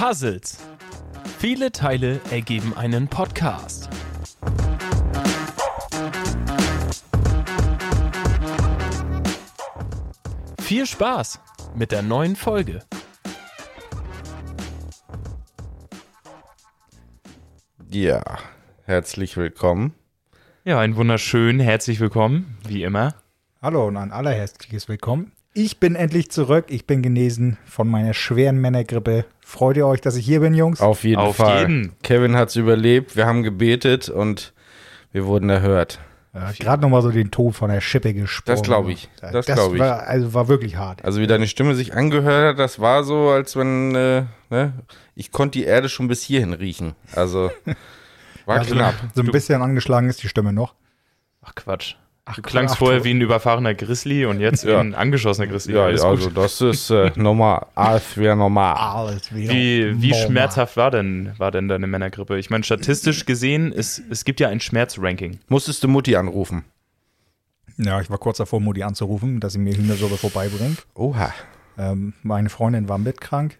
Puzzles. 0.00 0.56
Viele 1.38 1.72
Teile 1.72 2.22
ergeben 2.30 2.74
einen 2.74 3.06
Podcast. 3.06 3.90
Viel 10.58 10.86
Spaß 10.86 11.40
mit 11.74 11.92
der 11.92 12.00
neuen 12.00 12.34
Folge. 12.34 12.80
Ja, 17.90 18.22
herzlich 18.84 19.36
willkommen. 19.36 19.92
Ja, 20.64 20.80
ein 20.80 20.96
wunderschön, 20.96 21.60
herzlich 21.60 22.00
willkommen, 22.00 22.56
wie 22.66 22.84
immer. 22.84 23.16
Hallo 23.60 23.86
und 23.88 23.98
ein 23.98 24.12
allerherzliches 24.12 24.88
Willkommen. 24.88 25.32
Ich 25.52 25.80
bin 25.80 25.96
endlich 25.96 26.30
zurück. 26.30 26.66
Ich 26.68 26.86
bin 26.86 27.02
genesen 27.02 27.58
von 27.66 27.88
meiner 27.88 28.14
schweren 28.14 28.60
Männergrippe. 28.60 29.24
Freut 29.50 29.76
ihr 29.76 29.84
euch, 29.84 30.00
dass 30.00 30.14
ich 30.14 30.24
hier 30.24 30.38
bin, 30.38 30.54
Jungs? 30.54 30.80
Auf 30.80 31.02
jeden 31.02 31.20
Auf 31.20 31.36
Fall. 31.36 31.62
jeden. 31.62 31.92
Kevin 32.04 32.36
hat's 32.36 32.54
überlebt, 32.54 33.16
wir 33.16 33.26
haben 33.26 33.42
gebetet 33.42 34.08
und 34.08 34.52
wir 35.10 35.26
wurden 35.26 35.50
erhört. 35.50 35.98
Ja, 36.32 36.52
Gerade 36.56 36.80
nochmal 36.82 37.02
so 37.02 37.10
den 37.10 37.32
Ton 37.32 37.52
von 37.52 37.68
der 37.68 37.80
Schippe 37.80 38.14
gesprochen. 38.14 38.56
Das 38.56 38.62
glaub 38.62 38.88
ich. 38.88 39.08
Das 39.20 39.46
glaub 39.46 39.74
ich. 39.74 39.80
War, 39.80 40.04
also 40.06 40.34
war 40.34 40.46
wirklich 40.46 40.76
hart. 40.76 41.04
Also 41.04 41.20
wie 41.20 41.26
deine 41.26 41.48
Stimme 41.48 41.74
sich 41.74 41.94
angehört 41.94 42.50
hat, 42.52 42.58
das 42.60 42.78
war 42.78 43.02
so, 43.02 43.30
als 43.30 43.56
wenn, 43.56 43.92
äh, 43.96 44.22
ne, 44.50 44.72
ich 45.16 45.32
konnte 45.32 45.58
die 45.58 45.64
Erde 45.64 45.88
schon 45.88 46.06
bis 46.06 46.22
hierhin 46.22 46.52
riechen. 46.52 46.94
Also 47.16 47.50
war 48.46 48.58
Also, 48.58 48.76
knapp. 48.76 48.94
So 49.16 49.22
ein 49.22 49.32
bisschen 49.32 49.60
angeschlagen 49.62 50.08
ist 50.08 50.22
die 50.22 50.28
Stimme 50.28 50.52
noch. 50.52 50.76
Ach 51.42 51.56
Quatsch. 51.56 51.96
Du 52.34 52.42
Ach, 52.44 52.48
klangst 52.48 52.74
ach, 52.74 52.78
vorher 52.78 52.98
du- 53.00 53.04
wie 53.04 53.10
ein 53.14 53.20
überfahrener 53.20 53.74
Grizzly 53.74 54.24
und 54.26 54.40
jetzt 54.40 54.64
wie 54.66 54.70
Ja. 54.70 54.80
ein 54.80 54.94
angeschossener 54.94 55.46
Grizzly. 55.46 55.74
Ja, 55.74 55.84
Alles 55.84 56.02
also 56.02 56.30
das 56.30 56.60
ist 56.60 56.90
äh, 56.90 57.10
normal. 57.16 57.66
Alles 57.74 58.16
wieder 58.16 58.36
normal. 58.36 58.74
Alles 58.76 59.34
wieder 59.34 59.52
Wie, 59.52 60.00
wie 60.02 60.10
normal. 60.10 60.26
schmerzhaft 60.26 60.76
war 60.76 60.90
denn, 60.90 61.32
war 61.38 61.50
denn 61.50 61.68
deine 61.68 61.86
Männergrippe? 61.86 62.38
Ich 62.38 62.50
meine, 62.50 62.64
statistisch 62.64 63.26
gesehen, 63.26 63.72
es, 63.72 64.00
es 64.10 64.24
gibt 64.24 64.40
ja 64.40 64.48
ein 64.48 64.60
Schmerzranking. 64.60 65.38
Musstest 65.48 65.82
du 65.84 65.88
Mutti 65.88 66.16
anrufen? 66.16 66.64
Ja, 67.76 68.00
ich 68.00 68.10
war 68.10 68.18
kurz 68.18 68.38
davor, 68.38 68.60
Mutti 68.60 68.82
anzurufen, 68.82 69.40
dass 69.40 69.54
sie 69.54 69.58
mir 69.58 69.74
Hühnersuppe 69.74 70.16
vorbeibringt. 70.16 70.84
Oha. 70.94 71.32
Ähm, 71.78 72.12
meine 72.22 72.50
Freundin 72.50 72.88
war 72.88 72.98
mitkrank 72.98 73.58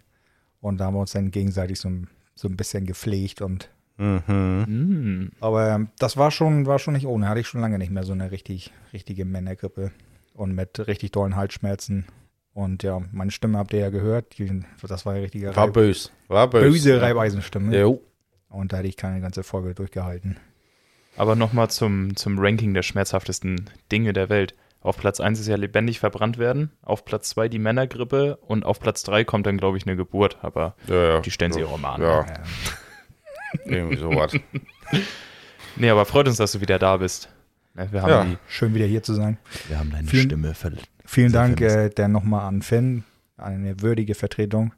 und 0.61 0.77
da 0.77 0.85
haben 0.85 0.93
wir 0.95 0.99
uns 0.99 1.11
dann 1.13 1.31
gegenseitig 1.31 1.79
so, 1.79 1.89
ein- 1.89 2.07
so 2.35 2.47
ein 2.47 2.55
bisschen 2.55 2.85
gepflegt 2.85 3.41
und 3.41 3.69
Mhm. 3.97 4.21
Hm. 4.27 5.31
Aber 5.39 5.69
ähm, 5.69 5.89
das 5.99 6.17
war 6.17 6.31
schon, 6.31 6.65
war 6.65 6.79
schon 6.79 6.93
nicht 6.93 7.05
ohne. 7.05 7.27
Hatte 7.29 7.39
ich 7.39 7.47
schon 7.47 7.61
lange 7.61 7.77
nicht 7.77 7.91
mehr 7.91 8.03
so 8.03 8.13
eine 8.13 8.31
richtig, 8.31 8.71
richtige 8.93 9.25
Männergrippe. 9.25 9.91
Und 10.33 10.55
mit 10.55 10.87
richtig 10.87 11.11
dollen 11.11 11.35
Halsschmerzen. 11.35 12.05
Und 12.53 12.83
ja, 12.83 13.01
meine 13.11 13.31
Stimme 13.31 13.57
habt 13.57 13.73
ihr 13.73 13.79
ja 13.79 13.89
gehört. 13.89 14.37
Die, 14.37 14.63
das 14.81 15.05
war 15.05 15.15
ja 15.15 15.21
richtige 15.21 15.55
War 15.55 15.67
Reib- 15.67 15.73
bös. 15.73 16.11
War 16.29 16.49
bös. 16.49 16.63
böse 16.63 17.01
Reibeisenstimme. 17.01 17.77
Jo. 17.79 18.01
Und 18.49 18.73
da 18.73 18.77
hätte 18.77 18.87
ich 18.87 18.97
keine 18.97 19.21
ganze 19.21 19.43
Folge 19.43 19.75
durchgehalten. 19.75 20.37
Aber 21.17 21.35
nochmal 21.35 21.69
zum, 21.69 22.15
zum 22.15 22.39
Ranking 22.39 22.73
der 22.73 22.83
schmerzhaftesten 22.83 23.69
Dinge 23.91 24.13
der 24.13 24.29
Welt. 24.29 24.55
Auf 24.81 24.97
Platz 24.97 25.19
1 25.19 25.39
ist 25.39 25.47
ja 25.47 25.57
lebendig 25.57 25.99
verbrannt 25.99 26.37
werden, 26.39 26.71
auf 26.81 27.05
Platz 27.05 27.29
2 27.29 27.49
die 27.49 27.59
Männergrippe 27.59 28.37
und 28.37 28.65
auf 28.65 28.79
Platz 28.79 29.03
3 29.03 29.23
kommt 29.25 29.45
dann, 29.45 29.57
glaube 29.57 29.77
ich, 29.77 29.85
eine 29.85 29.95
Geburt. 29.95 30.39
Aber 30.41 30.75
Ja, 30.87 31.03
ja. 31.15 31.19
die 31.21 31.29
stellen 31.29 31.53
sie 31.53 31.63
auch 31.63 31.77
mal 31.77 31.93
an. 31.95 32.01
Ja, 32.01 32.21
Ja. 32.21 32.33
Irgendwie 33.65 33.97
sowas. 33.97 34.33
Nee, 35.77 35.89
aber 35.89 36.03
freut 36.05 36.27
uns, 36.27 36.35
dass 36.37 36.51
du 36.51 36.59
wieder 36.61 36.77
da 36.79 36.97
bist. 36.97 37.29
Ne, 37.75 37.87
Wir 37.91 38.01
haben, 38.01 38.09
Ja. 38.09 38.23
die, 38.25 38.37
Schön 38.49 38.75
wieder 38.75 38.85
hier 38.85 39.01
zu 39.03 39.13
sein. 39.13 39.37
wir 39.69 39.79
haben 39.79 39.89
deine 39.89 40.05
Vielen- 40.07 40.25
Stimme 40.25 40.53
verletzt. 40.53 40.85
Vielen 41.05 41.31
Dank 41.31 41.61
äh, 41.61 41.89
dann 41.89 42.11
nochmal 42.11 42.41
an 42.47 42.61
Finn. 42.61 43.05
Eine 43.37 43.79
würdige 43.81 44.13
Vertretung. 44.13 44.73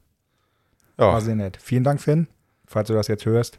War 0.98 1.14
Ja. 1.14 1.22
sehr 1.22 1.36
nett. 1.36 1.58
Vielen 1.62 1.84
Dank, 1.84 2.00
Finn. 2.00 2.28
Falls 2.68 2.88
du 2.88 2.94
das 2.94 3.08
jetzt 3.08 3.26
hörst. 3.26 3.58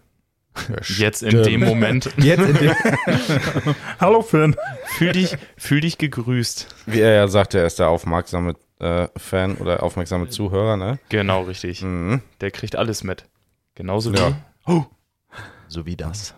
Jetzt 0.97 1.25
in 1.25 1.43
dem 1.43 1.61
Moment. 1.65 2.09
Jetzt 2.17 2.41
in 2.49 2.55
dem 2.57 2.75
Hallo 4.01 4.23
Finn. 4.23 4.55
Fühl 4.97 5.11
dich, 5.13 5.37
fühl 5.57 5.81
dich 5.81 5.99
gegrüßt. 5.99 6.69
Wie 6.87 7.01
er 7.01 7.13
ja 7.15 7.27
sagte, 7.27 7.59
er 7.59 7.67
ist 7.67 7.81
der 7.81 7.89
aufmerksame 7.89 8.55
äh, 8.79 9.09
Fan 9.17 9.57
oder 9.57 9.83
aufmerksame 9.83 10.29
Zuhörer, 10.29 10.77
ne? 10.77 11.01
Genau, 11.09 11.43
richtig. 11.43 11.83
Mhm. 11.83 12.21
Der 12.41 12.53
kriegt 12.53 12.77
alles 12.77 13.03
mit. 13.03 13.25
Genauso 13.75 14.13
wie. 14.13 14.19
Ja. 14.19 14.37
Oh, 14.67 14.85
so 15.69 15.87
wie 15.87 15.97
das. 15.97 16.35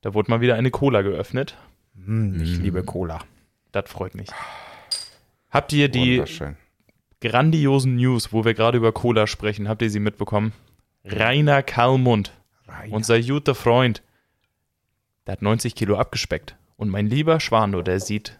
Da 0.00 0.14
wurde 0.14 0.30
mal 0.30 0.40
wieder 0.40 0.54
eine 0.56 0.70
Cola 0.70 1.02
geöffnet. 1.02 1.56
Hm, 1.96 2.40
ich 2.42 2.58
liebe 2.58 2.82
Cola. 2.82 3.20
Das 3.72 3.90
freut 3.90 4.14
mich. 4.14 4.28
Habt 5.50 5.72
ihr 5.72 5.88
die 5.88 6.22
grandiosen 7.20 7.96
News, 7.96 8.32
wo 8.32 8.44
wir 8.44 8.54
gerade 8.54 8.78
über 8.78 8.92
Cola 8.92 9.26
sprechen, 9.26 9.68
habt 9.68 9.82
ihr 9.82 9.90
sie 9.90 10.00
mitbekommen? 10.00 10.52
Rainer 11.04 11.62
Kalmund, 11.62 12.32
unser 12.90 13.20
guter 13.20 13.54
Freund, 13.54 14.02
der 15.26 15.32
hat 15.32 15.42
90 15.42 15.74
Kilo 15.74 15.96
abgespeckt. 15.96 16.56
Und 16.76 16.88
mein 16.88 17.06
lieber 17.06 17.40
Schwano, 17.40 17.82
der 17.82 18.00
sieht 18.00 18.38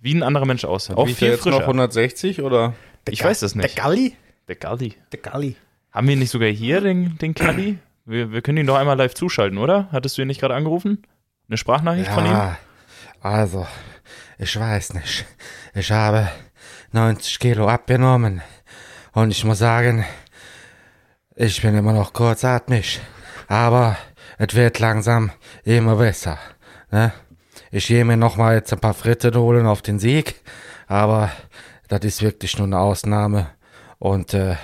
wie 0.00 0.14
ein 0.14 0.22
anderer 0.22 0.46
Mensch 0.46 0.64
aus. 0.64 0.90
Auch 0.90 1.06
wie 1.06 1.14
viel 1.14 1.28
jetzt 1.28 1.46
noch 1.46 1.60
160 1.60 2.42
oder? 2.42 2.74
Ich 3.08 3.22
weiß 3.22 3.40
das 3.40 3.54
nicht. 3.54 3.76
Der 3.76 3.82
Galli? 3.82 4.16
Der 4.48 4.56
Galli. 4.56 4.94
Der 5.12 5.20
Galli. 5.20 5.56
Haben 5.92 6.08
wir 6.08 6.16
nicht 6.16 6.30
sogar 6.30 6.48
hier 6.48 6.80
den, 6.80 7.16
den 7.18 7.34
Kalli? 7.34 7.78
Wir, 8.10 8.32
wir 8.32 8.42
können 8.42 8.58
ihn 8.58 8.66
doch 8.66 8.74
einmal 8.74 8.98
live 8.98 9.14
zuschalten, 9.14 9.56
oder? 9.56 9.88
Hattest 9.92 10.18
du 10.18 10.22
ihn 10.22 10.26
nicht 10.26 10.40
gerade 10.40 10.56
angerufen? 10.56 11.06
Eine 11.48 11.56
Sprachnachricht 11.56 12.10
von 12.10 12.26
ihm? 12.26 12.56
also, 13.20 13.68
ich 14.36 14.58
weiß 14.58 14.94
nicht. 14.94 15.26
Ich 15.74 15.92
habe 15.92 16.28
90 16.90 17.38
Kilo 17.38 17.68
abgenommen 17.68 18.42
und 19.12 19.30
ich 19.30 19.44
muss 19.44 19.58
sagen, 19.58 20.04
ich 21.36 21.62
bin 21.62 21.76
immer 21.76 21.92
noch 21.92 22.12
kurzatmig, 22.12 23.00
aber 23.46 23.96
es 24.38 24.56
wird 24.56 24.80
langsam 24.80 25.30
immer 25.62 25.94
besser. 25.94 26.36
Ne? 26.90 27.12
Ich 27.70 27.86
gehe 27.86 28.04
mir 28.04 28.16
noch 28.16 28.36
mal 28.36 28.56
jetzt 28.56 28.72
ein 28.72 28.80
paar 28.80 28.94
Fritten 28.94 29.36
holen 29.36 29.66
auf 29.66 29.82
den 29.82 30.00
Sieg, 30.00 30.34
aber 30.88 31.30
das 31.86 32.00
ist 32.00 32.22
wirklich 32.22 32.58
nur 32.58 32.66
eine 32.66 32.80
Ausnahme 32.80 33.50
und 34.00 34.34
äh, 34.34 34.56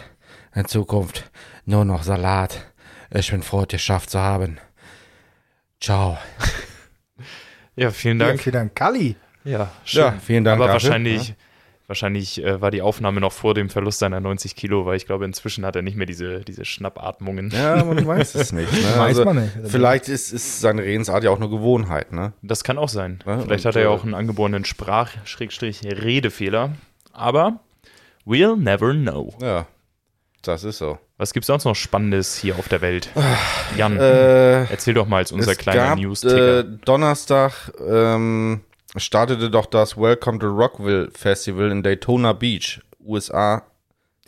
in 0.53 0.67
Zukunft 0.67 1.31
nur 1.65 1.85
noch 1.85 2.03
Salat. 2.03 2.73
Ich 3.11 3.31
bin 3.31 3.43
froh, 3.43 3.63
es 3.63 3.69
geschafft 3.69 4.11
zu 4.11 4.21
haben. 4.21 4.59
Ciao. 5.81 6.19
Ja, 7.79 7.91
vielen 7.91 8.19
Ja, 8.19 8.29
Dank. 8.29 8.41
vielen 8.41 8.55
Dank. 8.55 8.75
Galli. 8.75 9.17
Ja, 9.45 9.71
schön. 9.85 10.01
Ja, 10.01 10.13
vielen 10.13 10.45
Dank 10.45 10.63
Aber 10.63 10.73
dafür. 10.73 10.89
wahrscheinlich, 10.89 11.35
wahrscheinlich 11.89 12.43
äh, 12.43 12.59
war 12.63 12.71
die 12.71 12.81
Aufnahme 12.81 13.21
noch 13.21 13.33
vor 13.33 13.53
dem 13.53 13.69
Verlust 13.69 13.99
seiner 13.99 14.19
90 14.19 14.57
Kilo, 14.57 14.87
weil 14.87 14.97
ich 14.97 15.05
glaube, 15.05 15.27
inzwischen 15.27 15.67
hat 15.67 15.77
er 15.77 15.83
nicht 15.83 15.95
mehr 15.95 16.07
diese, 16.07 16.41
diese 16.41 16.65
Schnappatmungen. 16.65 17.51
Ja, 17.51 17.85
man 17.85 18.07
weiß 18.07 18.35
es 18.37 18.53
nicht. 18.53 18.73
Ne? 18.73 18.79
Weiß 18.97 19.23
man 19.27 19.43
nicht. 19.43 19.53
Vielleicht 19.65 20.09
ist, 20.09 20.33
ist 20.33 20.63
seine 20.63 20.85
Redensart 20.85 21.23
ja 21.23 21.29
auch 21.29 21.37
eine 21.37 21.51
Gewohnheit. 21.51 22.13
Ne? 22.13 22.33
Das 22.41 22.65
kann 22.65 22.79
auch 22.79 22.89
sein. 22.89 23.23
Ja, 23.27 23.41
Vielleicht 23.41 23.67
hat 23.67 23.77
er 23.77 23.83
ja 23.83 23.89
äh, 23.89 23.93
auch 23.93 24.05
einen 24.05 24.15
angeborenen 24.15 24.65
Sprach-Redefehler. 24.65 26.73
Aber 27.13 27.61
we'll 28.27 28.57
never 28.57 28.95
know. 28.95 29.35
Ja, 29.43 29.67
das 30.41 30.65
ist 30.65 30.79
so. 30.79 30.99
Was 31.19 31.33
gibt's 31.33 31.47
sonst 31.47 31.65
noch 31.65 31.75
Spannendes 31.75 32.37
hier 32.37 32.59
auf 32.59 32.69
der 32.69 32.83
Welt? 32.83 33.09
Jan, 33.77 33.97
Äh, 33.99 34.65
erzähl 34.65 34.93
doch 34.95 35.07
mal 35.09 35.19
als 35.19 35.33
unser 35.33 35.53
es 35.53 35.59
kleiner 35.59 35.81
gab, 35.91 35.99
News-Ticker. 35.99 36.59
äh, 36.61 36.65
Donnerstag 36.85 37.73
ähm, 37.87 38.61
startete 38.97 39.49
doch 39.51 39.67
das 39.67 39.97
Welcome 39.97 40.39
to 40.39 40.47
Rockville 40.49 41.11
Festival 41.13 41.71
in 41.71 41.83
Daytona 41.83 42.33
Beach, 42.35 42.81
USA, 43.03 43.63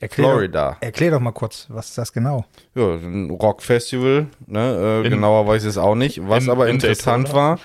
Erklär 0.00 0.28
Florida. 0.28 0.70
Doch, 0.74 0.82
erklär 0.82 1.10
doch 1.10 1.20
mal 1.20 1.32
kurz, 1.32 1.66
was 1.68 1.88
ist 1.90 1.98
das 1.98 2.12
genau? 2.12 2.46
Ja, 2.74 2.94
ein 2.94 3.30
Rockfestival, 3.30 4.28
ne? 4.46 5.00
Äh, 5.02 5.06
In- 5.06 5.10
genauer 5.14 5.46
weiß 5.46 5.64
ich 5.64 5.68
es 5.70 5.78
auch 5.78 5.96
nicht. 5.96 6.26
Was 6.26 6.44
in- 6.44 6.50
aber 6.50 6.68
in 6.68 6.76
interessant 6.76 7.26
Daytona? 7.28 7.58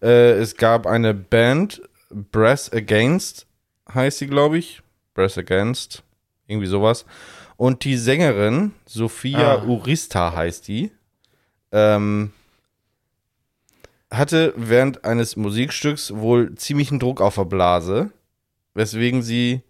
war, 0.00 0.08
äh, 0.08 0.30
es 0.38 0.56
gab 0.56 0.86
eine 0.86 1.12
Band, 1.14 1.82
Brass 2.10 2.72
Against, 2.72 3.46
heißt 3.92 4.18
sie, 4.18 4.26
glaube 4.28 4.56
ich. 4.58 4.80
Brass 5.14 5.36
Against, 5.36 6.02
irgendwie 6.46 6.68
sowas. 6.68 7.04
Und 7.60 7.84
die 7.84 7.98
Sängerin, 7.98 8.72
Sophia 8.86 9.56
Ah. 9.56 9.64
Urista 9.66 10.34
heißt 10.34 10.66
die, 10.66 10.92
ähm, 11.72 12.32
hatte 14.10 14.54
während 14.56 15.04
eines 15.04 15.36
Musikstücks 15.36 16.14
wohl 16.14 16.54
ziemlichen 16.54 16.98
Druck 16.98 17.20
auf 17.20 17.34
der 17.34 17.44
Blase, 17.44 18.12
weswegen 18.72 19.20
sie 19.20 19.60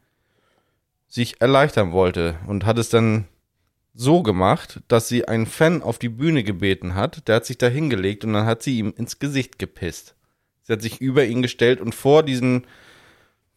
sich 1.08 1.40
erleichtern 1.40 1.90
wollte 1.90 2.38
und 2.46 2.64
hat 2.64 2.78
es 2.78 2.90
dann 2.90 3.26
so 3.92 4.22
gemacht, 4.22 4.78
dass 4.86 5.08
sie 5.08 5.26
einen 5.26 5.46
Fan 5.46 5.82
auf 5.82 5.98
die 5.98 6.10
Bühne 6.10 6.44
gebeten 6.44 6.94
hat. 6.94 7.26
Der 7.26 7.34
hat 7.34 7.44
sich 7.44 7.58
da 7.58 7.66
hingelegt 7.66 8.24
und 8.24 8.34
dann 8.34 8.46
hat 8.46 8.62
sie 8.62 8.78
ihm 8.78 8.94
ins 8.96 9.18
Gesicht 9.18 9.58
gepisst. 9.58 10.14
Sie 10.62 10.72
hat 10.72 10.80
sich 10.80 11.00
über 11.00 11.24
ihn 11.24 11.42
gestellt 11.42 11.80
und 11.80 11.96
vor 11.96 12.22
diesen 12.22 12.68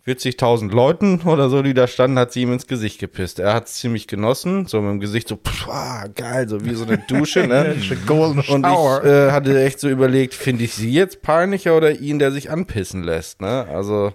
40.000 0.06 0.70
Leuten 0.72 1.22
oder 1.22 1.50
so, 1.50 1.62
die 1.62 1.74
da 1.74 1.88
standen, 1.88 2.20
hat 2.20 2.34
sie 2.34 2.42
ihm 2.42 2.52
ins 2.52 2.68
Gesicht 2.68 3.00
gepisst. 3.00 3.40
Er 3.40 3.54
hat 3.54 3.68
es 3.68 3.76
ziemlich 3.76 4.08
genossen, 4.08 4.66
so 4.68 4.82
mit 4.82 4.92
dem 4.92 5.00
Gesicht 5.00 5.30
so, 5.30 5.38
pff, 5.38 5.70
ah, 5.70 6.08
geil, 6.14 6.50
so 6.50 6.66
wie 6.66 6.74
so 6.74 6.86
eine 6.86 6.98
Dusche, 6.98 7.48
ne? 7.48 7.76
Golden 8.06 8.42
Und 8.42 8.66
ich 8.66 9.06
äh, 9.06 9.32
hatte 9.32 9.64
echt 9.64 9.80
so 9.80 9.88
überlegt, 9.88 10.34
finde 10.34 10.66
ich 10.66 10.74
sie 10.74 10.92
jetzt 10.92 11.22
peinlicher 11.22 11.78
oder 11.78 11.92
ihn, 11.92 12.20
der 12.20 12.32
sich 12.32 12.52
anpissen 12.52 13.04
lässt, 13.04 13.42
ne? 13.42 13.66
Also, 13.72 14.14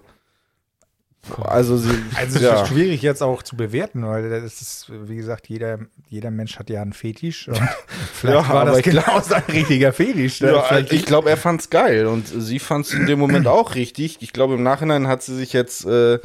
Also, 1.45 1.77
sie, 1.77 1.91
Also 2.17 2.37
es 2.37 2.43
ja. 2.43 2.63
ist 2.63 2.69
schwierig 2.69 3.03
jetzt 3.03 3.23
auch 3.23 3.43
zu 3.43 3.57
bewerten, 3.57 4.07
weil 4.07 4.29
das 4.31 4.61
ist, 4.61 4.87
wie 4.91 5.17
gesagt, 5.17 5.49
jeder, 5.49 5.79
jeder 6.09 6.31
Mensch 6.31 6.59
hat 6.59 6.71
ja 6.71 6.83
einen 6.83 6.93
Fetisch. 6.93 7.49
Und 7.49 7.57
vielleicht 8.15 8.49
Ja, 8.49 8.55
war 8.55 8.65
das 8.65 8.83
genau 8.83 9.21
sein 9.21 9.43
richtiger 9.49 9.93
Fetisch. 9.93 10.41
ne? 10.41 10.53
Ja, 10.53 10.63
Vielleicht- 10.63 10.93
ich 10.93 11.05
glaube, 11.05 11.31
er 11.31 11.37
fand's 11.37 11.71
geil 11.71 12.07
und 12.07 12.27
sie 12.27 12.59
fand's 12.59 12.93
in 12.93 13.07
dem 13.07 13.19
Moment 13.19 13.47
auch 13.49 13.75
richtig. 13.75 14.19
Ich 14.21 14.33
glaube, 14.33 14.55
im 14.55 14.63
Nachhinein 14.63 15.09
hat 15.09 15.23
sie 15.23 15.35
sich 15.37 15.53
jetzt 15.53 15.85
äh, 15.87 16.15
äh, 16.15 16.19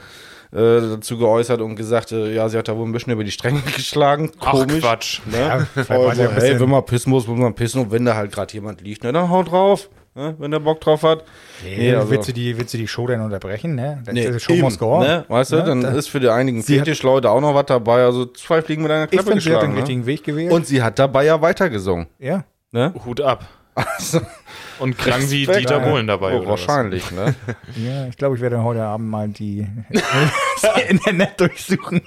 dazu 0.52 1.18
geäußert 1.18 1.62
und 1.62 1.76
gesagt, 1.76 2.12
äh, 2.12 2.34
ja, 2.34 2.48
sie 2.48 2.58
hat 2.58 2.68
da 2.68 2.78
wohl 2.78 2.86
ein 2.88 2.92
bisschen 2.92 3.14
über 3.14 3.24
die 3.24 3.32
Stränge 3.32 3.62
geschlagen. 3.76 4.32
Ach, 4.40 4.52
Komisch. 4.52 4.82
Quatsch. 4.82 5.22
Ne? 5.26 5.40
Ja, 5.40 5.86
Also, 5.90 6.30
hey, 6.32 6.60
wenn 6.60 6.70
man 6.70 6.86
pissen 6.86 7.10
muss, 7.10 7.26
muss 7.28 7.40
man 7.40 7.56
pissen. 7.56 7.82
Und 7.82 7.92
wenn 7.92 8.06
da 8.06 8.16
halt 8.16 8.32
gerade 8.32 8.54
jemand 8.54 8.82
liegt, 8.82 9.04
ne, 9.04 9.12
dann 9.12 9.30
haut 9.30 9.52
drauf. 9.52 9.90
Ne, 10.16 10.36
wenn 10.38 10.52
der 10.52 10.60
Bock 10.60 10.80
drauf 10.80 11.02
hat. 11.02 11.24
Nee, 11.64 11.96
also- 11.96 12.12
willst, 12.12 12.30
du 12.30 12.34
die, 12.34 12.56
willst 12.58 12.72
du 12.74 12.78
die 12.78 12.88
Show 12.88 13.08
denn 13.08 13.20
unterbrechen? 13.22 13.74
Ne? 13.74 14.02
Das 14.06 14.14
Nee, 14.14 14.26
ist 14.26 14.44
Show 14.44 14.54
eben, 14.54 14.62
must 14.62 14.78
go 14.78 15.00
ne? 15.00 15.26
Weißt 15.28 15.52
du, 15.54 15.56
Ja, 15.56 15.64
dann 15.66 15.82
da- 15.82 15.90
ist 15.90 16.08
für 16.10 16.20
die 16.20 16.30
einigen 16.30 16.62
Sie 16.62 16.80
hat- 16.80 16.86
Fetischleute 16.86 17.32
auch 17.32 17.42
noch 17.42 17.56
was 17.56 17.66
dabei. 17.66 18.04
Also 18.04 18.26
zwei 18.28 18.62
Fliegen 18.62 18.84
mit 18.84 18.92
einer 18.92 19.06
ich 19.06 19.12
Klappe 19.12 19.30
finde, 19.30 19.42
sie 19.42 19.50
hat 19.50 19.64
den 19.64 19.72
geschlagen. 19.72 19.74
Ne? 19.74 19.80
richtigen 19.80 20.06
Weg 20.06 20.24
gewählt. 20.24 20.52
Und 20.52 20.68
sie 20.68 20.84
hat 20.84 21.00
dabei 21.00 21.26
ja 21.26 21.42
weitergesungen. 21.42 22.08
ja. 22.20 22.44
Ne? 22.72 22.94
Hut 23.06 23.22
ab. 23.22 23.46
Also, 23.76 24.22
Und 24.80 24.98
klang 25.00 25.22
wie 25.32 25.46
Dieter. 25.48 25.80
Bohlen 25.80 26.06
dabei. 26.08 26.34
oh, 26.34 26.38
oder 26.42 26.50
was? 26.50 26.68
wahrscheinlich, 26.68 27.10
ne? 27.12 27.34
ja, 27.76 28.06
ich 28.08 28.18
glaube, 28.18 28.36
ich 28.36 28.42
werde 28.42 28.64
heute 28.64 28.84
Abend 28.84 29.10
mal 29.10 29.28
die 29.30 29.68
das 30.62 30.82
Internet 30.90 31.40
durchsuchen. 31.40 32.02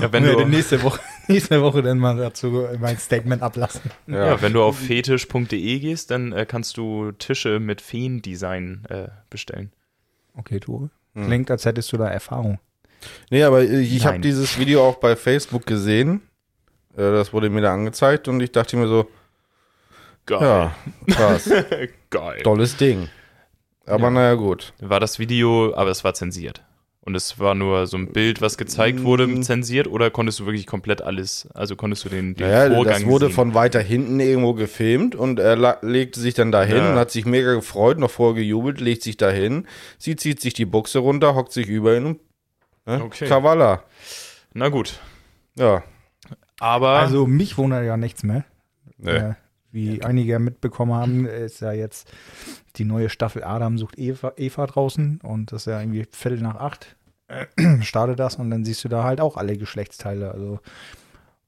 Ja, 0.00 0.12
wenn 0.12 0.24
du, 0.24 0.44
nächste 0.46 0.82
Woche, 0.82 1.00
nächste 1.32 1.62
Woche 1.62 1.82
dann 1.82 1.98
mal 1.98 2.16
dazu 2.16 2.66
mein 2.80 2.98
Statement 2.98 3.42
ablassen. 3.42 3.82
ja, 4.06 4.40
wenn 4.42 4.52
du 4.52 4.62
auf 4.62 4.78
fetisch.de 4.78 5.78
gehst, 5.78 6.10
dann 6.10 6.32
äh, 6.32 6.46
kannst 6.46 6.76
du 6.76 7.12
Tische 7.12 7.58
mit 7.60 7.80
Feendesign 7.80 8.84
äh, 8.88 9.08
bestellen. 9.30 9.72
Okay, 10.36 10.60
Tore. 10.60 10.90
Klingt, 11.14 11.50
als 11.50 11.66
hättest 11.66 11.92
du 11.92 11.98
da 11.98 12.08
Erfahrung. 12.08 12.58
Nee, 13.30 13.42
aber 13.42 13.62
ich, 13.62 13.96
ich 13.96 14.06
habe 14.06 14.18
dieses 14.20 14.58
Video 14.58 14.82
auch 14.88 14.96
bei 14.96 15.14
Facebook 15.16 15.66
gesehen. 15.66 16.22
Äh, 16.96 17.10
Das 17.12 17.32
wurde 17.32 17.50
mir 17.50 17.60
da 17.60 17.74
angezeigt 17.74 18.28
und 18.28 18.40
ich 18.40 18.50
dachte 18.52 18.76
mir 18.76 18.88
so, 18.88 19.08
Geil. 20.24 20.40
ja, 20.40 20.74
krass, 21.14 21.50
Geil. 22.10 22.42
tolles 22.42 22.76
Ding. 22.76 23.08
Aber 23.84 24.04
Ja. 24.04 24.10
naja, 24.10 24.34
gut. 24.34 24.72
War 24.78 25.00
das 25.00 25.18
Video, 25.18 25.74
aber 25.74 25.90
es 25.90 26.04
war 26.04 26.14
zensiert. 26.14 26.62
Und 27.04 27.16
es 27.16 27.40
war 27.40 27.56
nur 27.56 27.88
so 27.88 27.96
ein 27.96 28.12
Bild, 28.12 28.40
was 28.40 28.56
gezeigt 28.56 29.02
wurde, 29.02 29.26
Mm. 29.26 29.42
zensiert, 29.42 29.88
oder 29.88 30.10
konntest 30.12 30.38
du 30.38 30.46
wirklich 30.46 30.68
komplett 30.68 31.02
alles, 31.02 31.48
also 31.52 31.74
konntest 31.74 32.04
du 32.04 32.08
den, 32.08 32.34
den 32.36 32.46
Naja, 32.48 32.72
Vorgang 32.72 32.94
das 32.94 33.04
wurde 33.06 33.26
sehen? 33.26 33.34
von 33.34 33.54
weiter 33.54 33.80
hinten 33.80 34.20
irgendwo 34.20 34.54
gefilmt 34.54 35.16
und 35.16 35.40
er 35.40 35.78
legte 35.82 36.20
sich 36.20 36.34
dann 36.34 36.52
dahin 36.52 36.76
Ja. 36.76 36.92
und 36.92 36.98
hat 36.98 37.10
sich 37.10 37.26
mega 37.26 37.54
gefreut, 37.54 37.98
noch 37.98 38.10
vorher 38.10 38.36
gejubelt, 38.40 38.80
legt 38.80 39.02
sich 39.02 39.16
dahin, 39.16 39.66
sie 39.98 40.14
zieht 40.14 40.40
sich 40.40 40.54
die 40.54 40.64
Buchse 40.64 41.00
runter, 41.00 41.34
hockt 41.34 41.52
sich 41.52 41.66
über 41.66 41.96
ihn 41.96 42.06
und 42.06 42.20
ne? 42.86 43.02
Okay. 43.02 43.26
Kavala. 43.26 43.82
Na 44.54 44.68
gut. 44.68 45.00
Ja. 45.56 45.82
Aber 46.60 46.90
Also 46.90 47.26
mich 47.26 47.58
wundert 47.58 47.84
ja 47.84 47.96
nichts 47.96 48.22
mehr. 48.22 48.44
Nee. 48.98 49.10
Äh, 49.10 49.34
wie 49.72 50.02
einige 50.04 50.38
mitbekommen 50.38 50.92
haben, 50.94 51.26
ist 51.26 51.60
ja 51.62 51.72
jetzt 51.72 52.08
die 52.76 52.84
neue 52.84 53.10
Staffel 53.10 53.44
Adam 53.44 53.78
sucht 53.78 53.98
Eva, 53.98 54.32
Eva 54.36 54.66
draußen 54.66 55.20
und 55.22 55.52
das 55.52 55.62
ist 55.62 55.66
ja 55.66 55.80
irgendwie 55.80 56.06
Viertel 56.10 56.40
nach 56.40 56.56
acht 56.56 56.96
startet 57.82 58.18
das 58.18 58.36
und 58.36 58.50
dann 58.50 58.64
siehst 58.64 58.84
du 58.84 58.88
da 58.88 59.04
halt 59.04 59.20
auch 59.20 59.36
alle 59.36 59.56
Geschlechtsteile. 59.56 60.32
Also 60.32 60.60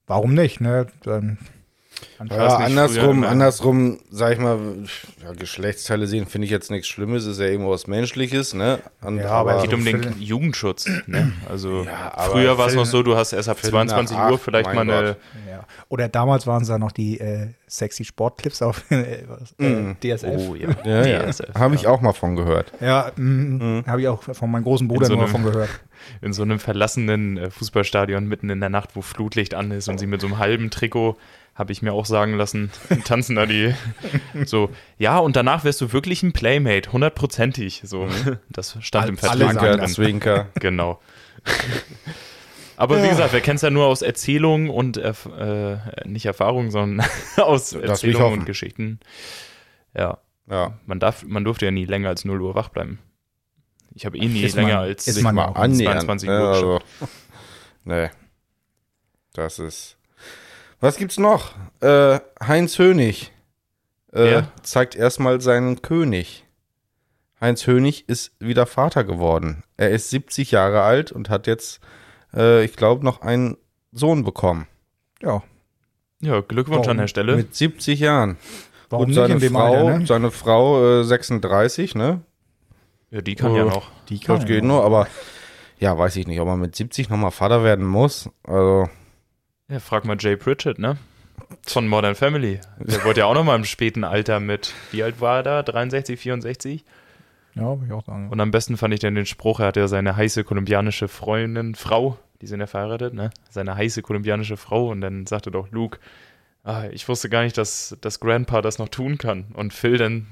warum 0.06 0.34
nicht, 0.34 0.60
ne? 0.60 0.86
Dann, 1.02 1.38
Ja, 2.30 2.46
es 2.46 2.54
früher 2.54 2.64
andersrum, 2.64 3.24
andersrum, 3.24 4.00
sag 4.10 4.32
ich 4.34 4.38
mal, 4.38 4.58
ja, 5.22 5.32
Geschlechtsteile 5.32 6.06
sehen 6.06 6.26
finde 6.26 6.46
ich 6.46 6.50
jetzt 6.50 6.70
nichts 6.70 6.88
Schlimmes, 6.88 7.26
ist 7.26 7.38
ja 7.40 7.46
irgendwo 7.46 7.70
was 7.70 7.86
Menschliches, 7.86 8.54
ne? 8.54 8.78
Und, 9.02 9.18
Ja, 9.18 9.30
aber 9.30 9.60
geht 9.62 9.70
so 9.70 9.76
um 9.76 9.84
den 9.84 10.02
Viertel- 10.02 10.22
Jugendschutz. 10.22 10.86
Ne? 11.06 11.32
Also 11.48 11.84
Ja, 11.84 12.12
früher 12.30 12.56
war 12.58 12.68
es 12.68 12.74
noch 12.74 12.86
so, 12.86 13.02
du 13.02 13.16
hast 13.16 13.32
erst 13.32 13.48
ab 13.48 13.58
nach 13.62 13.68
22 13.70 14.16
acht, 14.16 14.32
Uhr 14.32 14.38
vielleicht 14.38 14.72
mal 14.74 14.80
eine. 14.82 15.16
Ja. 15.50 15.64
Oder 15.88 16.08
damals 16.08 16.46
waren 16.46 16.62
es 16.62 16.68
ja 16.68 16.78
noch 16.78 16.92
die 16.92 17.20
äh, 17.20 17.48
sexy 17.66 18.04
Sportclips 18.04 18.62
auf 18.62 18.82
äh, 18.90 19.24
äh, 19.58 19.64
Mm. 19.64 19.96
DSF. 20.00 20.26
Oh 20.50 20.54
ja. 20.54 20.68
ja, 20.84 21.06
ja. 21.06 21.22
DSF, 21.30 21.54
habe 21.54 21.74
ich 21.74 21.86
auch 21.86 22.00
mal 22.00 22.12
von 22.12 22.36
gehört. 22.36 22.72
Ja, 22.80 23.10
mm, 23.16 23.80
habe 23.86 24.00
ich 24.00 24.08
auch 24.08 24.22
von 24.22 24.50
meinem 24.50 24.64
großen 24.64 24.86
Bruder 24.88 25.06
In 25.06 25.08
so 25.08 25.14
nur 25.14 25.24
einem- 25.24 25.32
davon 25.32 25.52
gehört. 25.52 25.70
In 26.20 26.34
so 26.34 26.42
einem 26.42 26.58
verlassenen 26.58 27.38
äh, 27.38 27.50
Fußballstadion 27.50 28.26
mitten 28.28 28.50
in 28.50 28.60
der 28.60 28.68
Nacht, 28.68 28.90
wo 28.94 29.00
Flutlicht 29.00 29.54
an 29.54 29.70
ist 29.70 29.88
und 29.88 29.96
sie 29.98 30.06
mit 30.06 30.20
so 30.20 30.26
einem 30.26 30.38
halben 30.38 30.70
Trikot, 30.70 31.16
habe 31.54 31.72
ich 31.72 31.82
mir 31.82 31.92
auch 31.92 32.06
sagen 32.06 32.34
lassen, 32.34 32.70
tanzen 33.04 33.36
da 33.36 33.46
die 33.46 33.74
so. 34.44 34.70
Ja, 34.98 35.18
und 35.18 35.36
danach 35.36 35.64
wärst 35.64 35.80
du 35.80 35.92
wirklich 35.92 36.22
ein 36.22 36.32
Playmate, 36.32 36.92
hundertprozentig. 36.92 37.82
So, 37.84 38.08
das 38.50 38.76
stand 38.80 39.08
im 39.08 39.18
Alle 39.22 39.44
Vertrag. 39.46 39.78
sagen 39.78 39.86
Zwinker. 39.92 40.34
Zwinker. 40.34 40.46
Genau. 40.60 41.00
Aber 42.76 43.02
wie 43.02 43.08
gesagt, 43.08 43.32
wir 43.32 43.40
kennen 43.40 43.56
es 43.56 43.62
ja 43.62 43.70
nur 43.70 43.86
aus 43.86 44.02
Erzählungen 44.02 44.68
und 44.68 44.96
Erf 44.96 45.26
äh, 45.26 45.76
nicht 46.08 46.26
Erfahrungen, 46.26 46.70
sondern 46.72 47.06
aus 47.36 47.72
Erzählungen 47.72 48.40
und 48.40 48.46
Geschichten. 48.46 48.98
Ja, 49.96 50.18
Ja. 50.50 50.76
man 50.86 50.98
darf, 50.98 51.22
man 51.24 51.44
durfte 51.44 51.66
ja 51.66 51.70
nie 51.70 51.84
länger 51.84 52.08
als 52.08 52.24
0 52.24 52.40
Uhr 52.42 52.54
wach 52.56 52.70
bleiben. 52.70 52.98
Ich 53.94 54.06
habe 54.06 54.18
eh 54.18 54.26
nie 54.26 54.42
Ist 54.42 54.56
länger 54.56 54.74
man- 54.74 54.84
als 54.84 55.06
ist 55.06 55.22
man 55.22 55.36
mal 55.36 55.46
auch. 55.50 55.54
annähern. 55.54 55.92
22 56.00 56.28
Uhr 56.28 56.34
Ja, 56.34 56.50
also, 56.50 56.80
nee. 57.84 58.10
Das 59.34 59.60
ist. 59.60 59.96
Was 60.80 60.96
gibt's 60.96 61.18
noch? 61.18 61.52
Äh, 61.80 62.20
Heinz 62.46 62.78
Hönig 62.78 63.32
äh, 64.12 64.32
Ja. 64.32 64.48
zeigt 64.62 64.94
erstmal 64.96 65.40
seinen 65.40 65.82
König. 65.82 66.44
Heinz 67.40 67.66
Hönig 67.66 68.08
ist 68.08 68.32
wieder 68.38 68.66
Vater 68.66 69.04
geworden. 69.04 69.64
Er 69.76 69.90
ist 69.90 70.10
70 70.10 70.50
Jahre 70.50 70.82
alt 70.82 71.12
und 71.12 71.30
hat 71.30 71.46
jetzt, 71.46 71.80
äh, 72.34 72.64
ich 72.64 72.76
glaube, 72.76 73.04
noch 73.04 73.20
einen 73.22 73.56
Sohn 73.92 74.24
bekommen. 74.24 74.66
Ja, 75.22 75.42
Ja, 76.20 76.40
Glückwunsch 76.40 76.78
Warum? 76.80 76.90
an 76.92 76.96
der 76.98 77.08
Stelle. 77.08 77.36
Mit 77.36 77.54
70 77.54 78.00
Jahren. 78.00 78.38
warum 78.88 79.02
und 79.04 79.08
nicht 79.10 79.16
seine 79.16 79.34
in 79.34 79.40
dem 79.40 79.52
Frau, 79.52 79.74
Alter, 79.86 79.98
ne? 79.98 80.06
seine 80.06 80.30
Frau 80.30 81.00
äh, 81.00 81.04
36, 81.04 81.94
ne? 81.94 82.22
ja, 83.10 83.20
die 83.20 83.34
kann 83.34 83.54
ja 83.54 83.64
Oh. 83.64 83.68
noch. 83.68 83.90
Die 84.08 84.18
Das 84.18 84.26
kann 84.26 84.44
geht 84.46 84.62
ja. 84.62 84.68
nur, 84.68 84.84
aber 84.84 85.06
ja, 85.78 85.96
weiß 85.98 86.16
ich 86.16 86.26
nicht, 86.26 86.40
ob 86.40 86.46
man 86.46 86.60
mit 86.60 86.74
70 86.76 87.08
nochmal 87.10 87.30
Vater 87.30 87.62
werden 87.64 87.84
muss. 87.86 88.30
Also, 88.44 88.88
Ja, 89.68 89.80
frag 89.80 90.04
mal 90.04 90.16
Jay 90.18 90.36
Pritchett, 90.36 90.78
ne? 90.78 90.98
Von 91.66 91.88
Modern 91.88 92.14
Family. 92.14 92.60
Der 92.78 93.02
wurde 93.04 93.20
ja 93.20 93.26
auch 93.26 93.34
noch 93.34 93.44
mal 93.44 93.56
im 93.56 93.64
späten 93.64 94.04
Alter 94.04 94.38
mit, 94.38 94.72
wie 94.90 95.02
alt 95.02 95.20
war 95.20 95.38
er 95.38 95.42
da? 95.42 95.62
63, 95.62 96.20
64? 96.20 96.84
Ja, 97.54 97.62
würde 97.62 97.86
ich 97.86 97.92
auch 97.92 98.04
sagen. 98.04 98.28
Und 98.28 98.40
am 98.40 98.50
besten 98.50 98.76
fand 98.76 98.92
ich 98.92 99.00
dann 99.00 99.14
den 99.14 99.26
Spruch, 99.26 99.60
er 99.60 99.66
hat 99.68 99.76
ja 99.76 99.88
seine 99.88 100.16
heiße 100.16 100.44
kolumbianische 100.44 101.08
Freundin, 101.08 101.74
Frau, 101.74 102.18
die 102.42 102.46
sind 102.46 102.60
ja 102.60 102.66
verheiratet, 102.66 103.14
ne? 103.14 103.30
Seine 103.48 103.74
heiße 103.74 104.02
kolumbianische 104.02 104.58
Frau 104.58 104.90
und 104.90 105.00
dann 105.00 105.26
sagte 105.26 105.50
doch 105.50 105.70
Luke, 105.70 105.98
ah, 106.64 106.84
ich 106.90 107.08
wusste 107.08 107.30
gar 107.30 107.42
nicht, 107.42 107.56
dass, 107.56 107.96
dass 108.02 108.20
Grandpa 108.20 108.60
das 108.60 108.78
noch 108.78 108.90
tun 108.90 109.16
kann. 109.16 109.46
Und 109.54 109.72
Phil 109.72 109.96
dann, 109.96 110.26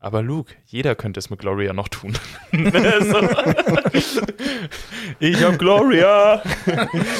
aber 0.00 0.22
Luke, 0.22 0.54
jeder 0.66 0.94
könnte 0.96 1.18
es 1.20 1.30
mit 1.30 1.38
Gloria 1.40 1.72
noch 1.72 1.88
tun. 1.88 2.12
So. 2.52 3.20
ich 5.20 5.42
hab 5.44 5.58
Gloria. 5.58 6.42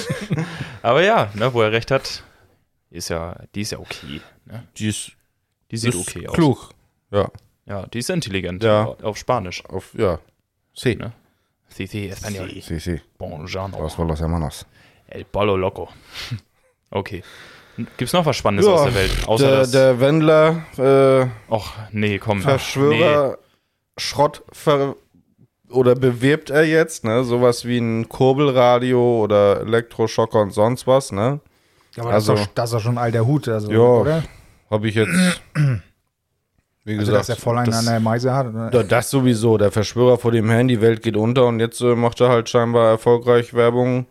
aber 0.83 1.03
ja, 1.03 1.31
ne, 1.35 1.53
wo 1.55 1.63
er 1.63 1.73
recht 1.73 1.91
hat, 1.91 2.23
ist 2.91 3.09
ja, 3.11 3.37
die 3.55 3.61
ist 3.63 3.73
ja 3.73 3.79
okay. 3.79 4.21
Ne? 4.47 4.67
die 4.77 4.89
ist, 4.89 5.13
Die 5.71 5.77
sieht 5.77 5.95
ist 5.95 6.09
okay 6.09 6.27
aus. 6.29 6.35
klug. 6.35 6.71
Ja, 7.13 7.29
Ja, 7.67 7.87
die 7.87 7.99
ist 8.01 8.11
intelligent. 8.11 8.63
Ja. 8.65 8.85
Auf 9.03 9.17
Spanisch. 9.17 9.65
auf, 9.67 9.95
ja. 9.95 10.19
Sí. 10.75 10.97
Ne? 10.97 11.13
Sí, 11.69 11.87
sí, 11.87 12.09
español. 12.09 12.51
Sí, 12.63 12.81
sí. 12.81 13.01
Bonjano. 13.19 13.79
Los 13.79 13.97
los 13.99 14.21
hermanos. 14.21 14.67
El 15.07 15.25
Polo 15.25 15.57
Loco. 15.57 15.89
Okay. 16.91 17.23
Gibt's 17.97 18.13
noch 18.13 18.27
was 18.27 18.37
Spannendes 18.37 18.67
aus 18.69 18.85
der 18.85 18.95
Welt? 18.95 19.13
Außer 19.27 19.47
der, 19.49 19.57
das. 19.59 19.71
der 19.71 20.01
Wendler, 20.01 20.63
äh, 20.79 21.53
Och, 21.53 21.73
nee, 21.93 22.19
komm. 22.19 22.41
Verschwörer, 22.43 23.39
Schrott 23.97 24.43
ver 24.53 24.97
oder 25.71 25.95
bewirbt 25.95 26.51
er 26.51 26.65
jetzt, 26.65 27.05
ne? 27.05 27.23
Sowas 27.25 27.65
wie 27.65 27.79
ein 27.79 28.09
Kurbelradio 28.09 29.23
oder 29.23 29.61
Elektroschocker 29.61 30.41
und 30.41 30.53
sonst 30.53 30.87
was, 30.87 31.13
ne? 31.13 31.41
Aber 31.99 32.11
Also- 32.11 32.33
das, 32.33 32.41
ist 32.43 32.47
doch, 32.49 32.55
das 32.55 32.71
ist 32.71 32.75
doch 32.75 32.81
schon 32.81 32.95
ein 32.99 33.05
alter 33.05 33.27
Hut, 33.27 33.47
also, 33.49 33.71
Ja, 33.71 33.79
oder? 33.79 34.23
Habe 34.71 34.89
ich 34.89 34.95
jetzt, 34.95 35.11
wie 36.85 36.99
Also, 36.99 37.13
dass 37.13 37.29
er 37.29 37.37
voll 37.37 37.57
einen 37.59 37.67
das- 37.71 37.79
an 37.81 37.87
der 37.87 38.01
Meise 38.01 38.33
hat. 38.35 38.47
Oder? 38.49 38.71
Ja, 38.73 38.83
Das 38.83 39.11
sowieso, 39.11 39.59
der 39.59 39.71
Verschwörer 39.71 40.19
vor 40.19 40.33
dem 40.33 40.49
Herrn, 40.51 40.69
die 40.69 40.81
Welt 40.81 41.03
geht 41.03 41.17
unter 41.17 41.47
und 41.47 41.61
jetzt 41.61 41.81
äh, 41.81 41.95
macht 41.95 42.21
er 42.21 42.29
halt 42.31 42.49
scheinbar 42.49 42.89
erfolgreich 42.91 43.55
Werbung. 43.55 44.07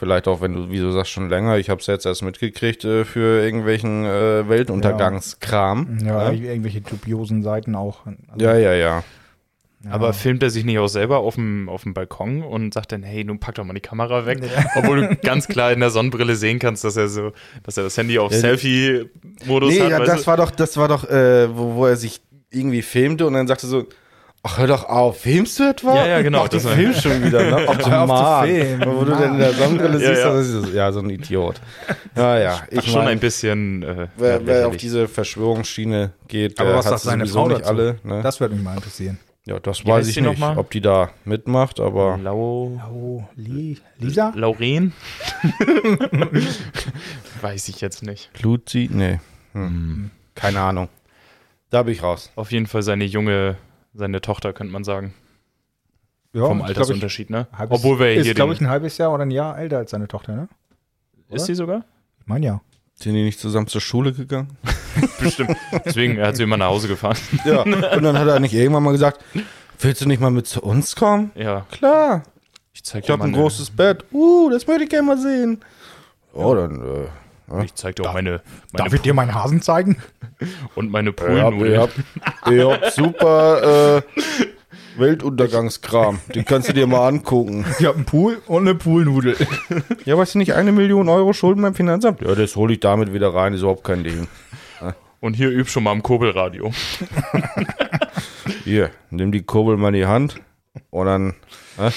Vielleicht 0.00 0.28
auch, 0.28 0.40
wenn 0.40 0.54
du, 0.54 0.70
wie 0.70 0.78
du 0.78 0.90
sagst, 0.92 1.10
schon 1.12 1.28
länger. 1.28 1.58
Ich 1.58 1.68
habe 1.68 1.78
es 1.82 1.86
jetzt 1.86 2.06
erst 2.06 2.22
mitgekriegt 2.22 2.86
äh, 2.86 3.04
für 3.04 3.44
irgendwelchen 3.44 4.06
äh, 4.06 4.48
Weltuntergangskram. 4.48 5.98
Ja, 6.02 6.32
Ja, 6.32 6.32
irgendwelche 6.32 6.80
dubiosen 6.80 7.42
Seiten 7.42 7.74
auch. 7.74 8.06
Also, 8.06 8.42
ja, 8.42 8.56
ja. 8.56 8.72
ja. 8.72 9.04
ja. 9.84 9.90
Aber 9.90 10.14
filmt 10.14 10.42
er 10.42 10.48
sich 10.48 10.64
nicht 10.64 10.78
auch 10.78 10.88
selber 10.88 11.18
auf 11.18 11.34
dem, 11.34 11.68
auf 11.68 11.82
dem 11.82 11.92
Balkon 11.92 12.42
und 12.42 12.72
sagt 12.72 12.92
dann, 12.92 13.02
hey, 13.02 13.24
nun 13.24 13.40
pack 13.40 13.56
doch 13.56 13.64
mal 13.64 13.74
die 13.74 13.80
Kamera 13.80 14.24
weg. 14.24 14.38
Obwohl 14.74 15.06
du 15.06 15.16
ganz 15.16 15.48
klar 15.48 15.70
in 15.70 15.80
der 15.80 15.90
Sonnenbrille 15.90 16.34
sehen 16.34 16.58
kannst, 16.58 16.82
dass 16.82 16.96
er 16.96 17.08
so, 17.08 17.32
dass 17.62 17.76
er 17.76 17.82
das 17.84 17.96
Handy 17.98 18.18
auf 18.18 18.32
Ja, 18.32 18.38
Selfie-Modus 18.38 19.74
Nee, 19.74 19.80
hat. 19.82 19.90
ja, 19.90 19.98
das 20.00 20.22
du? 20.22 20.26
war 20.28 20.38
doch, 20.38 20.50
das 20.50 20.78
war 20.78 20.88
doch, 20.88 21.04
äh, 21.10 21.54
wo, 21.54 21.74
wo 21.74 21.84
er 21.86 21.96
sich 21.96 22.22
irgendwie 22.50 22.80
filmte 22.82 23.26
und 23.26 23.34
dann 23.34 23.46
sagte 23.46 23.66
so, 23.66 23.84
Ach, 24.42 24.56
hör 24.56 24.66
doch 24.68 24.84
auf, 24.84 25.20
filmst 25.20 25.58
du 25.58 25.64
etwa? 25.68 25.94
Ja, 25.96 26.06
ja, 26.06 26.22
genau, 26.22 26.44
Ach, 26.44 26.48
du 26.48 26.56
das 26.56 26.66
filmst 26.66 27.02
schon 27.02 27.22
wieder, 27.22 27.42
ne? 27.42 27.66
Ach, 27.68 27.76
du 27.76 27.90
Hör 27.90 28.02
auf 28.02 28.08
zu 28.08 28.14
Mann. 28.14 28.46
filmen, 28.48 28.84
Wo 28.96 29.04
du 29.04 29.14
denn 29.14 29.32
in 29.34 29.38
der 29.38 29.52
Sonnenbrille 29.52 29.92
Ja, 30.02 30.08
siehst, 30.14 30.22
ja. 30.24 30.32
das 30.32 30.46
ist 30.46 30.52
so, 30.52 30.70
ja, 30.70 30.92
so 30.92 31.00
ein 31.00 31.10
Idiot. 31.10 31.60
Ja, 32.16 32.38
ja. 32.38 32.60
Ach, 32.62 32.66
Ich 32.70 32.84
schon 32.86 32.94
mein, 33.04 33.08
ein 33.08 33.18
bisschen. 33.20 33.82
Äh, 33.82 34.08
wer, 34.16 34.40
ja, 34.40 34.46
wer 34.46 34.68
auf 34.68 34.76
diese 34.78 35.08
Verschwörungsschiene 35.08 36.12
geht, 36.26 36.58
Aber 36.58 36.70
was 36.76 36.86
hat 36.86 36.92
sagt 36.92 37.02
seine 37.02 37.26
sowieso 37.26 37.38
Frau 37.40 37.48
nicht 37.48 37.60
dazu? 37.60 37.70
alle. 37.70 37.98
Ne? 38.02 38.22
Das 38.22 38.40
würde 38.40 38.54
mich 38.54 38.64
mal 38.64 38.76
interessieren. 38.76 39.18
ja, 39.44 39.60
das 39.60 39.84
Wie 39.84 39.88
weiß 39.88 40.08
ich 40.08 40.18
nicht, 40.18 40.38
mal? 40.38 40.56
ob 40.56 40.70
die 40.70 40.80
da 40.80 41.10
mitmacht, 41.26 41.78
aber 41.78 42.16
Lau 42.22 42.80
Oh, 42.90 43.22
Li 43.36 43.76
Lisa? 43.98 44.32
Lauren? 44.34 44.94
Weiß 47.42 47.68
ich 47.68 47.80
jetzt 47.80 48.02
nicht. 48.02 48.30
Luzi, 48.42 48.88
nee, 48.92 49.20
hm. 49.52 50.10
keine 50.34 50.60
Ahnung. 50.60 50.88
Da 51.70 51.82
bin 51.82 51.92
ich 51.94 52.02
raus. 52.02 52.30
Auf 52.36 52.52
jeden 52.52 52.66
Fall 52.66 52.82
seine 52.82 53.04
junge, 53.04 53.56
seine 53.94 54.20
Tochter, 54.20 54.52
könnte 54.52 54.72
man 54.72 54.84
sagen. 54.84 55.14
Ja, 56.32 56.46
vom 56.46 56.58
ist, 56.58 56.64
glaub 56.64 56.70
ich, 56.70 56.76
Altersunterschied, 56.78 57.30
ne? 57.30 57.46
halbes- 57.56 57.78
Obwohl 57.78 57.98
wir 57.98 58.14
ist, 58.14 58.24
hier 58.24 58.34
glaube 58.34 58.52
den. 58.52 58.56
ich, 58.56 58.60
ein 58.60 58.68
halbes 58.70 58.98
Jahr 58.98 59.12
oder 59.12 59.24
ein 59.24 59.30
Jahr 59.32 59.58
älter 59.58 59.78
als 59.78 59.90
seine 59.90 60.06
Tochter, 60.06 60.36
ne? 60.36 60.48
ist 61.30 61.46
sie 61.46 61.54
sogar? 61.54 61.84
Ich 62.20 62.26
meine 62.26 62.46
ja. 62.46 62.60
Sind 62.94 63.14
die 63.14 63.22
nicht 63.24 63.40
zusammen 63.40 63.66
zur 63.66 63.80
Schule 63.80 64.12
gegangen? 64.12 64.56
Bestimmt. 65.20 65.56
Deswegen, 65.84 66.18
er 66.18 66.28
hat 66.28 66.36
sie 66.36 66.42
immer 66.44 66.56
nach 66.56 66.68
Hause 66.68 66.86
gefahren. 66.88 67.16
Ja. 67.44 67.62
Und 67.96 68.02
dann 68.02 68.18
hat 68.18 68.28
er 68.28 68.38
nicht 68.40 68.52
irgendwann 68.52 68.82
mal 68.82 68.92
gesagt, 68.92 69.24
willst 69.78 70.02
du 70.02 70.06
nicht 70.06 70.20
mal 70.20 70.30
mit 70.30 70.46
zu 70.46 70.60
uns 70.62 70.94
kommen? 70.96 71.30
Ja, 71.34 71.66
Klar. 71.70 72.22
ich 72.72 72.84
zeig 72.84 73.00
Ich 73.00 73.06
dir 73.06 73.12
habe 73.14 73.20
mal 73.20 73.28
ein 73.28 73.34
eine- 73.34 73.42
großes 73.42 73.70
Bett. 73.70 74.04
Uh, 74.12 74.50
das 74.50 74.66
möchte 74.66 74.84
ich 74.84 74.90
gerne 74.90 75.06
mal 75.06 75.18
sehen. 75.18 75.60
Oh, 76.32 76.54
dann, 76.54 76.80
äh, 76.80 77.06
Ich 77.64 77.74
zeig 77.74 77.96
dir 77.96 78.08
auch 78.08 78.14
meine, 78.14 78.42
meine 78.72 78.84
Darf 78.84 78.92
ich 78.92 79.00
dir 79.00 79.14
meinen 79.14 79.34
Hasen 79.34 79.60
zeigen? 79.60 79.96
und 80.74 80.90
meine 80.90 81.12
Poolnudel. 81.12 81.72
ihr 81.72 81.80
habt, 81.80 81.94
ihr 82.50 82.70
habt 82.70 82.92
super 82.92 83.98
äh, 83.98 84.02
Weltuntergangskram. 84.98 86.20
Den 86.34 86.44
kannst 86.44 86.68
du 86.68 86.72
dir 86.72 86.86
mal 86.86 87.08
angucken. 87.08 87.64
Ich 87.78 87.86
habe 87.86 87.96
einen 87.96 88.04
Pool 88.04 88.40
und 88.46 88.62
eine 88.68 88.74
Poolnudel. 88.74 89.36
Ja, 90.04 90.16
weißt 90.16 90.34
du 90.34 90.38
nicht, 90.38 90.54
eine 90.54 90.72
Million 90.72 91.08
Euro 91.08 91.32
Schulden 91.32 91.62
beim 91.62 91.74
Finanzamt? 91.74 92.22
Ja, 92.22 92.34
das 92.34 92.56
hole 92.56 92.72
ich 92.72 92.80
damit 92.80 93.12
wieder 93.12 93.34
rein, 93.34 93.52
ist 93.52 93.60
überhaupt 93.60 93.84
kein 93.84 94.02
Ding. 94.02 94.28
Und 95.20 95.34
hier 95.34 95.50
üb 95.50 95.68
schon 95.68 95.82
mal 95.82 95.90
am 95.90 96.02
Kurbelradio. 96.02 96.72
Hier, 98.64 98.90
nimm 99.10 99.30
die 99.32 99.42
Kurbel 99.42 99.76
mal 99.76 99.88
in 99.88 99.94
die 99.94 100.06
Hand 100.06 100.40
und 100.88 101.06
dann 101.06 101.34
äh, 101.76 101.90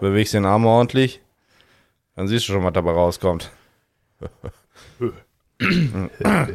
bewegst 0.00 0.34
den 0.34 0.44
Arm 0.44 0.66
ordentlich. 0.66 1.22
Dann 2.16 2.28
siehst 2.28 2.48
du 2.48 2.52
schon, 2.52 2.64
was 2.64 2.74
dabei 2.74 2.92
rauskommt. 2.92 3.50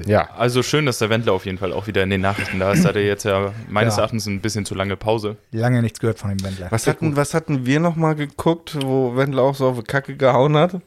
Ja, 0.05 0.29
Also 0.37 0.63
schön, 0.63 0.85
dass 0.85 0.97
der 0.99 1.09
Wendler 1.09 1.33
auf 1.33 1.45
jeden 1.45 1.57
Fall 1.57 1.73
auch 1.73 1.87
wieder 1.87 2.03
in 2.03 2.09
den 2.09 2.21
Nachrichten 2.21 2.59
da 2.59 2.71
ist. 2.71 2.83
Da 2.85 2.89
hat 2.89 2.95
er 2.95 3.03
jetzt 3.05 3.25
ja 3.25 3.51
meines 3.69 3.95
Ja. 3.95 4.01
Erachtens 4.01 4.25
ein 4.27 4.39
bisschen 4.41 4.65
zu 4.65 4.75
lange 4.75 4.95
Pause. 4.95 5.35
Lange 5.51 5.81
nichts 5.81 5.99
gehört 5.99 6.19
von 6.19 6.29
dem 6.29 6.43
Wendler. 6.43 6.67
was 6.69 6.87
hatten, 6.87 7.15
was 7.15 7.33
hatten 7.33 7.65
wir 7.65 7.79
noch 7.79 7.95
mal 7.95 8.15
geguckt, 8.15 8.77
wo 8.81 9.15
Wendler 9.15 9.43
auch 9.43 9.55
so 9.55 9.67
auf 9.69 9.77
die 9.79 9.83
Kacke 9.83 10.15
gehauen 10.15 10.55
hat? 10.55 10.79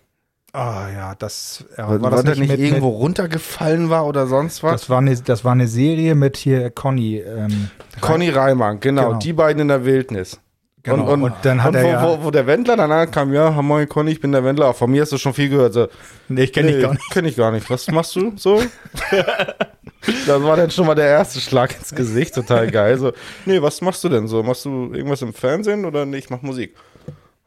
Ah 0.52 0.88
ja, 0.90 1.14
das 1.14 1.64
ja, 1.76 1.86
War, 1.88 2.00
war 2.00 2.22
das 2.22 2.38
nicht, 2.38 2.48
mit, 2.48 2.58
irgendwo 2.58 2.90
Mit, 2.92 3.00
runtergefallen 3.00 3.90
war 3.90 4.06
oder 4.06 4.26
sonst 4.26 4.62
was? 4.62 4.80
das, 4.82 4.90
war 4.90 4.98
eine, 4.98 5.14
das 5.14 5.44
war 5.44 5.52
eine 5.52 5.68
Serie 5.68 6.14
mit 6.14 6.38
hier 6.38 6.70
Conny. 6.70 7.18
Ähm, 7.18 7.68
Conny 8.00 8.30
Reimann, 8.30 8.80
genau, 8.80 9.08
Genau. 9.08 9.18
die 9.18 9.34
beiden 9.34 9.60
in 9.62 9.68
der 9.68 9.84
Wildnis. 9.84 10.40
Genau, 10.86 11.12
und 11.12 11.34
dann 11.42 11.64
hat 11.64 11.70
und 11.70 11.74
er 11.74 11.84
wo, 11.84 11.88
ja- 11.88 12.02
wo, 12.02 12.24
wo 12.24 12.30
der 12.30 12.46
Wendler 12.46 12.76
dann 12.76 12.92
ankam, 12.92 13.32
ja, 13.32 13.50
moin 13.50 13.88
Conny, 13.88 14.12
ich 14.12 14.20
bin 14.20 14.30
der 14.30 14.44
Wendler. 14.44 14.72
Von 14.72 14.92
mir 14.92 15.02
hast 15.02 15.10
du 15.10 15.18
schon 15.18 15.34
viel 15.34 15.48
gehört. 15.48 15.72
So, 15.72 15.88
nee, 16.28 16.44
ich 16.44 16.52
kenne 16.52 16.68
nee, 16.68 16.74
dich 16.74 16.82
gar 16.82 16.92
nicht. 16.92 17.10
Kenn 17.10 17.24
ich 17.24 17.36
gar 17.36 17.50
nicht. 17.50 17.68
Was 17.68 17.90
machst 17.90 18.14
du 18.14 18.32
so? 18.36 18.62
das 20.26 20.42
war 20.42 20.56
dann 20.56 20.70
schon 20.70 20.86
mal 20.86 20.94
der 20.94 21.08
erste 21.08 21.40
Schlag 21.40 21.76
ins 21.76 21.92
Gesicht, 21.92 22.36
total 22.36 22.70
geil. 22.70 22.96
So, 22.98 23.12
nee, 23.46 23.60
was 23.60 23.80
machst 23.80 24.04
du 24.04 24.08
denn 24.08 24.28
so? 24.28 24.44
Machst 24.44 24.64
du 24.64 24.92
irgendwas 24.94 25.22
im 25.22 25.34
Fernsehen 25.34 25.84
oder 25.84 26.06
nee, 26.06 26.18
ich 26.18 26.30
mach 26.30 26.42
Musik? 26.42 26.76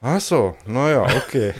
Ach 0.02 0.20
so, 0.20 0.56
naja, 0.66 1.04
okay. 1.04 1.54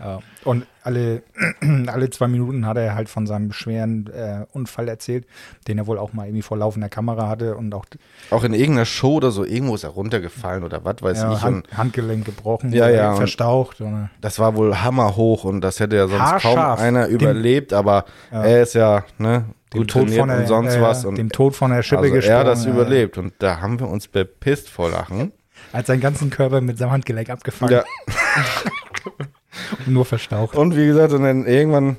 Ja. 0.00 0.20
Und 0.44 0.66
alle, 0.88 1.22
alle 1.86 2.08
zwei 2.10 2.26
Minuten 2.28 2.64
hat 2.66 2.78
er 2.78 2.94
halt 2.94 3.08
von 3.10 3.26
seinem 3.26 3.52
schweren 3.52 4.06
äh, 4.12 4.46
Unfall 4.52 4.88
erzählt, 4.88 5.26
den 5.68 5.76
er 5.78 5.86
wohl 5.86 5.98
auch 5.98 6.14
mal 6.14 6.24
irgendwie 6.26 6.42
vor 6.42 6.56
laufender 6.56 6.88
Kamera 6.88 7.28
hatte 7.28 7.56
und 7.56 7.74
auch 7.74 7.84
Auch 8.30 8.42
in 8.42 8.54
irgendeiner 8.54 8.86
Show 8.86 9.16
oder 9.16 9.30
so, 9.30 9.44
irgendwo 9.44 9.74
ist 9.74 9.84
er 9.84 9.90
runtergefallen 9.90 10.64
oder 10.64 10.84
was 10.84 11.02
weiß 11.02 11.18
ja, 11.22 11.32
ich. 11.34 11.42
Hand, 11.42 11.68
Handgelenk 11.76 12.24
gebrochen, 12.24 12.72
Ja, 12.72 12.88
ja, 12.88 13.14
verstaucht. 13.14 13.80
Oder, 13.82 14.08
das 14.22 14.38
war 14.38 14.56
wohl 14.56 14.74
hammerhoch 14.80 15.44
und 15.44 15.60
das 15.60 15.78
hätte 15.78 15.96
ja 15.96 16.08
sonst 16.08 16.18
kaum 16.42 16.56
Haarscharf. 16.58 16.80
einer 16.80 17.06
Dem- 17.06 17.14
überlebt, 17.16 17.72
aber 17.74 18.06
Ja. 18.32 18.44
er 18.44 18.62
ist 18.62 18.74
ja 18.74 19.04
ne, 19.18 19.44
dem 19.74 19.80
gut 19.80 19.90
Tod 19.90 20.02
trainiert 20.02 20.18
von 20.20 20.28
der, 20.28 20.38
und 20.38 20.46
sonst 20.46 20.74
äh, 20.76 20.80
was. 20.80 21.04
Und 21.04 21.18
dem 21.18 21.30
Tod 21.30 21.54
von 21.54 21.70
der 21.70 21.82
Schippe 21.82 22.02
also 22.02 22.14
gesprungen. 22.14 22.38
er 22.38 22.44
das 22.44 22.64
äh, 22.64 22.70
überlebt 22.70 23.18
und 23.18 23.34
da 23.40 23.60
haben 23.60 23.78
wir 23.78 23.88
uns 23.88 24.08
bepisst 24.08 24.70
vor 24.70 24.90
Lachen. 24.90 25.32
Hat 25.72 25.86
seinen 25.86 26.00
ganzen 26.00 26.30
Körper 26.30 26.60
mit 26.62 26.78
seinem 26.78 26.92
Handgelenk 26.92 27.28
abgefangen 27.28 27.72
Ja. 27.74 27.84
und 29.86 29.88
nur 29.92 30.04
verstaucht. 30.04 30.56
Und 30.56 30.76
wie 30.76 30.86
gesagt, 30.86 31.12
und 31.12 31.22
dann 31.22 31.46
irgendwann 31.46 31.98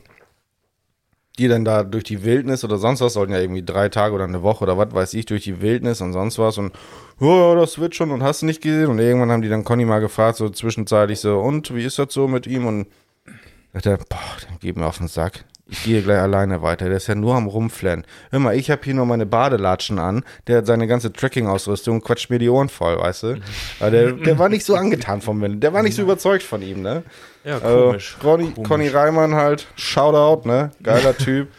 die 1.39 1.48
dann 1.48 1.63
da 1.63 1.84
durch 1.84 2.04
die 2.04 2.24
Wildnis 2.24 2.63
oder 2.63 2.78
sonst 2.78 3.00
was, 3.00 3.13
sollten 3.13 3.32
ja 3.32 3.39
irgendwie 3.39 3.63
drei 3.63 3.88
Tage 3.89 4.13
oder 4.13 4.25
eine 4.25 4.44
Woche 4.44 4.66
oder 4.66 4.78
was 4.78 4.94
weiß 4.94 5.13
ich, 5.13 5.25
durch 5.25 5.46
die 5.46 5.62
Wildnis 5.62 6.01
und 6.01 6.12
sonst 6.13 6.38
was 6.38 6.58
und 6.58 6.74
ja, 7.20 7.56
das 7.56 7.80
wird 7.80 7.96
schon 7.96 8.12
und 8.12 8.22
hast 8.22 8.42
du 8.42 8.46
nicht 8.46 8.62
gesehen 8.62 8.88
und 8.88 9.00
irgendwann 9.00 9.32
haben 9.32 9.42
die 9.42 9.50
dann 9.50 9.63
Conny 9.63 9.86
mal 9.86 10.00
gefragt, 10.00 10.38
so 10.38 10.50
zwischenzeitlich 10.50 11.22
so, 11.22 11.39
und 11.39 11.74
wie 11.74 11.86
ist 11.86 11.98
das 11.98 12.13
so 12.13 12.28
mit 12.28 12.46
ihm 12.46 12.68
und 12.68 12.88
er, 13.72 13.98
boah, 13.98 14.20
dann 14.48 14.58
gib 14.60 14.75
mir 14.75 14.86
auf 14.86 14.98
den 14.98 15.08
Sack. 15.08 15.46
Ich 15.71 15.83
gehe 15.83 16.01
gleich 16.01 16.19
alleine 16.19 16.61
weiter. 16.61 16.85
Der 16.88 16.97
ist 16.97 17.07
ja 17.07 17.15
nur 17.15 17.35
am 17.35 17.45
Rumflennen. 17.47 18.05
Hör 18.31 18.39
mal, 18.39 18.55
ich 18.55 18.71
habe 18.71 18.81
hier 18.83 18.93
nur 18.95 19.05
meine 19.05 19.25
Badelatschen 19.25 19.99
an. 19.99 20.23
Der 20.47 20.57
hat 20.57 20.65
seine 20.65 20.88
ganze 20.88 21.13
Trekking-Ausrüstung 21.13 21.95
und 21.97 22.03
quatscht 22.03 22.29
mir 22.29 22.39
die 22.39 22.49
Ohren 22.49 22.69
voll, 22.69 22.97
weißt 22.99 23.23
du? 23.23 23.38
Aber 23.79 23.91
der, 23.91 24.13
der 24.13 24.39
war 24.39 24.49
nicht 24.49 24.65
so 24.65 24.75
angetan 24.75 25.21
vom 25.21 25.41
Wind. 25.41 25.61
Der 25.63 25.71
war 25.73 25.83
nicht 25.83 25.95
so 25.95 26.01
überzeugt 26.01 26.43
von 26.43 26.61
ihm, 26.61 26.81
ne? 26.81 27.03
Ja, 27.43 27.59
komisch. 27.59 28.17
Conny, 28.19 28.51
Komisch. 28.51 28.67
Conny 28.67 28.88
Reimann 28.89 29.35
halt, 29.35 29.67
Shoutout, 29.75 30.47
ne? 30.47 30.71
Geiler 30.81 31.15
Typ. 31.17 31.49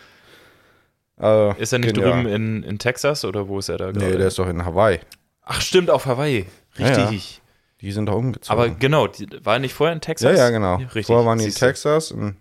Also, 1.16 1.54
Ist 1.60 1.72
er 1.72 1.78
nicht 1.80 1.94
genial. 1.94 2.12
drüben 2.22 2.28
in, 2.28 2.62
in 2.62 2.78
Texas 2.78 3.24
oder 3.24 3.46
wo 3.48 3.58
ist 3.58 3.68
er 3.68 3.76
da 3.76 3.86
Nee, 3.92 3.98
gerade? 3.98 4.18
der 4.18 4.28
ist 4.28 4.38
doch 4.38 4.48
in 4.48 4.64
Hawaii. 4.64 5.00
Ach, 5.44 5.60
stimmt, 5.60 5.90
auf 5.90 6.06
Hawaii. 6.06 6.46
Ja, 6.78 6.86
Richtig. 6.86 7.42
Die 7.80 7.92
sind 7.92 8.06
doch 8.06 8.14
umgezogen. 8.14 8.58
Aber 8.58 8.70
genau, 8.74 9.06
die, 9.06 9.26
war 9.44 9.54
er 9.54 9.58
nicht 9.58 9.74
vorher 9.74 9.94
in 9.94 10.00
Texas? 10.00 10.36
ja, 10.36 10.44
ja, 10.44 10.50
genau. 10.50 10.76
richtig. 10.76 11.06
Vorher 11.06 11.26
waren 11.26 11.38
die 11.38 11.46
in. 11.46 11.54
Texas. 11.54 12.10
In, 12.10 12.36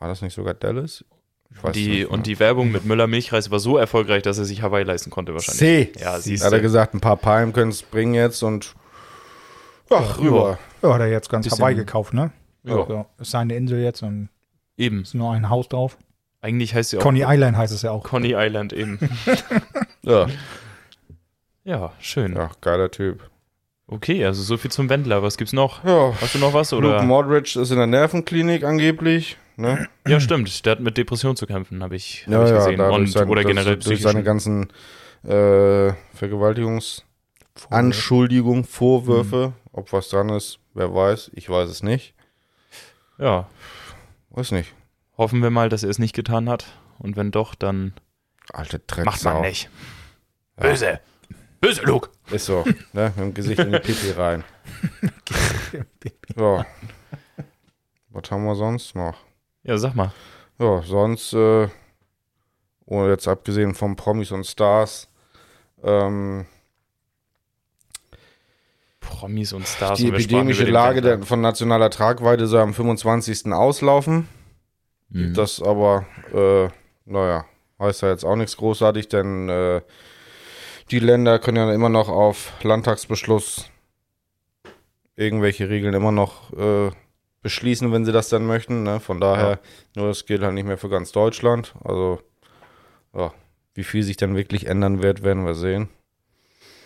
war 0.00 0.08
das 0.08 0.20
nicht 0.22 0.34
sogar 0.34 0.54
Dallas? 0.54 1.04
Ich 1.52 1.62
weiß 1.64 1.72
Die, 1.72 1.88
nicht. 1.90 2.06
und 2.06 2.26
die 2.26 2.38
Werbung 2.40 2.70
mit 2.72 2.84
Müller 2.84 3.06
Milchreis 3.06 3.50
war 3.50 3.58
so 3.60 3.76
erfolgreich, 3.76 4.22
dass 4.22 4.38
er 4.38 4.44
sich 4.44 4.62
Hawaii 4.62 4.84
leisten 4.84 5.10
konnte 5.10 5.32
wahrscheinlich. 5.34 5.58
C. 5.58 5.92
Ja, 6.00 6.18
siehst 6.18 6.44
Hat 6.44 6.52
er 6.52 6.58
du. 6.58 6.62
gesagt, 6.62 6.94
ein 6.94 7.00
paar 7.00 7.16
Palmen 7.16 7.52
können 7.52 7.70
es 7.70 7.82
bringen 7.82 8.14
jetzt 8.14 8.42
und 8.42 8.74
ach, 9.90 10.18
rüber. 10.18 10.58
Ja, 10.82 10.94
hat 10.94 11.00
er 11.00 11.08
jetzt 11.08 11.28
ganz 11.28 11.46
Bisschen- 11.46 11.58
Hawaii 11.58 11.74
gekauft, 11.76 12.12
ne? 12.14 12.32
Ja. 12.64 12.74
So, 12.86 13.06
ist 13.18 13.30
seine 13.30 13.54
Insel 13.56 13.80
jetzt 13.82 14.02
und 14.02 14.28
Eben. 14.76 15.02
ist 15.02 15.14
nur 15.14 15.32
ein 15.32 15.48
Haus 15.48 15.68
drauf. 15.68 15.96
Eigentlich 16.42 16.74
heißt 16.74 16.90
sie 16.90 16.98
auch 16.98 17.02
Coney 17.02 17.24
Island 17.26 17.56
heißt 17.56 17.72
es 17.72 17.82
ja 17.82 17.90
auch. 17.90 18.02
Coney 18.04 18.34
Island 18.36 18.72
eben. 18.72 18.98
Ja, 20.02 20.28
ja, 21.64 21.92
schön. 22.00 22.34
ja, 22.34 22.50
geiler 22.62 22.90
Typ. 22.90 23.28
Okay, 23.86 24.24
also 24.24 24.42
so 24.42 24.56
viel 24.56 24.70
zum 24.70 24.88
Wendler. 24.88 25.22
Was 25.22 25.36
gibt's 25.36 25.52
noch? 25.52 25.84
Ja, 25.84 26.14
Hast 26.20 26.34
du 26.34 26.38
noch 26.38 26.54
was? 26.54 26.70
Luke 26.70 26.86
Oder? 26.86 27.02
Modric 27.02 27.54
ist 27.56 27.70
in 27.70 27.76
der 27.76 27.86
Nervenklinik 27.86 28.64
angeblich. 28.64 29.36
Ne? 29.60 29.88
Ja, 30.06 30.20
stimmt. 30.20 30.64
Der 30.64 30.72
hat 30.72 30.80
mit 30.80 30.96
Depression 30.96 31.36
zu 31.36 31.46
kämpfen, 31.46 31.82
habe 31.82 31.96
ich, 31.96 32.24
hab 32.26 32.32
Ja, 32.32 32.44
ich 32.44 32.50
ja, 32.50 32.56
gesehen. 32.56 32.78
dadurch 32.78 32.98
Und, 32.98 33.06
sein- 33.08 33.28
oder 33.28 33.42
das- 33.42 33.48
generell 33.48 33.76
durch 33.76 34.00
seine 34.00 34.22
ganzen 34.22 34.72
äh, 35.22 35.92
Vergewaltigungsanschuldigungen, 36.14 38.64
Vorwürfe. 38.64 39.52
Ob 39.72 39.92
was 39.92 40.08
dran 40.08 40.30
ist, 40.30 40.58
wer 40.74 40.94
weiß. 40.94 41.30
Ich 41.34 41.48
weiß 41.50 41.68
es 41.68 41.82
nicht. 41.82 42.14
Ja, 43.18 43.48
Weiß 44.30 44.52
nicht. 44.52 44.72
hoffen 45.18 45.42
wir 45.42 45.50
mal, 45.50 45.68
dass 45.68 45.82
er 45.82 45.90
es 45.90 45.98
nicht 45.98 46.14
getan 46.14 46.48
hat. 46.48 46.66
Und 46.98 47.16
wenn 47.16 47.30
doch, 47.30 47.54
dann 47.54 47.92
Alte 48.52 48.78
Drecksau. 48.78 49.04
macht 49.10 49.22
man 49.24 49.42
nicht. 49.42 49.68
Böse. 50.56 51.00
Böse, 51.60 51.82
Luke. 51.82 52.08
Ist 52.30 52.46
so. 52.46 52.64
ne? 52.94 53.12
Mit 53.16 53.18
dem 53.18 53.34
Gesicht 53.34 53.58
in 53.60 53.72
die 53.72 53.78
Pipi 53.78 54.12
rein. 54.12 54.42
So. 56.36 56.64
Was 58.10 58.30
haben 58.30 58.44
wir 58.44 58.54
sonst 58.54 58.94
noch? 58.94 59.16
Ja, 59.62 59.78
sag 59.78 59.94
mal. 59.94 60.12
Ja, 60.58 60.82
sonst, 60.82 61.32
äh, 61.32 61.68
oh, 62.86 63.06
jetzt 63.06 63.28
abgesehen 63.28 63.74
von 63.74 63.96
Promis 63.96 64.30
und 64.30 64.46
Stars, 64.46 65.08
ähm, 65.82 66.46
Promis 69.00 69.52
und 69.52 69.66
Stars. 69.66 69.98
die 69.98 70.08
und 70.08 70.14
epidemische 70.14 70.64
Lage 70.64 71.00
der, 71.00 71.22
von 71.22 71.40
nationaler 71.40 71.90
Tragweite 71.90 72.46
soll 72.46 72.60
am 72.60 72.74
25. 72.74 73.52
auslaufen. 73.52 74.28
Mhm. 75.08 75.34
Das 75.34 75.60
aber, 75.60 76.06
äh, 76.32 76.68
naja, 77.04 77.44
heißt 77.78 78.02
ja 78.02 78.10
jetzt 78.10 78.24
auch 78.24 78.36
nichts 78.36 78.56
großartig, 78.56 79.08
denn 79.08 79.48
äh, 79.48 79.82
die 80.90 81.00
Länder 81.00 81.38
können 81.38 81.56
ja 81.56 81.72
immer 81.72 81.88
noch 81.88 82.08
auf 82.08 82.52
Landtagsbeschluss 82.62 83.70
irgendwelche 85.16 85.68
Regeln 85.68 85.94
immer 85.94 86.12
noch 86.12 86.52
äh, 86.52 86.90
beschließen, 87.42 87.92
wenn 87.92 88.04
sie 88.04 88.12
das 88.12 88.28
dann 88.28 88.46
möchten. 88.46 88.82
Ne? 88.82 89.00
Von 89.00 89.20
daher, 89.20 89.58
nur 89.96 90.08
das 90.08 90.26
gilt 90.26 90.42
halt 90.42 90.54
nicht 90.54 90.66
mehr 90.66 90.78
für 90.78 90.88
ganz 90.88 91.12
Deutschland. 91.12 91.74
Also, 91.84 92.20
ja, 93.14 93.32
wie 93.74 93.84
viel 93.84 94.02
sich 94.02 94.16
dann 94.16 94.36
wirklich 94.36 94.66
ändern 94.66 95.02
wird, 95.02 95.22
werden 95.22 95.44
wir 95.46 95.54
sehen. 95.54 95.88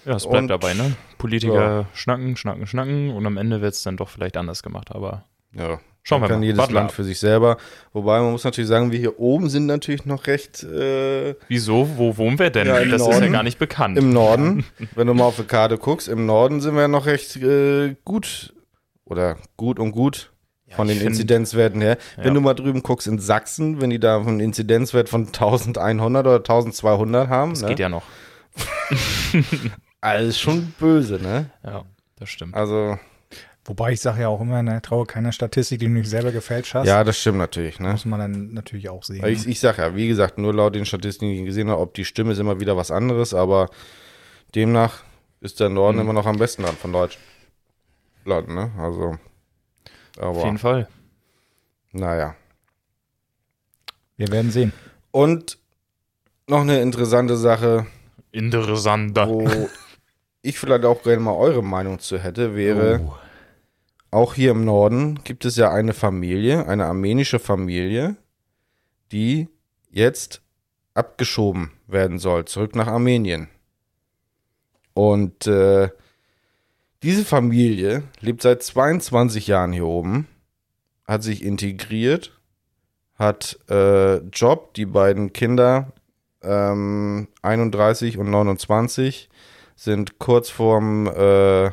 Ja, 0.05 0.17
es 0.17 0.25
bleibt 0.27 0.43
Und- 0.43 0.49
dabei, 0.49 0.75
ne? 0.75 0.95
Politiker 1.19 1.87
schnacken, 1.95 2.37
schnacken, 2.37 2.67
schnacken 2.67 3.11
und 3.11 3.25
am 3.27 3.37
Ende 3.39 3.63
wird 3.63 3.73
es 3.75 3.83
dann 3.83 3.97
doch 3.97 4.11
vielleicht 4.11 4.37
anders 4.37 4.63
gemacht, 4.63 4.91
aber 4.93 5.25
Ja. 5.55 5.81
Schauen 6.07 6.21
wir 6.21 6.29
kann 6.29 6.41
mal. 6.41 6.45
jedes 6.45 6.59
Warten 6.59 6.73
wir 6.73 6.81
Land 6.81 6.91
ab. 6.91 6.95
für 6.95 7.05
sich 7.05 7.19
selber. 7.19 7.57
Wobei 7.95 8.21
man 8.21 8.33
muss 8.33 8.45
natürlich 8.45 8.69
sagen, 8.69 8.93
wir 8.93 8.99
hier 8.99 9.19
oben 9.19 9.49
sind 9.49 9.65
natürlich 9.65 10.05
noch 10.05 10.27
recht 10.27 10.63
äh, 10.63 11.35
wieso? 11.49 11.89
Wo 11.97 12.19
wohnen 12.19 12.39
wir 12.39 12.51
denn? 12.51 12.67
Ja, 12.67 12.75
das 12.85 13.01
ist 13.01 13.07
ja 13.09 13.15
Norden. 13.21 13.33
gar 13.33 13.43
nicht 13.43 13.59
bekannt. 13.59 13.97
im 13.97 14.13
Norden. 14.13 14.67
Wenn 14.95 15.07
du 15.07 15.15
mal 15.15 15.25
auf 15.25 15.37
die 15.37 15.45
Karte 15.45 15.79
guckst, 15.79 16.09
im 16.09 16.27
Norden 16.27 16.61
sind 16.61 16.77
wir 16.77 16.89
noch 16.89 17.07
recht 17.07 17.37
äh, 17.37 17.97
gut 18.05 18.53
oder 19.07 19.39
gut 19.57 19.79
und 19.79 19.93
gut 19.93 20.34
von 20.71 20.89
den 20.89 20.99
find- 20.99 21.11
Inzidenzwerten 21.11 21.81
her. 21.81 21.99
Wenn 22.17 22.29
Ja. 22.29 22.35
du 22.35 22.41
mal 22.41 22.55
drüben 22.55 22.83
guckst 22.83 23.07
in 23.07 23.19
Sachsen, 23.19 23.81
wenn 23.81 23.91
die 23.91 24.01
da 24.01 24.19
einen 24.19 24.41
Inzidenzwert 24.41 25.09
von 25.09 25.33
1100 25.33 26.27
oder 26.27 26.43
1200 26.43 27.29
haben, 27.29 27.51
das 27.51 27.63
ne? 27.63 27.69
geht 27.69 27.79
ja 27.81 27.89
noch. 27.89 28.05
alles 30.01 30.39
schon 30.39 30.73
böse, 30.79 31.15
ne? 31.23 31.51
Ja, 31.65 31.85
das 32.19 32.29
stimmt. 32.31 32.55
Also, 32.55 32.99
Wobei 33.67 33.93
ich 33.93 34.01
sage 34.03 34.21
ja 34.21 34.29
auch 34.29 34.43
immer, 34.43 34.63
ne, 34.63 34.83
traue 34.83 35.07
keiner 35.07 35.33
Statistik, 35.33 35.79
die 35.81 35.87
du 35.87 35.93
nicht 35.93 36.09
selber 36.11 36.33
gefälscht 36.33 36.75
hast. 36.75 36.87
ja, 36.87 37.03
das 37.03 37.19
stimmt 37.19 37.39
natürlich, 37.39 37.81
ne? 37.81 37.93
Muss 37.93 38.05
man 38.05 38.21
dann 38.21 38.53
natürlich 38.53 38.91
auch 38.91 39.03
sehen. 39.03 39.25
Ich, 39.27 39.47
ich 39.49 39.59
sag 39.59 39.79
ja, 39.79 39.97
wie 39.97 40.07
gesagt, 40.07 40.37
nur 40.37 40.53
laut 40.53 40.75
den 40.75 40.85
Statistiken, 40.85 41.33
die 41.33 41.39
ich 41.41 41.47
gesehen 41.47 41.71
habe, 41.71 41.81
ob 41.81 41.95
die 41.95 42.05
Stimme 42.05 42.33
ist 42.33 42.39
immer 42.39 42.61
wieder 42.61 42.77
was 42.77 42.91
anderes, 42.91 43.33
aber 43.33 43.71
demnach 44.55 45.03
ist 45.41 45.61
der 45.61 45.71
Norden 45.71 45.97
Mhm. 45.97 46.03
immer 46.03 46.13
noch 46.13 46.27
am 46.27 46.37
besten 46.37 46.63
dran 46.63 46.77
von 46.77 46.93
Deutschland, 46.93 48.49
ne? 48.49 48.71
Also, 48.79 49.17
Auf 50.19 50.37
aber, 50.37 50.45
jeden 50.45 50.59
Fall. 50.59 50.89
naja. 51.93 52.35
Wir 54.17 54.29
werden 54.29 54.51
sehen. 54.51 54.73
Und 55.11 55.59
noch 56.47 56.61
eine 56.61 56.81
interessante 56.81 57.37
Sache, 57.37 57.87
Interessanter. 58.31 59.29
wo 59.29 59.69
ich 60.43 60.59
vielleicht 60.59 60.85
auch 60.85 61.03
gerne 61.03 61.21
mal 61.21 61.33
eure 61.35 61.63
Meinung 61.63 61.99
zu 61.99 62.19
hätte, 62.19 62.55
wäre, 62.55 63.01
Oh. 63.05 63.15
auch 64.11 64.35
hier 64.35 64.53
im 64.53 64.65
Norden 64.65 65.21
gibt 65.25 65.45
es 65.45 65.57
ja 65.57 65.73
eine 65.73 65.95
Familie, 65.95 66.67
eine 66.69 66.85
armenische 66.87 67.39
Familie, 67.39 68.17
die 69.11 69.49
jetzt 69.91 70.43
abgeschoben 70.95 71.73
werden 71.89 72.19
soll, 72.19 72.45
zurück 72.45 72.77
nach 72.77 72.87
Armenien. 72.87 73.49
Und 74.93 75.47
äh, 75.49 75.89
diese 77.05 77.27
Familie 77.27 78.03
lebt 78.21 78.41
seit 78.41 78.63
22 78.63 79.47
Jahren 79.47 79.75
hier 79.75 79.85
oben, 79.85 80.27
hat 81.07 81.23
sich 81.23 81.45
integriert, 81.45 82.33
hat 83.17 83.59
äh, 83.69 84.17
Job, 84.29 84.73
die 84.73 84.87
beiden 84.87 85.35
Kinder 85.35 85.93
ähm, 86.43 87.29
31 87.43 88.17
und 88.17 88.31
29 88.31 89.29
sind 89.77 90.19
kurz 90.19 90.49
vorm 90.49 91.07
äh, 91.09 91.73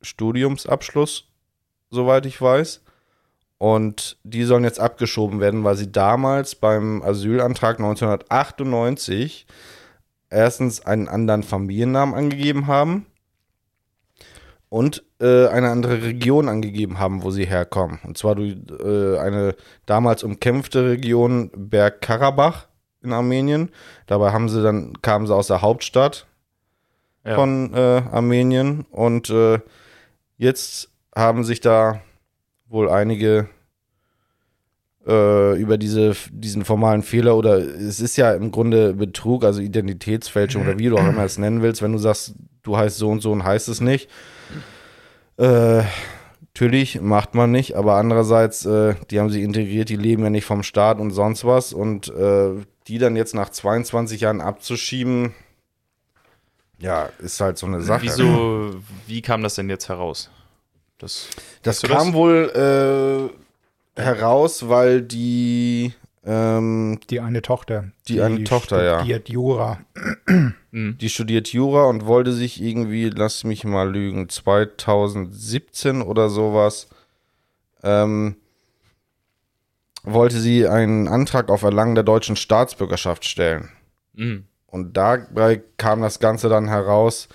Studiumsabschluss, 0.00 1.28
soweit 1.90 2.24
ich 2.24 2.40
weiß. 2.40 2.82
Und 3.58 4.16
die 4.22 4.44
sollen 4.44 4.64
jetzt 4.64 4.80
abgeschoben 4.80 5.40
werden, 5.40 5.62
weil 5.62 5.76
sie 5.76 5.92
damals 5.92 6.54
beim 6.54 7.02
Asylantrag 7.02 7.80
1998 7.80 9.46
erstens 10.30 10.86
einen 10.86 11.06
anderen 11.06 11.42
Familiennamen 11.42 12.14
angegeben 12.14 12.66
haben 12.66 13.04
und 14.68 15.02
äh, 15.20 15.46
eine 15.48 15.70
andere 15.70 16.02
Region 16.02 16.48
angegeben 16.48 16.98
haben, 16.98 17.22
wo 17.22 17.30
sie 17.30 17.46
herkommen. 17.46 17.98
Und 18.04 18.18
zwar 18.18 18.34
durch, 18.34 18.56
äh, 18.80 19.18
eine 19.18 19.54
damals 19.86 20.22
umkämpfte 20.22 20.90
Region 20.90 21.50
Bergkarabach 21.56 22.68
in 23.02 23.12
Armenien. 23.12 23.70
Dabei 24.06 24.32
haben 24.32 24.48
sie 24.48 24.62
dann 24.62 25.00
kamen 25.02 25.26
sie 25.26 25.34
aus 25.34 25.46
der 25.46 25.62
Hauptstadt 25.62 26.26
Ja. 27.24 27.34
von 27.34 27.72
äh, 27.74 28.02
Armenien 28.10 28.84
und 28.90 29.30
äh, 29.30 29.58
jetzt 30.36 30.90
haben 31.14 31.44
sich 31.44 31.60
da 31.60 32.00
wohl 32.68 32.88
einige 32.90 33.48
äh, 35.08 35.56
über 35.58 35.78
diese, 35.78 36.14
diesen 36.30 36.64
formalen 36.64 37.02
Fehler 37.02 37.36
oder 37.36 37.56
es 37.58 37.98
ist 38.00 38.16
ja 38.16 38.34
im 38.34 38.50
Grunde 38.52 38.92
Betrug, 38.94 39.44
also 39.44 39.60
Identitätsfälschung 39.60 40.62
oder 40.62 40.78
wie 40.78 40.88
du 40.88 40.96
auch 40.98 41.08
immer 41.08 41.24
es 41.24 41.38
nennen 41.38 41.62
willst, 41.62 41.80
wenn 41.80 41.92
du 41.92 41.98
sagst, 41.98 42.34
du 42.62 42.76
heißt 42.76 42.98
so 42.98 43.08
und 43.08 43.20
so 43.20 43.32
und 43.32 43.42
heißt 43.44 43.68
es 43.68 43.80
nicht. 43.80 44.10
Äh, 45.38 45.82
natürlich 46.40 47.00
macht 47.00 47.34
man 47.34 47.50
nicht, 47.50 47.74
aber 47.76 47.94
andererseits, 47.94 48.66
äh, 48.66 48.96
die 49.10 49.18
haben 49.18 49.30
sich 49.30 49.42
integriert, 49.42 49.88
die 49.88 49.96
leben 49.96 50.24
ja 50.24 50.30
nicht 50.30 50.44
vom 50.44 50.62
Staat 50.62 50.98
und 50.98 51.12
sonst 51.12 51.44
was 51.44 51.72
und 51.72 52.08
äh, 52.08 52.50
die 52.86 52.98
dann 52.98 53.16
jetzt 53.16 53.34
nach 53.34 53.48
22 53.48 54.20
Jahren 54.20 54.40
abzuschieben, 54.40 55.32
ja, 56.80 57.08
ist 57.18 57.40
halt 57.40 57.58
so 57.58 57.66
eine 57.66 57.80
Sache. 57.80 58.02
Wieso, 58.02 58.74
wie 59.06 59.22
kam 59.22 59.42
das 59.42 59.54
denn 59.54 59.68
jetzt 59.68 59.88
heraus? 59.88 60.30
Das, 60.98 61.28
Das 61.62 61.80
du 61.80 61.86
das? 61.86 61.96
kam 61.96 62.12
wohl 62.12 63.30
äh, 63.32 63.47
heraus, 63.98 64.68
weil 64.68 65.02
die 65.02 65.92
ähm, 66.24 67.00
Die 67.08 67.20
eine 67.20 67.42
Tochter. 67.42 67.90
Die 68.06 68.20
eine 68.20 68.44
Tochter, 68.44 68.84
ja. 68.84 68.98
studiert 68.98 69.28
Jura. 69.28 69.78
hm, 70.26 70.98
die 71.00 71.08
studiert 71.08 71.48
Jura 71.48 71.84
und 71.84 72.06
wollte 72.06 72.32
sich 72.32 72.60
irgendwie, 72.60 73.08
lass 73.08 73.44
mich 73.44 73.64
mal 73.64 73.90
lügen, 73.90 74.28
2017 74.28 76.02
oder 76.02 76.28
sowas, 76.28 76.88
ähm, 77.82 78.36
wollte 80.02 80.38
sie 80.38 80.66
einen 80.68 81.08
Antrag 81.08 81.50
auf 81.50 81.62
Erlangen 81.62 81.94
der 81.94 82.04
deutschen 82.04 82.36
Staatsbürgerschaft 82.36 83.24
stellen. 83.24 83.70
hm, 84.14 84.44
Und 84.66 84.96
dabei 84.96 85.62
kam 85.76 86.02
das 86.02 86.18
Ganze 86.18 86.48
dann 86.48 86.68
heraus, 86.68 87.28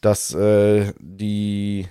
dass 0.00 0.34
äh, 0.34 0.92
die 0.98 1.86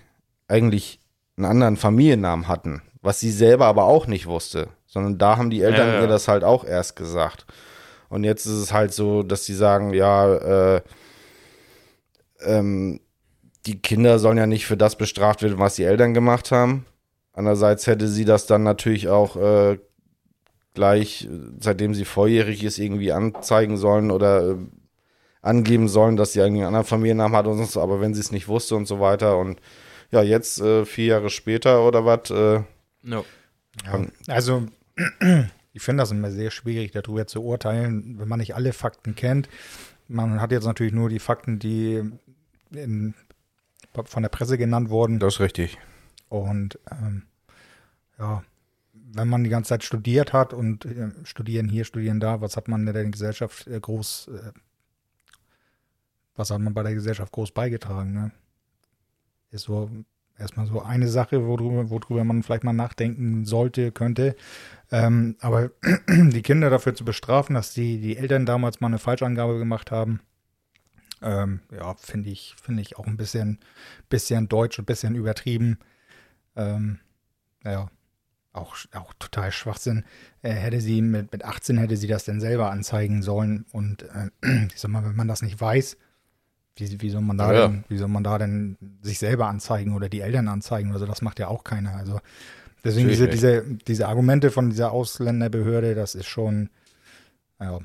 eigentlich 0.48 1.00
einen 1.38 1.46
anderen 1.46 1.78
Familiennamen 1.78 2.48
hatten, 2.48 2.82
was 3.04 3.20
sie 3.20 3.32
selber 3.32 3.66
aber 3.68 3.84
auch 3.84 4.08
nicht 4.08 4.26
wusste, 4.26 4.70
sondern 4.88 5.18
da 5.20 5.38
haben 5.38 5.50
die 5.50 5.62
Eltern 5.62 5.90
Ja, 5.90 5.94
ja. 5.96 6.02
ihr 6.02 6.08
das 6.08 6.28
halt 6.28 6.44
auch 6.44 6.64
erst 6.66 6.96
gesagt. 6.96 7.46
Und 8.10 8.24
jetzt 8.24 8.46
ist 8.46 8.54
es 8.54 8.74
halt 8.74 8.94
so, 8.94 9.24
dass 9.24 9.46
sie 9.46 9.54
sagen, 9.54 9.94
ja, 9.94 10.76
äh, 10.76 10.82
ähm, 12.46 13.00
die 13.66 13.82
Kinder 13.82 14.20
sollen 14.20 14.38
ja 14.38 14.48
nicht 14.48 14.66
für 14.66 14.78
das 14.78 14.98
bestraft 14.98 15.42
werden, 15.42 15.60
was 15.60 15.76
die 15.76 15.84
Eltern 15.84 16.14
gemacht 16.14 16.52
haben. 16.52 16.86
Andererseits 17.34 17.88
hätte 17.88 18.08
sie 18.08 18.26
das 18.26 18.46
dann 18.46 18.64
natürlich 18.64 19.10
auch 19.10 19.36
äh, 19.36 19.80
gleich, 20.74 21.28
seitdem 21.60 21.94
sie 21.94 22.06
volljährig 22.06 22.64
ist, 22.64 22.78
irgendwie 22.78 23.12
anzeigen 23.12 23.78
sollen 23.78 24.12
oder 24.12 24.52
äh, 24.52 24.56
angeben 25.42 25.90
sollen, 25.90 26.16
dass 26.16 26.34
sie 26.34 26.42
einen 26.42 26.64
anderen 26.64 26.86
Familiennamen 26.86 27.36
hat 27.36 27.48
und 27.48 27.58
sonst, 27.58 27.76
aber 27.78 28.00
wenn 28.00 28.14
sie 28.14 28.22
es 28.22 28.32
nicht 28.32 28.48
wusste 28.48 28.76
und 28.76 28.86
so 28.86 29.00
weiter. 29.00 29.38
Und 29.38 29.60
ja, 30.12 30.22
jetzt 30.22 30.62
äh, 30.62 30.86
vier 30.86 31.06
Jahre 31.06 31.30
später 31.30 31.86
oder 31.86 32.06
was, 32.06 32.30
äh, 32.30 32.64
no. 33.04 33.26
Ja, 33.86 34.06
also, 34.28 34.68
ich 35.74 35.82
finde 35.82 36.02
das 36.02 36.12
immer 36.12 36.32
sehr 36.32 36.52
schwierig, 36.52 36.92
darüber 36.92 37.28
zu 37.28 37.44
urteilen, 37.44 38.20
wenn 38.20 38.28
man 38.28 38.40
nicht 38.40 38.56
alle 38.56 38.74
Fakten 38.74 39.16
kennt. 39.16 39.50
Man 40.08 40.42
hat 40.42 40.52
jetzt 40.52 40.66
natürlich 40.66 40.94
nur 40.94 41.10
die 41.10 41.20
Fakten, 41.20 41.60
die 41.60 42.04
in, 42.72 43.14
von 44.06 44.24
der 44.24 44.30
Presse 44.30 44.58
genannt 44.58 44.90
wurden. 44.90 45.20
das 45.20 45.36
ist 45.36 45.40
richtig. 45.40 45.78
Und 46.30 46.80
ähm, 46.92 47.24
ja, 48.20 48.44
wenn 48.94 49.28
man 49.28 49.44
die 49.44 49.50
ganze 49.50 49.70
Zeit 49.70 49.84
studiert 49.84 50.34
hat 50.34 50.54
und 50.54 50.86
äh, 50.86 51.12
studieren 51.24 51.70
hier, 51.70 51.86
studieren 51.86 52.20
da, 52.20 52.42
was 52.42 52.58
hat 52.58 52.68
man 52.68 52.88
in 52.88 52.94
der 52.94 53.06
Gesellschaft 53.06 53.68
äh, 53.68 53.80
groß, 53.80 54.30
äh, 54.30 54.52
was 56.36 56.50
hat 56.50 56.60
man 56.62 56.74
bei 56.74 56.84
der 56.84 56.96
Gesellschaft 56.96 57.32
groß 57.32 57.52
beigetragen? 57.52 58.14
Ne? 58.14 58.32
Ist 59.52 59.64
so 59.64 59.90
erstmal 60.38 60.66
so 60.66 60.82
eine 60.82 61.08
Sache, 61.08 61.46
worüber, 61.46 61.90
worüber 61.90 62.24
man 62.24 62.44
vielleicht 62.44 62.64
mal 62.64 62.74
nachdenken 62.74 63.46
sollte, 63.46 63.92
könnte. 63.92 64.36
Ähm, 64.92 65.36
aber 65.40 65.72
die 66.08 66.42
Kinder 66.42 66.70
dafür 66.70 66.96
zu 66.96 67.06
bestrafen, 67.06 67.56
dass 67.56 67.74
die, 67.74 68.00
die 68.00 68.18
Eltern 68.18 68.46
damals 68.46 68.82
mal 68.82 68.88
eine 68.88 69.00
Falschangabe 69.00 69.58
gemacht 69.58 69.92
haben, 69.92 70.22
ähm, 71.22 71.62
ja, 71.72 71.94
finde 71.96 72.30
ich, 72.30 72.56
finde 72.62 72.82
ich 72.82 72.98
auch 72.98 73.08
ein 73.08 73.18
bisschen, 73.18 73.60
bisschen 74.10 74.50
deutsch 74.50 74.78
und 74.78 74.84
ein 74.84 74.86
bisschen 74.88 75.16
übertrieben. 75.16 75.80
Ähm, 76.56 77.00
ja, 77.64 77.90
auch, 78.52 78.76
auch 78.94 79.14
total 79.18 79.52
Schwachsinn. 79.52 80.04
Äh, 80.42 80.52
hätte 80.52 80.82
sie 80.82 81.02
mit, 81.02 81.32
mit 81.32 81.44
18 81.44 81.78
hätte 81.78 81.98
sie 81.98 82.08
das 82.08 82.26
denn 82.26 82.40
selber 82.40 82.72
anzeigen 82.72 83.24
sollen. 83.24 83.66
Und 83.72 84.04
äh, 84.04 84.30
ich 84.74 84.80
sag 84.80 84.92
mal, 84.92 85.04
wenn 85.04 85.16
man 85.16 85.28
das 85.28 85.42
nicht 85.42 85.60
weiß, 85.60 85.98
wie, 86.76 87.02
wie, 87.02 87.10
soll 87.10 87.22
man 87.22 87.38
da 87.38 87.54
Ja, 87.54 87.68
denn, 87.68 87.84
wie 87.88 87.98
soll 87.98 88.08
man 88.08 88.24
da 88.24 88.38
denn 88.38 88.78
sich 89.02 89.20
selber 89.20 89.48
anzeigen 89.48 89.96
oder 89.96 90.10
die 90.10 90.22
Eltern 90.22 90.48
anzeigen? 90.48 90.92
Also 90.92 91.06
das 91.06 91.22
macht 91.22 91.40
ja 91.40 91.48
auch 91.48 91.64
keiner. 91.64 91.96
Also 91.96 92.20
deswegen 92.84 93.10
diese, 93.10 93.28
diese, 93.28 93.64
diese 93.88 94.08
Argumente 94.08 94.50
von 94.50 94.70
dieser 94.70 94.92
Ausländerbehörde, 94.92 95.94
das 95.96 96.16
ist 96.16 96.28
schon, 96.28 96.70
ja, 97.60 97.80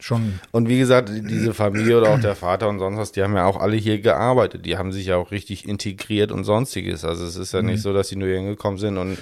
schon 0.00 0.40
Und 0.50 0.68
wie 0.68 0.78
gesagt, 0.78 1.10
diese 1.10 1.54
Familie 1.54 1.98
oder 1.98 2.10
auch 2.10 2.20
der 2.20 2.34
Vater 2.34 2.68
und 2.68 2.78
sonst 2.78 2.98
was, 2.98 3.12
die 3.12 3.22
haben 3.22 3.36
ja 3.36 3.46
auch 3.46 3.60
alle 3.60 3.76
hier 3.76 4.00
gearbeitet. 4.00 4.66
Die 4.66 4.76
haben 4.76 4.92
sich 4.92 5.06
ja 5.06 5.16
auch 5.16 5.30
richtig 5.30 5.68
integriert 5.68 6.32
und 6.32 6.44
sonstiges. 6.44 7.04
Also 7.04 7.24
es 7.24 7.36
ist 7.36 7.52
ja 7.52 7.62
nicht 7.62 7.82
so, 7.82 7.92
dass 7.92 8.08
sie 8.08 8.16
nur 8.16 8.28
hier 8.28 8.38
hingekommen 8.38 8.78
sind 8.78 8.98
und 8.98 9.18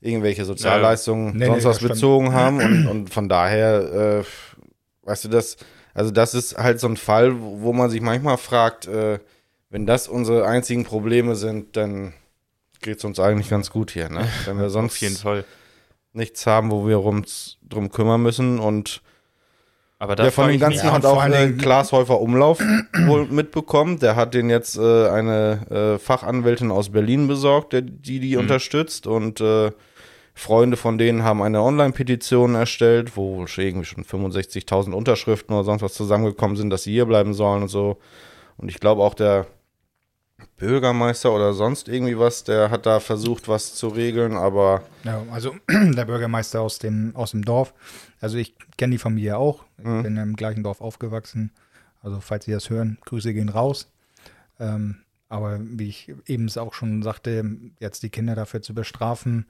irgendwelche 0.00 0.44
Sozialleistungen 0.44 1.36
Nee, 1.36 1.46
sonst 1.46 1.48
nee, 1.48 1.54
was 1.56 1.62
das 1.64 1.76
stimmt. 1.76 1.92
bezogen 1.92 2.32
haben. 2.32 2.60
Und, 2.60 2.86
und 2.86 3.10
von 3.10 3.28
daher, 3.28 4.22
äh, 4.22 5.06
weißt 5.06 5.24
du, 5.24 5.28
das, 5.28 5.56
Also 5.98 6.12
das 6.12 6.32
ist 6.32 6.56
halt 6.56 6.78
so 6.78 6.86
ein 6.86 6.96
Fall, 6.96 7.34
wo 7.40 7.72
man 7.72 7.90
sich 7.90 8.00
manchmal 8.00 8.36
fragt, 8.38 8.86
äh, 8.86 9.18
wenn 9.68 9.84
das 9.84 10.06
unsere 10.06 10.46
einzigen 10.46 10.84
Probleme 10.84 11.34
sind, 11.34 11.76
dann 11.76 12.14
geht 12.80 12.98
es 12.98 13.04
uns 13.04 13.18
eigentlich 13.18 13.50
ganz 13.50 13.70
gut 13.70 13.90
hier, 13.90 14.08
ne? 14.08 14.28
Wenn 14.44 14.60
wir 14.60 14.70
sonst 14.70 14.92
Auf 14.92 15.00
jeden 15.00 15.16
Fall. 15.16 15.44
nichts 16.12 16.46
haben, 16.46 16.70
wo 16.70 16.86
wir 16.86 17.00
uns 17.02 17.58
drum 17.68 17.90
kümmern 17.90 18.22
müssen 18.22 18.60
und 18.60 19.02
Aber 19.98 20.14
der 20.14 20.30
von 20.30 20.44
dem 20.46 20.52
mich, 20.52 20.60
Ganzen 20.60 20.92
hat 20.92 21.04
auch 21.04 21.14
vor 21.14 21.22
allen 21.22 21.32
äh, 21.32 21.46
Dingen- 21.48 21.58
Klaas 21.58 21.90
Häufer 21.90 22.20
Umlauf 22.20 22.60
wohl 23.06 23.26
mitbekommen. 23.26 23.98
Der 23.98 24.14
hat 24.14 24.34
den 24.34 24.48
jetzt 24.50 24.78
äh, 24.78 25.08
eine 25.08 25.66
äh, 25.68 25.98
Fachanwältin 25.98 26.70
aus 26.70 26.90
Berlin 26.90 27.26
besorgt, 27.26 27.72
der, 27.72 27.82
die 27.82 28.20
die 28.20 28.36
unterstützt. 28.36 29.08
Und 29.08 29.40
äh, 29.40 29.72
Freunde 30.38 30.76
von 30.76 30.98
denen 30.98 31.24
haben 31.24 31.42
eine 31.42 31.60
Online-Petition 31.62 32.54
erstellt, 32.54 33.16
wo 33.16 33.44
irgendwie 33.56 33.84
schon 33.84 34.04
65.000 34.04 34.92
Unterschriften 34.92 35.54
oder 35.54 35.64
sonst 35.64 35.82
was 35.82 35.94
zusammengekommen 35.94 36.56
sind, 36.56 36.70
dass 36.70 36.84
sie 36.84 36.92
hier 36.92 37.06
bleiben 37.06 37.34
sollen 37.34 37.62
und 37.62 37.68
so. 37.68 37.98
Und 38.56 38.68
ich 38.68 38.78
glaube 38.78 39.02
auch 39.02 39.14
der 39.14 39.46
Bürgermeister 40.56 41.32
oder 41.32 41.54
sonst 41.54 41.88
irgendwie 41.88 42.18
was, 42.18 42.44
der 42.44 42.70
hat 42.70 42.86
da 42.86 43.00
versucht, 43.00 43.48
was 43.48 43.74
zu 43.74 43.88
regeln, 43.88 44.36
aber 44.36 44.82
Ja, 45.02 45.22
also 45.32 45.56
der 45.68 46.04
Bürgermeister 46.04 46.60
aus 46.60 46.78
dem, 46.78 47.16
aus 47.16 47.32
dem 47.32 47.44
Dorf. 47.44 47.74
Also 48.20 48.38
ich 48.38 48.54
kenne 48.76 48.92
die 48.92 48.98
Familie 48.98 49.36
auch. 49.38 49.64
Ich 49.78 49.84
bin 49.84 50.16
im 50.16 50.36
gleichen 50.36 50.62
Dorf 50.62 50.80
aufgewachsen. 50.80 51.52
Also 52.00 52.20
falls 52.20 52.44
Sie 52.44 52.52
das 52.52 52.70
hören, 52.70 52.98
Grüße 53.04 53.34
gehen 53.34 53.48
raus. 53.48 53.90
Ähm, 54.60 55.02
aber 55.28 55.58
wie 55.60 55.88
ich 55.88 56.14
eben 56.26 56.46
es 56.46 56.56
auch 56.56 56.74
schon 56.74 57.02
sagte, 57.02 57.44
jetzt 57.80 58.02
die 58.02 58.10
Kinder 58.10 58.34
dafür 58.34 58.62
zu 58.62 58.74
bestrafen, 58.74 59.46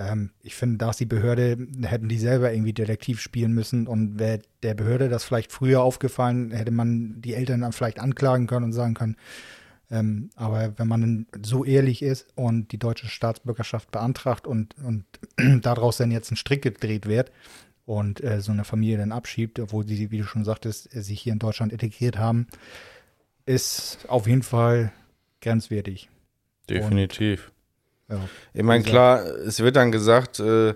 ähm, 0.00 0.30
ich 0.42 0.54
finde, 0.54 0.78
da 0.78 0.90
ist 0.90 1.00
die 1.00 1.06
Behörde, 1.06 1.58
hätten 1.82 2.08
die 2.08 2.18
selber 2.18 2.52
irgendwie 2.52 2.72
Detektiv 2.72 3.20
spielen 3.20 3.52
müssen 3.52 3.86
und 3.86 4.18
wäre 4.18 4.40
der 4.62 4.74
Behörde 4.74 5.08
das 5.08 5.24
vielleicht 5.24 5.52
früher 5.52 5.82
aufgefallen, 5.82 6.50
hätte 6.52 6.70
man 6.70 7.20
die 7.20 7.34
Eltern 7.34 7.60
dann 7.60 7.72
vielleicht 7.72 8.00
anklagen 8.00 8.46
können 8.46 8.66
und 8.66 8.72
sagen 8.72 8.94
können, 8.94 9.16
ähm, 9.90 10.30
aber 10.36 10.78
wenn 10.78 10.88
man 10.88 11.26
so 11.42 11.64
ehrlich 11.64 12.02
ist 12.02 12.28
und 12.34 12.72
die 12.72 12.78
deutsche 12.78 13.08
Staatsbürgerschaft 13.08 13.90
beantragt 13.90 14.46
und, 14.46 14.74
und 14.78 15.04
daraus 15.64 15.98
dann 15.98 16.10
jetzt 16.10 16.30
ein 16.30 16.36
Strick 16.36 16.62
gedreht 16.62 17.06
wird 17.06 17.30
und 17.84 18.22
äh, 18.22 18.40
so 18.40 18.52
eine 18.52 18.64
Familie 18.64 18.98
dann 18.98 19.12
abschiebt, 19.12 19.58
obwohl 19.58 19.86
sie, 19.86 20.10
wie 20.10 20.18
du 20.18 20.24
schon 20.24 20.44
sagtest, 20.44 20.94
äh, 20.94 21.02
sich 21.02 21.20
hier 21.20 21.32
in 21.32 21.40
Deutschland 21.40 21.72
integriert 21.72 22.18
haben, 22.18 22.46
ist 23.44 23.98
auf 24.08 24.26
jeden 24.26 24.44
Fall 24.44 24.92
grenzwertig. 25.42 26.08
definitiv. 26.68 27.52
Ja. 28.10 28.16
Ich 28.54 28.62
meine, 28.62 28.82
klar, 28.84 29.24
es 29.24 29.60
wird 29.60 29.76
dann 29.76 29.92
gesagt, 29.92 30.40
äh, 30.40 30.74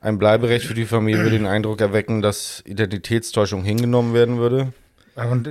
ein 0.00 0.18
Bleiberecht 0.18 0.66
für 0.66 0.74
die 0.74 0.84
Familie 0.84 1.22
würde 1.22 1.38
den 1.38 1.46
Eindruck 1.46 1.80
erwecken, 1.80 2.20
dass 2.20 2.62
Identitätstäuschung 2.66 3.62
hingenommen 3.64 4.12
werden 4.12 4.38
würde. 4.38 4.72
Äh, 5.16 5.20
Kann 5.22 5.44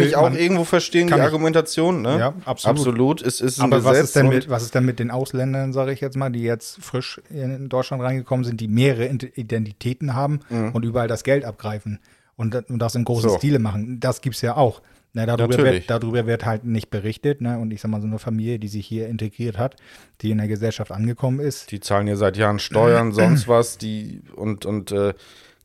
will- 0.00 0.06
ich 0.06 0.16
auch 0.16 0.32
irgendwo 0.32 0.64
verstehen, 0.64 1.06
die 1.08 1.12
Argumentation, 1.12 2.00
ne? 2.00 2.18
Ja, 2.18 2.34
absolut. 2.46 2.78
Absolut. 2.78 3.22
Es 3.22 3.42
ist 3.42 3.58
ein 3.60 3.64
Aber 3.64 3.84
was 3.84 3.92
Gesetz 3.92 4.04
ist, 4.06 4.16
denn 4.16 4.28
mit, 4.30 4.48
was 4.48 4.62
ist 4.62 4.74
denn 4.74 4.86
mit 4.86 4.98
den 4.98 5.10
Ausländern, 5.10 5.72
sage 5.74 5.92
ich 5.92 6.00
jetzt 6.00 6.16
mal, 6.16 6.30
die 6.30 6.42
jetzt 6.42 6.82
frisch 6.82 7.20
in 7.28 7.68
Deutschland 7.68 8.02
reingekommen 8.02 8.44
sind, 8.44 8.58
die 8.60 8.68
mehrere 8.68 9.06
Identitäten 9.08 10.14
haben 10.14 10.40
und 10.72 10.84
überall 10.84 11.08
das 11.08 11.24
Geld 11.24 11.44
abgreifen 11.44 11.98
und, 12.36 12.54
das- 12.54 12.64
und 12.70 12.78
das 12.78 12.94
in 12.94 13.04
großen 13.04 13.28
Mhm. 13.28 13.32
So. 13.34 13.38
Stile 13.38 13.58
machen? 13.58 14.00
Das 14.00 14.22
gibt's 14.22 14.40
ja 14.40 14.56
auch. 14.56 14.80
Na, 15.14 15.26
darüber, 15.26 15.48
Natürlich. 15.48 15.72
wird, 15.72 15.90
darüber 15.90 16.26
wird 16.26 16.46
halt 16.46 16.64
nicht 16.64 16.88
berichtet. 16.88 17.42
Ne? 17.42 17.58
Und 17.58 17.70
ich 17.70 17.82
sag 17.82 17.90
mal, 17.90 18.00
so 18.00 18.06
eine 18.06 18.18
Familie, 18.18 18.58
die 18.58 18.68
sich 18.68 18.86
hier 18.86 19.08
integriert 19.08 19.58
hat, 19.58 19.76
die 20.22 20.30
in 20.30 20.38
der 20.38 20.48
Gesellschaft 20.48 20.90
angekommen 20.90 21.38
ist, 21.38 21.70
Die 21.70 21.80
zahlen 21.80 22.06
ja 22.06 22.16
seit 22.16 22.36
Jahren 22.36 22.58
Steuern, 22.58 23.12
sonst 23.12 23.46
was, 23.46 23.76
die 23.76 24.22
und, 24.34 24.64
und 24.64 24.90
äh, 24.90 25.12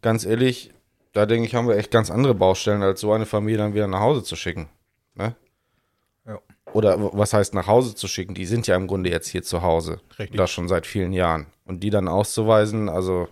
ganz 0.01 0.25
ehrlich, 0.25 0.71
da 1.13 1.25
denke 1.25 1.47
ich, 1.47 1.55
haben 1.55 1.67
wir 1.67 1.77
echt 1.77 1.91
ganz 1.91 2.11
andere 2.11 2.35
Baustellen, 2.35 2.83
als 2.83 2.99
so 2.99 3.13
eine 3.13 3.25
Familie 3.25 3.57
dann 3.57 3.73
wieder 3.73 3.87
nach 3.87 4.01
Hause 4.01 4.21
zu 4.23 4.35
schicken. 4.35 4.67
Ne? 5.15 5.35
Ja. 6.25 6.39
Oder 6.73 6.97
was 7.13 7.33
heißt 7.33 7.53
nach 7.53 7.67
Hause 7.67 7.95
zu 7.95 8.09
schicken? 8.09 8.33
Die 8.33 8.45
sind 8.45 8.67
ja 8.67 8.75
im 8.75 8.87
Grunde 8.87 9.09
jetzt 9.09 9.29
hier 9.29 9.43
zu 9.43 9.61
Hause. 9.61 10.01
Richtig. 10.19 10.37
Das 10.37 10.51
schon 10.51 10.67
seit 10.67 10.85
vielen 10.85 11.13
Jahren. 11.13 11.47
Und 11.63 11.83
die 11.83 11.89
dann 11.89 12.09
auszuweisen, 12.09 12.89
also 12.89 13.29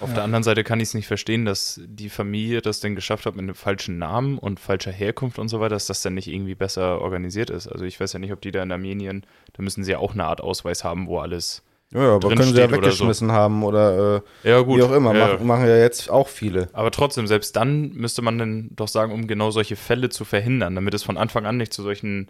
Auf 0.00 0.14
der 0.14 0.22
anderen 0.22 0.42
Seite 0.44 0.64
kann 0.64 0.78
ich 0.80 0.88
es 0.88 0.94
nicht 0.94 1.06
verstehen, 1.06 1.44
dass 1.44 1.80
die 1.84 2.08
Familie 2.08 2.62
das 2.62 2.80
denn 2.80 2.94
geschafft 2.94 3.26
hat 3.26 3.34
mit 3.34 3.42
einem 3.42 3.54
falschen 3.54 3.98
Namen 3.98 4.38
und 4.38 4.60
falscher 4.60 4.92
Herkunft 4.92 5.38
und 5.38 5.48
so 5.48 5.60
weiter, 5.60 5.74
dass 5.74 5.86
das 5.86 6.02
dann 6.02 6.14
nicht 6.14 6.28
irgendwie 6.28 6.54
besser 6.54 7.00
organisiert 7.00 7.50
ist. 7.50 7.66
Also 7.66 7.84
ich 7.84 7.98
weiß 7.98 8.12
ja 8.12 8.18
nicht, 8.18 8.32
ob 8.32 8.40
die 8.40 8.50
da 8.52 8.62
in 8.62 8.70
Armenien, 8.72 9.26
da 9.54 9.62
müssen 9.62 9.82
sie 9.84 9.92
ja 9.92 9.98
auch 9.98 10.12
eine 10.14 10.24
Art 10.24 10.40
Ausweis 10.40 10.84
haben, 10.84 11.06
wo 11.08 11.18
alles. 11.18 11.62
ja, 11.92 12.00
ja, 12.02 12.14
aber 12.16 12.28
können 12.28 12.42
sie 12.42 12.58
ja 12.58 12.66
oder 12.66 12.76
so. 12.76 12.82
weggeschmissen 12.82 13.32
haben 13.32 13.64
oder 13.64 14.22
äh, 14.44 14.48
Ja, 14.48 14.60
gut. 14.60 14.78
wie 14.78 14.82
auch 14.82 14.92
immer. 14.92 15.14
Ja, 15.14 15.28
Machen, 15.34 15.46
machen 15.46 15.66
ja 15.66 15.76
jetzt 15.78 16.10
auch 16.10 16.28
viele. 16.28 16.68
Aber 16.72 16.90
trotzdem, 16.90 17.26
selbst 17.26 17.56
dann 17.56 17.92
müsste 17.94 18.22
man 18.22 18.38
dann 18.38 18.70
doch 18.76 18.88
sagen, 18.88 19.12
um 19.12 19.26
genau 19.26 19.50
solche 19.50 19.76
Fälle 19.76 20.10
zu 20.10 20.24
verhindern, 20.24 20.74
damit 20.74 20.94
es 20.94 21.02
von 21.02 21.16
Anfang 21.16 21.46
an 21.46 21.56
nicht 21.56 21.72
zu 21.72 21.82
solchen 21.82 22.28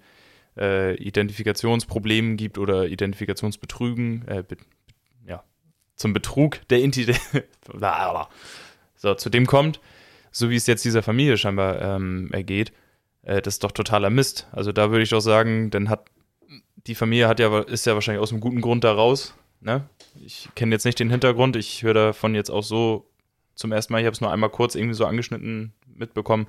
äh, 0.57 0.95
Identifikationsproblemen 0.97 2.37
gibt 2.37 2.57
oder 2.59 2.87
Identifikationsbetrügen, 2.87 4.27
äh, 4.27 4.43
be 4.47 4.57
ja, 4.57 4.63
zum 5.99 6.15
Betrug 6.15 6.67
der 6.69 6.79
Identität. 6.79 7.21
so, 8.97 9.15
zu 9.15 9.29
dem 9.29 9.47
kommt, 9.47 9.81
so 10.31 10.49
wie 10.49 10.57
es 10.57 10.67
jetzt 10.67 10.85
dieser 10.85 11.03
Familie 11.03 11.37
scheinbar 11.37 11.83
ähm, 11.83 12.31
ergeht, 12.33 12.73
äh, 13.23 13.43
das 13.43 13.55
ist 13.55 13.65
doch 13.65 13.73
totaler 13.73 14.09
Mist. 14.09 14.47
Also 14.53 14.73
da 14.73 14.91
würde 14.91 15.03
ich 15.03 15.11
doch 15.11 15.21
sagen, 15.21 15.71
dann 15.71 15.91
hat 15.91 16.07
die 16.87 16.95
Familie 16.95 17.29
hat 17.29 17.39
ja, 17.39 17.61
ist 17.61 17.85
ja 17.85 17.95
wahrscheinlich 17.95 18.23
aus 18.23 18.33
einem 18.33 18.41
guten 18.41 18.63
Grund 18.63 18.85
da 18.85 18.93
raus. 18.93 19.35
Ne? 19.61 19.89
Ich 20.25 20.49
kenne 20.55 20.75
jetzt 20.75 20.85
nicht 20.85 20.99
den 20.99 21.11
Hintergrund, 21.11 21.57
ich 21.57 21.83
höre 21.83 21.95
davon 21.95 22.35
jetzt 22.35 22.51
auch 22.51 22.63
so 22.63 23.11
zum 23.55 23.73
ersten 23.73 23.93
Mal. 23.93 24.01
Ich 24.01 24.07
habe 24.07 24.15
es 24.15 24.21
nur 24.21 24.33
einmal 24.33 24.51
kurz 24.51 24.75
irgendwie 24.75 24.95
so 24.95 25.05
angeschnitten 25.05 25.75
mitbekommen. 25.87 26.47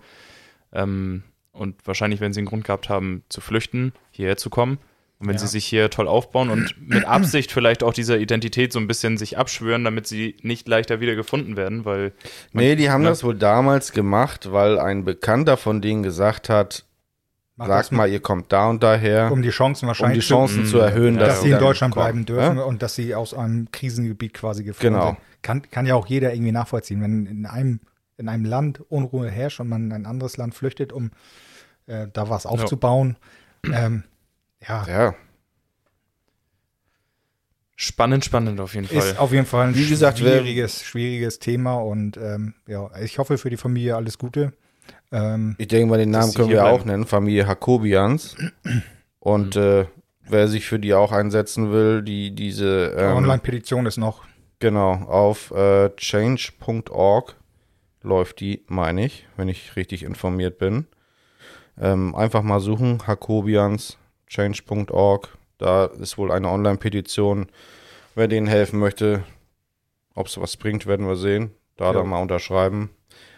Ähm, 0.71 1.23
und 1.51 1.85
wahrscheinlich, 1.85 2.21
wenn 2.21 2.31
sie 2.31 2.39
einen 2.39 2.47
Grund 2.47 2.63
gehabt 2.63 2.87
haben, 2.87 3.23
zu 3.27 3.41
flüchten, 3.41 3.93
hierher 4.11 4.37
zu 4.37 4.49
kommen. 4.49 4.77
Und 5.19 5.27
wenn 5.27 5.35
Ja. 5.35 5.39
sie 5.41 5.47
sich 5.47 5.65
hier 5.65 5.89
toll 5.89 6.07
aufbauen 6.07 6.49
und 6.49 6.75
mit 6.79 7.03
Absicht 7.05 7.51
vielleicht 7.51 7.83
auch 7.83 7.93
dieser 7.93 8.17
Identität 8.19 8.71
so 8.71 8.79
ein 8.79 8.87
bisschen 8.87 9.17
sich 9.17 9.37
abschwören, 9.37 9.83
damit 9.83 10.07
sie 10.07 10.37
nicht 10.43 10.67
leichter 10.67 11.01
wieder 11.01 11.15
gefunden 11.15 11.57
werden, 11.57 11.83
weil 11.85 12.13
Nee, 12.53 12.75
die 12.77 12.89
haben 12.89 13.03
Ja. 13.03 13.09
das 13.09 13.23
wohl 13.23 13.35
damals 13.35 13.91
gemacht, 13.91 14.51
weil 14.51 14.79
ein 14.79 15.03
Bekannter 15.03 15.57
von 15.57 15.81
denen 15.81 16.03
gesagt 16.03 16.47
hat, 16.47 16.85
sagt 17.57 17.69
das, 17.69 17.91
mal, 17.91 18.09
ihr 18.09 18.21
kommt 18.21 18.53
da 18.53 18.69
und 18.69 18.81
daher, 18.81 19.29
um 19.33 19.41
die 19.41 19.49
Chancen 19.49 19.83
um 19.85 19.87
wahrscheinlich 19.89 20.23
die 20.25 20.29
Chancen 20.33 20.63
Mm, 20.63 20.65
zu 20.67 20.77
erhöhen, 20.77 21.15
ja, 21.15 21.19
dass, 21.19 21.29
dass 21.35 21.41
sie 21.43 21.51
in 21.51 21.59
Deutschland 21.59 21.93
kommen. 21.93 22.05
bleiben 22.05 22.25
dürfen 22.25 22.57
Ja? 22.57 22.63
und 22.63 22.81
dass 22.81 22.95
sie 22.95 23.13
aus 23.13 23.33
einem 23.33 23.69
Krisengebiet 23.73 24.33
quasi 24.33 24.63
geflohen 24.63 24.93
Genau. 24.93 25.05
sind. 25.07 25.17
Kann, 25.41 25.61
kann 25.69 25.85
ja 25.85 25.95
auch 25.95 26.07
jeder 26.07 26.33
irgendwie 26.33 26.53
nachvollziehen. 26.53 27.01
Wenn 27.01 27.25
in 27.25 27.45
einem, 27.45 27.81
in 28.15 28.29
einem 28.29 28.45
Land 28.45 28.81
Unruhe 28.87 29.29
herrscht 29.29 29.59
und 29.59 29.67
man 29.67 29.87
in 29.87 29.91
ein 29.91 30.05
anderes 30.05 30.37
Land 30.37 30.55
flüchtet, 30.55 30.93
um 30.93 31.11
äh, 31.87 32.07
da 32.13 32.29
was 32.29 32.45
aufzubauen. 32.45 33.17
Ähm, 33.69 34.03
ja, 34.67 34.85
Ja, 34.87 35.15
spannend, 37.75 38.25
spannend 38.25 38.59
auf 38.59 38.73
jeden 38.75 38.87
Fall. 38.87 38.97
ist 38.97 39.17
auf 39.19 39.31
jeden 39.31 39.45
Fall 39.45 39.67
ein 39.67 39.75
Wie 39.75 39.87
gesagt, 39.87 40.19
schwieriges, 40.19 40.83
schwieriges 40.83 41.39
Thema 41.39 41.75
und 41.75 42.17
ähm, 42.17 42.53
ja, 42.67 42.89
ich 43.01 43.17
hoffe 43.19 43.37
für 43.37 43.49
die 43.49 43.57
Familie 43.57 43.95
alles 43.95 44.17
Gute. 44.17 44.53
Ähm, 45.11 45.55
ich 45.57 45.67
denke 45.67 45.87
mal, 45.89 45.97
den 45.97 46.11
Namen 46.11 46.33
können 46.33 46.49
wir 46.49 46.61
bleiben. 46.61 46.79
auch 46.81 46.85
nennen, 46.85 47.05
Familie 47.05 47.43
Jakobians. 47.45 48.35
Und 49.21 49.55
äh, 49.57 49.85
wer 50.21 50.47
sich 50.47 50.65
für 50.65 50.79
die 50.79 50.93
auch 50.93 51.11
einsetzen 51.11 51.71
will, 51.71 52.01
die 52.03 52.33
diese 52.33 52.93
die 52.95 53.01
ähm, 53.03 53.17
Online-Petition 53.17 53.85
ist 53.85 53.97
noch. 53.97 54.23
Genau, 54.59 54.93
auf 54.93 55.51
äh, 55.51 55.89
change.org 55.97 57.35
läuft 58.01 58.39
die, 58.39 58.63
meine 58.67 59.05
ich, 59.05 59.27
wenn 59.35 59.49
ich 59.49 59.75
richtig 59.75 60.03
informiert 60.03 60.57
bin. 60.57 60.87
Ähm, 61.77 62.15
einfach 62.15 62.43
mal 62.43 62.59
suchen, 62.59 62.99
Jakobians, 63.05 63.97
change.org. 64.29 65.27
Da 65.57 65.85
ist 65.85 66.17
wohl 66.17 66.31
eine 66.31 66.47
Online-Petition. 66.49 67.47
Wer 68.15 68.27
denen 68.27 68.47
helfen 68.47 68.79
möchte, 68.79 69.23
ob 70.15 70.27
es 70.27 70.39
was 70.39 70.55
bringt, 70.57 70.85
werden 70.85 71.07
wir 71.07 71.15
sehen. 71.17 71.51
Da 71.75 71.85
Ja. 71.87 71.93
dann 71.93 72.07
mal 72.07 72.21
unterschreiben. 72.21 72.89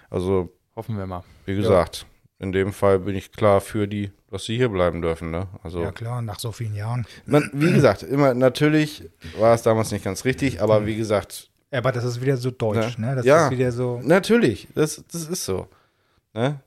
Also, 0.10 0.50
Hoffen 0.76 0.98
wir 0.98 1.06
mal. 1.08 1.24
wie 1.46 1.56
gesagt, 1.56 2.06
in 2.40 2.52
dem 2.52 2.74
Fall 2.74 3.00
bin 3.00 3.16
ich 3.16 3.32
klar 3.32 3.62
für 3.62 3.88
die, 3.88 4.12
dass 4.30 4.46
sie 4.46 4.58
hier 4.58 4.70
bleiben 4.70 5.02
dürfen. 5.02 5.32
Ne? 5.32 5.48
Also, 5.64 5.82
Ja 5.82 5.92
klar, 5.92 6.22
nach 6.22 6.40
so 6.40 6.52
vielen 6.52 6.76
Jahren. 6.76 7.06
man, 7.26 7.50
wie 7.54 7.72
gesagt, 7.72 8.04
immer 8.04 8.34
natürlich 8.34 9.10
war 9.38 9.54
es 9.54 9.62
damals 9.64 9.92
nicht 9.92 10.04
ganz 10.06 10.26
richtig, 10.26 10.62
aber 10.62 10.86
wie 10.86 10.96
gesagt, 10.98 11.50
Aber 11.74 11.92
das 11.94 12.04
ist 12.04 12.20
wieder 12.22 12.36
so 12.36 12.52
deutsch, 12.52 12.98
Ja. 12.98 13.06
ne? 13.06 13.16
Das 13.16 13.26
Ja. 13.26 13.46
ist 13.46 13.52
wieder 13.52 13.72
so. 13.72 14.02
Natürlich, 14.04 14.68
das, 14.76 15.04
das 15.10 15.30
ist 15.30 15.46
so. 15.46 15.68
Ne? 16.34 16.60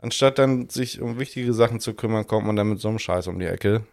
Anstatt 0.00 0.38
dann 0.38 0.68
sich 0.68 1.00
um 1.00 1.18
wichtige 1.18 1.52
Sachen 1.52 1.80
zu 1.80 1.94
kümmern, 1.94 2.26
kommt 2.26 2.46
man 2.46 2.54
dann 2.56 2.68
mit 2.68 2.80
so 2.80 2.88
einem 2.88 2.98
Scheiß 2.98 3.26
um 3.26 3.38
die 3.38 3.46
Ecke. 3.46 3.84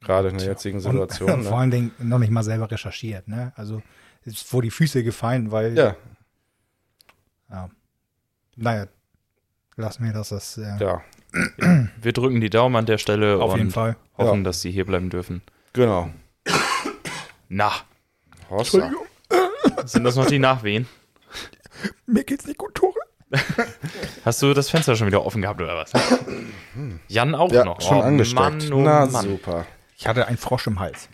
Gerade 0.00 0.28
in 0.28 0.38
der 0.38 0.46
jetzigen 0.46 0.80
Situation. 0.80 1.30
Und, 1.30 1.42
vor 1.44 1.52
ne? 1.52 1.58
allen 1.58 1.70
Dingen 1.70 1.90
noch 1.98 2.18
nicht 2.18 2.30
mal 2.30 2.42
selber 2.44 2.70
recherchiert, 2.70 3.28
ne? 3.28 3.52
Also 3.56 3.82
ist 4.24 4.46
vor 4.46 4.62
die 4.62 4.70
Füße 4.70 5.02
gefallen, 5.02 5.50
weil 5.50 5.76
Ja, 5.76 5.96
ja. 7.50 7.68
Naja, 8.56 8.86
lassen 9.76 10.04
wir 10.04 10.12
das. 10.12 10.28
das 10.30 10.56
äh, 10.58 10.76
ja, 10.78 11.02
Wir 12.02 12.12
drücken 12.12 12.40
die 12.40 12.50
Daumen 12.50 12.76
an 12.76 12.86
der 12.86 12.98
Stelle 12.98 13.38
auf 13.42 13.52
und 13.52 13.58
jeden 13.58 13.70
Fall. 13.70 13.96
hoffen, 14.16 14.38
Ja. 14.38 14.44
dass 14.44 14.60
sie 14.62 14.70
hier 14.70 14.84
bleiben 14.86 15.10
dürfen. 15.10 15.42
genau. 15.72 16.10
Na, 17.48 17.72
Hossa. 18.48 18.92
sind 19.84 20.04
das 20.04 20.14
noch 20.16 20.26
die 20.26 20.38
Nachwehen? 20.38 20.86
Mir 22.06 22.22
geht's 22.24 22.46
nicht 22.46 22.58
gut, 22.58 22.74
Tore. 22.76 22.89
Hast 24.24 24.42
du 24.42 24.52
das 24.54 24.70
Fenster 24.70 24.96
schon 24.96 25.06
wieder 25.06 25.24
offen 25.24 25.42
gehabt 25.42 25.60
oder 25.60 25.76
was? 25.76 25.92
Jan 27.08 27.34
auch 27.34 27.52
Ja, 27.52 27.64
noch. 27.64 27.80
schon 27.80 27.98
oh, 27.98 28.02
angesteckt. 28.02 28.40
Mann, 28.40 28.72
oh 28.72 28.80
Na, 28.82 29.06
Mann. 29.06 29.24
super. 29.24 29.66
Ich 29.96 30.06
hatte 30.06 30.26
einen 30.26 30.36
Frosch 30.38 30.66
im 30.66 30.80
Hals. 30.80 31.08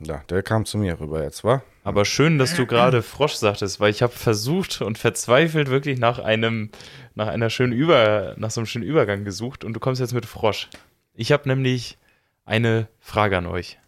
Ja, 0.00 0.22
der 0.28 0.42
kam 0.42 0.64
zu 0.64 0.78
mir 0.78 0.98
rüber 1.00 1.22
jetzt, 1.22 1.44
wa? 1.44 1.62
Aber 1.84 2.04
schön, 2.04 2.38
dass 2.38 2.54
du 2.54 2.66
gerade 2.66 3.02
Frosch 3.02 3.34
sagtest, 3.34 3.80
weil 3.80 3.90
ich 3.90 4.02
habe 4.02 4.12
versucht 4.12 4.82
und 4.82 4.98
verzweifelt 4.98 5.68
wirklich 5.68 5.98
nach 5.98 6.18
einem, 6.18 6.70
nach 7.14 7.28
einer 7.28 7.50
schönen 7.50 7.72
Über, 7.72 8.34
nach 8.36 8.50
so 8.50 8.60
einem 8.60 8.66
schönen 8.66 8.84
Übergang 8.84 9.24
gesucht 9.24 9.64
und 9.64 9.72
du 9.74 9.80
kommst 9.80 10.00
jetzt 10.00 10.14
mit 10.14 10.26
Frosch. 10.26 10.68
Ich 11.14 11.32
habe 11.32 11.48
nämlich 11.48 11.98
eine 12.44 12.88
Frage 13.00 13.36
an 13.38 13.46
euch 13.46 13.78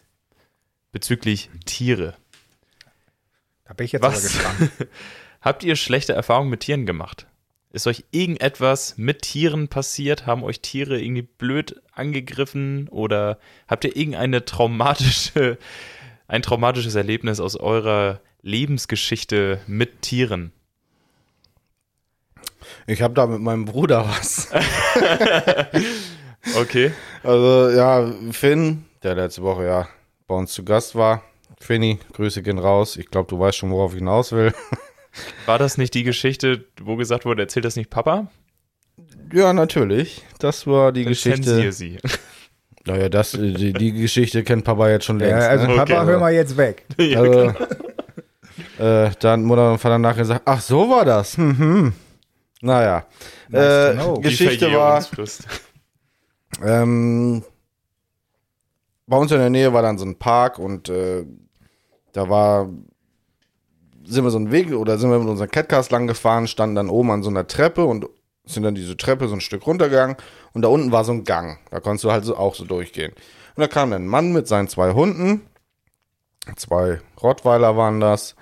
bezüglich 0.93 1.51
Tiere. 1.67 2.14
Da 3.64 3.75
bin 3.75 3.85
ich 3.87 3.93
jetzt 3.93 4.03
Was? 4.03 4.14
aber 4.14 4.23
gespannt. 4.23 4.90
Habt 5.40 5.62
ihr 5.64 5.77
schlechte 5.77 6.12
Erfahrungen 6.14 6.51
mit 6.51 6.61
Tieren 6.61 6.87
gemacht? 6.87 7.27
Ist 7.75 7.89
euch 7.89 8.05
irgendetwas 8.13 8.95
mit 8.99 9.23
Tieren 9.23 9.67
passiert? 9.67 10.27
Haben 10.27 10.45
euch 10.45 10.61
Tiere 10.61 11.01
irgendwie 11.01 11.23
blöd 11.23 11.83
angegriffen? 11.93 12.87
Oder 12.87 13.41
habt 13.67 13.85
ihr 13.85 13.97
irgendeine 13.97 14.45
traumatische, 14.45 15.59
ein 16.29 16.43
traumatisches 16.43 16.95
Erlebnis 16.95 17.41
aus 17.41 17.57
eurer 17.57 18.21
Lebensgeschichte 18.43 19.61
mit 19.67 20.03
Tieren? 20.03 20.53
Ich 22.87 23.03
habe 23.03 23.15
da 23.15 23.27
mit 23.27 23.41
meinem 23.41 23.65
Bruder 23.65 24.09
was. 24.09 24.51
Okay. 26.61 26.93
Also, 27.23 27.71
ja, 27.71 28.13
Finn, 28.31 28.85
der 29.03 29.15
letzte 29.15 29.43
Woche 29.43 29.65
ja 29.65 29.89
bei 30.27 30.35
uns 30.35 30.53
zu 30.53 30.63
Gast 30.63 30.95
war. 30.95 31.23
Finny, 31.59 31.99
Grüße 32.13 32.43
gehen 32.43 32.59
raus. 32.59 32.99
Ich 32.99 33.09
glaube, 33.09 33.31
du 33.31 33.39
weißt 33.41 33.57
schon, 33.57 33.71
worauf 33.71 33.93
ich 33.93 34.01
hinaus 34.01 34.33
will. 34.33 34.53
War 35.46 35.59
das 35.59 35.79
nicht 35.79 35.94
die 35.94 36.03
Geschichte, 36.03 36.64
wo 36.81 36.96
gesagt 36.96 37.24
wurde, 37.24 37.42
erzählt 37.42 37.64
das 37.64 37.77
nicht 37.77 37.90
Papa? 37.90 38.29
Ja, 39.33 39.53
natürlich. 39.53 40.22
Das 40.38 40.66
war 40.66 40.92
die 40.92 41.05
Dann 41.05 41.11
Geschichte. 41.12 41.72
sie. 41.72 41.98
Naja, 42.87 43.09
das, 43.09 43.31
die, 43.33 43.72
die 43.72 43.92
Geschichte 43.92 44.44
kennt 44.44 44.64
Papa 44.64 44.90
jetzt 44.90 45.07
schon 45.07 45.18
längst. 45.18 45.40
Ja, 45.42 45.48
also 45.48 45.66
ne? 45.66 45.74
Papa, 45.74 46.03
Okay. 46.03 46.07
hör 46.07 46.20
mal 46.20 46.35
jetzt 46.35 46.55
weg. 46.59 46.85
Also, 46.98 47.55
äh, 48.79 49.11
dann 49.20 49.42
Mutter 49.44 49.72
und 49.72 49.79
Vater 49.79 49.98
nachher 49.98 50.18
gesagt, 50.18 50.42
ach, 50.44 50.61
so 50.61 50.90
war 50.90 51.07
das. 51.07 51.38
Hm, 51.38 51.59
hm. 51.59 51.92
Naja. 52.61 53.07
Nice 53.48 53.96
äh, 53.96 54.20
Geschichte 54.20 54.70
war, 54.72 55.03
ähm, 56.62 57.42
bei 59.07 59.16
uns 59.16 59.33
in 59.33 59.38
der 59.38 59.50
Nähe 59.50 59.72
war 59.72 59.83
dann 59.83 59.98
so 59.98 60.05
ein 60.05 60.18
Park 60.18 60.59
und 60.59 60.88
äh, 60.88 61.24
da 62.12 62.29
war, 62.29 62.68
sind 64.07 64.25
wir 64.25 64.31
so 64.31 64.38
einen 64.38 64.53
Weg 64.53 64.73
oder 64.73 64.99
sind 64.99 65.11
wir 65.11 65.19
mit 65.19 65.29
unserem 65.29 65.51
Catcast 65.51 65.90
lang 65.90 66.07
gefahren, 66.07 66.47
standen 66.47 66.77
dann 66.77 66.88
oben 66.88 67.11
an 67.11 67.23
so 67.23 67.31
einer 67.31 67.47
Treppe 67.47 67.85
und 67.85 68.07
sind 68.45 68.62
dann 68.62 68.75
diese 68.75 68.97
Treppe 68.97 69.29
so 69.29 69.35
ein 69.35 69.40
Stück 69.40 69.67
runtergegangen 69.67 70.17
und 70.53 70.62
da 70.62 70.69
unten 70.69 70.93
war 70.93 71.05
so 71.05 71.12
ein 71.12 71.25
Gang. 71.25 71.59
Da 71.71 71.81
konntest 71.81 72.05
du 72.05 72.12
halt 72.12 72.25
so 72.25 72.37
auch 72.37 72.55
so 72.55 72.64
durchgehen. 72.64 73.12
Und 73.57 73.61
da 73.61 73.69
kam 73.69 73.93
ein 73.93 74.07
Mann 74.07 74.33
mit 74.33 74.47
seinen 74.49 74.69
zwei 74.69 74.93
Hunden, 74.93 75.43
zwei 76.57 77.01
Rottweiler 77.23 77.77
waren 77.77 78.01
das. 78.01 78.35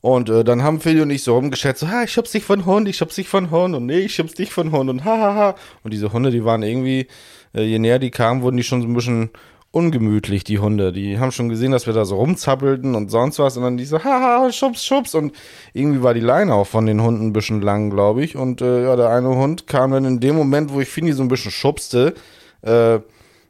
Und 0.00 0.30
äh, 0.30 0.44
dann 0.44 0.62
haben 0.62 0.80
Phil 0.80 1.02
und 1.02 1.10
ich 1.10 1.24
so 1.24 1.34
rumgeschätzt, 1.34 1.80
so, 1.80 1.88
ha, 1.88 2.04
ich 2.04 2.12
schubs 2.12 2.30
dich 2.30 2.44
von 2.44 2.64
Hund, 2.64 2.86
ich 2.86 2.96
schubs 2.96 3.16
dich 3.16 3.28
von 3.28 3.50
Hund 3.50 3.74
und 3.74 3.86
nee, 3.86 3.98
ich 3.98 4.14
schubs 4.14 4.34
dich 4.34 4.52
von 4.52 4.70
Hund 4.70 4.88
und 4.88 5.04
hahaha. 5.04 5.34
Ha, 5.34 5.34
ha. 5.34 5.54
Und 5.82 5.92
diese 5.92 6.12
Hunde, 6.12 6.30
die 6.30 6.44
waren 6.44 6.62
irgendwie, 6.62 7.08
äh, 7.52 7.62
je 7.62 7.80
näher 7.80 7.98
die 7.98 8.12
kamen, 8.12 8.42
wurden 8.42 8.56
die 8.56 8.62
schon 8.62 8.80
so 8.80 8.86
ein 8.86 8.94
bisschen 8.94 9.30
ungemütlich, 9.70 10.44
die 10.44 10.58
Hunde. 10.58 10.92
Die 10.92 11.18
haben 11.18 11.32
schon 11.32 11.48
gesehen, 11.48 11.72
dass 11.72 11.86
wir 11.86 11.92
da 11.92 12.04
so 12.04 12.16
rumzappelten 12.16 12.94
und 12.94 13.10
sonst 13.10 13.38
was 13.38 13.56
und 13.56 13.62
dann 13.62 13.76
die 13.76 13.84
so, 13.84 14.02
haha, 14.02 14.50
schubs, 14.50 14.84
schubs. 14.84 15.14
Und 15.14 15.32
irgendwie 15.72 16.02
war 16.02 16.14
die 16.14 16.20
Leine 16.20 16.54
auch 16.54 16.66
von 16.66 16.86
den 16.86 17.02
Hunden 17.02 17.26
ein 17.26 17.32
bisschen 17.32 17.60
lang, 17.60 17.90
glaube 17.90 18.24
ich. 18.24 18.36
Und 18.36 18.62
äh, 18.62 18.84
ja, 18.84 18.96
der 18.96 19.10
eine 19.10 19.28
Hund 19.28 19.66
kam 19.66 19.90
dann 19.90 20.04
in 20.04 20.20
dem 20.20 20.36
Moment, 20.36 20.72
wo 20.72 20.80
ich 20.80 20.88
Fini 20.88 21.12
so 21.12 21.22
ein 21.22 21.28
bisschen 21.28 21.50
schubste, 21.50 22.14
äh, 22.62 23.00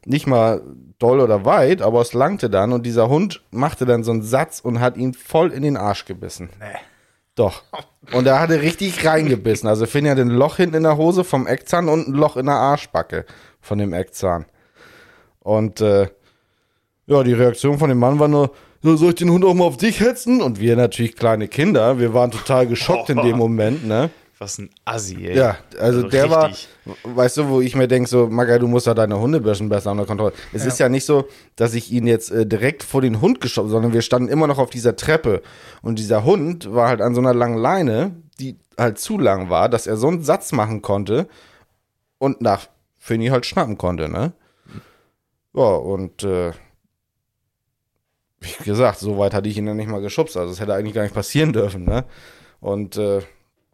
nicht 0.05 0.27
mal 0.27 0.61
doll 0.97 1.21
oder 1.21 1.45
weit, 1.45 1.81
aber 1.81 2.01
es 2.01 2.13
langte 2.13 2.49
dann 2.49 2.73
und 2.73 2.85
dieser 2.85 3.09
Hund 3.09 3.41
machte 3.51 3.85
dann 3.85 4.03
so 4.03 4.11
einen 4.11 4.21
Satz 4.21 4.59
und 4.59 4.79
hat 4.79 4.97
ihn 4.97 5.13
voll 5.13 5.51
in 5.51 5.63
den 5.63 5.77
Arsch 5.77 6.05
gebissen. 6.05 6.49
Nee. 6.59 6.77
Doch. 7.35 7.63
Und 8.11 8.27
er 8.27 8.41
hatte 8.41 8.61
richtig 8.61 9.05
reingebissen. 9.05 9.69
Also 9.69 9.85
Finn 9.85 10.09
hat 10.09 10.19
ein 10.19 10.29
Loch 10.29 10.57
hinten 10.57 10.75
in 10.75 10.83
der 10.83 10.97
Hose 10.97 11.23
vom 11.23 11.47
Eckzahn 11.47 11.87
und 11.87 12.09
ein 12.09 12.13
Loch 12.13 12.35
in 12.35 12.47
der 12.47 12.55
Arschbacke 12.55 13.25
von 13.61 13.77
dem 13.77 13.93
Eckzahn. 13.93 14.45
Und 15.49 15.81
äh, 15.81 16.07
ja, 17.07 17.23
die 17.23 17.33
Reaktion 17.33 17.79
von 17.79 17.89
dem 17.89 17.97
Mann 17.97 18.19
war 18.19 18.27
nur, 18.27 18.51
"Ja, 18.83 18.95
soll 18.95 19.09
ich 19.09 19.15
den 19.15 19.31
Hund 19.31 19.43
auch 19.43 19.55
mal 19.55 19.63
auf 19.65 19.77
dich 19.77 19.99
hetzen? 19.99 20.43
Und 20.43 20.59
wir 20.59 20.75
natürlich 20.75 21.15
kleine 21.15 21.47
Kinder, 21.47 21.97
wir 21.97 22.13
waren 22.13 22.29
total 22.29 22.67
geschockt 22.67 23.09
in 23.09 23.17
dem 23.17 23.35
Moment, 23.45 23.83
ne? 23.83 24.11
Was 24.37 24.59
ein 24.59 24.69
Assi, 24.85 25.25
ey. 25.27 25.35
Ja, 25.35 25.57
also 25.79 26.03
der 26.07 26.29
war, 26.29 26.49
richtig. 26.49 26.69
weißt 27.03 27.37
du, 27.37 27.49
wo 27.49 27.61
ich 27.61 27.75
mir 27.75 27.87
denke, 27.87 28.07
so, 28.07 28.27
Maga, 28.27 28.59
du 28.59 28.67
musst 28.67 28.85
ja 28.85 28.93
deine 28.93 29.19
Hunde 29.19 29.39
ein 29.39 29.43
bisschen 29.43 29.67
besser 29.69 29.91
unter 29.91 30.05
Kontrolle. 30.05 30.33
Es 30.53 30.65
ist 30.65 30.79
ja 30.79 30.87
nicht 30.87 31.03
so, 31.03 31.27
dass 31.57 31.73
ich 31.73 31.91
ihn 31.91 32.05
jetzt 32.07 32.31
äh, 32.31 32.45
direkt 32.45 32.83
vor 32.83 33.01
den 33.01 33.19
Hund 33.19 33.41
geschoben, 33.41 33.69
sondern 33.69 33.91
wir 33.91 34.01
standen 34.03 34.29
immer 34.29 34.45
noch 34.47 34.59
auf 34.59 34.69
dieser 34.69 34.95
Treppe. 34.95 35.41
Und 35.81 35.97
dieser 35.99 36.23
Hund 36.23 36.71
war 36.73 36.87
halt 36.87 37.01
an 37.01 37.15
so 37.15 37.21
einer 37.21 37.33
langen 37.33 37.57
Leine, 37.57 38.11
die 38.39 38.55
halt 38.77 38.99
zu 38.99 39.17
lang 39.17 39.49
war, 39.49 39.67
dass 39.67 39.87
er 39.87 39.97
so 39.97 40.07
einen 40.07 40.21
Satz 40.23 40.51
machen 40.53 40.81
konnte 40.83 41.27
und 42.19 42.39
nach 42.39 42.67
Finny 42.99 43.27
halt 43.27 43.45
schnappen 43.45 43.77
konnte, 43.77 44.07
ne? 44.09 44.31
Ja, 45.53 45.63
und 45.63 46.23
äh, 46.23 46.51
wie 48.41 48.63
gesagt, 48.63 48.99
so 48.99 49.17
weit 49.17 49.33
hatte 49.33 49.49
ich 49.49 49.57
ihn 49.57 49.65
dann 49.65 49.77
nicht 49.77 49.89
mal 49.89 50.01
geschubst. 50.01 50.37
Also 50.37 50.51
es 50.53 50.59
hätte 50.59 50.73
eigentlich 50.73 50.93
gar 50.95 51.03
nicht 51.03 51.13
passieren 51.15 51.51
dürfen, 51.53 51.85
ne? 51.85 52.05
Und 52.61 52.97
äh, 52.97 53.21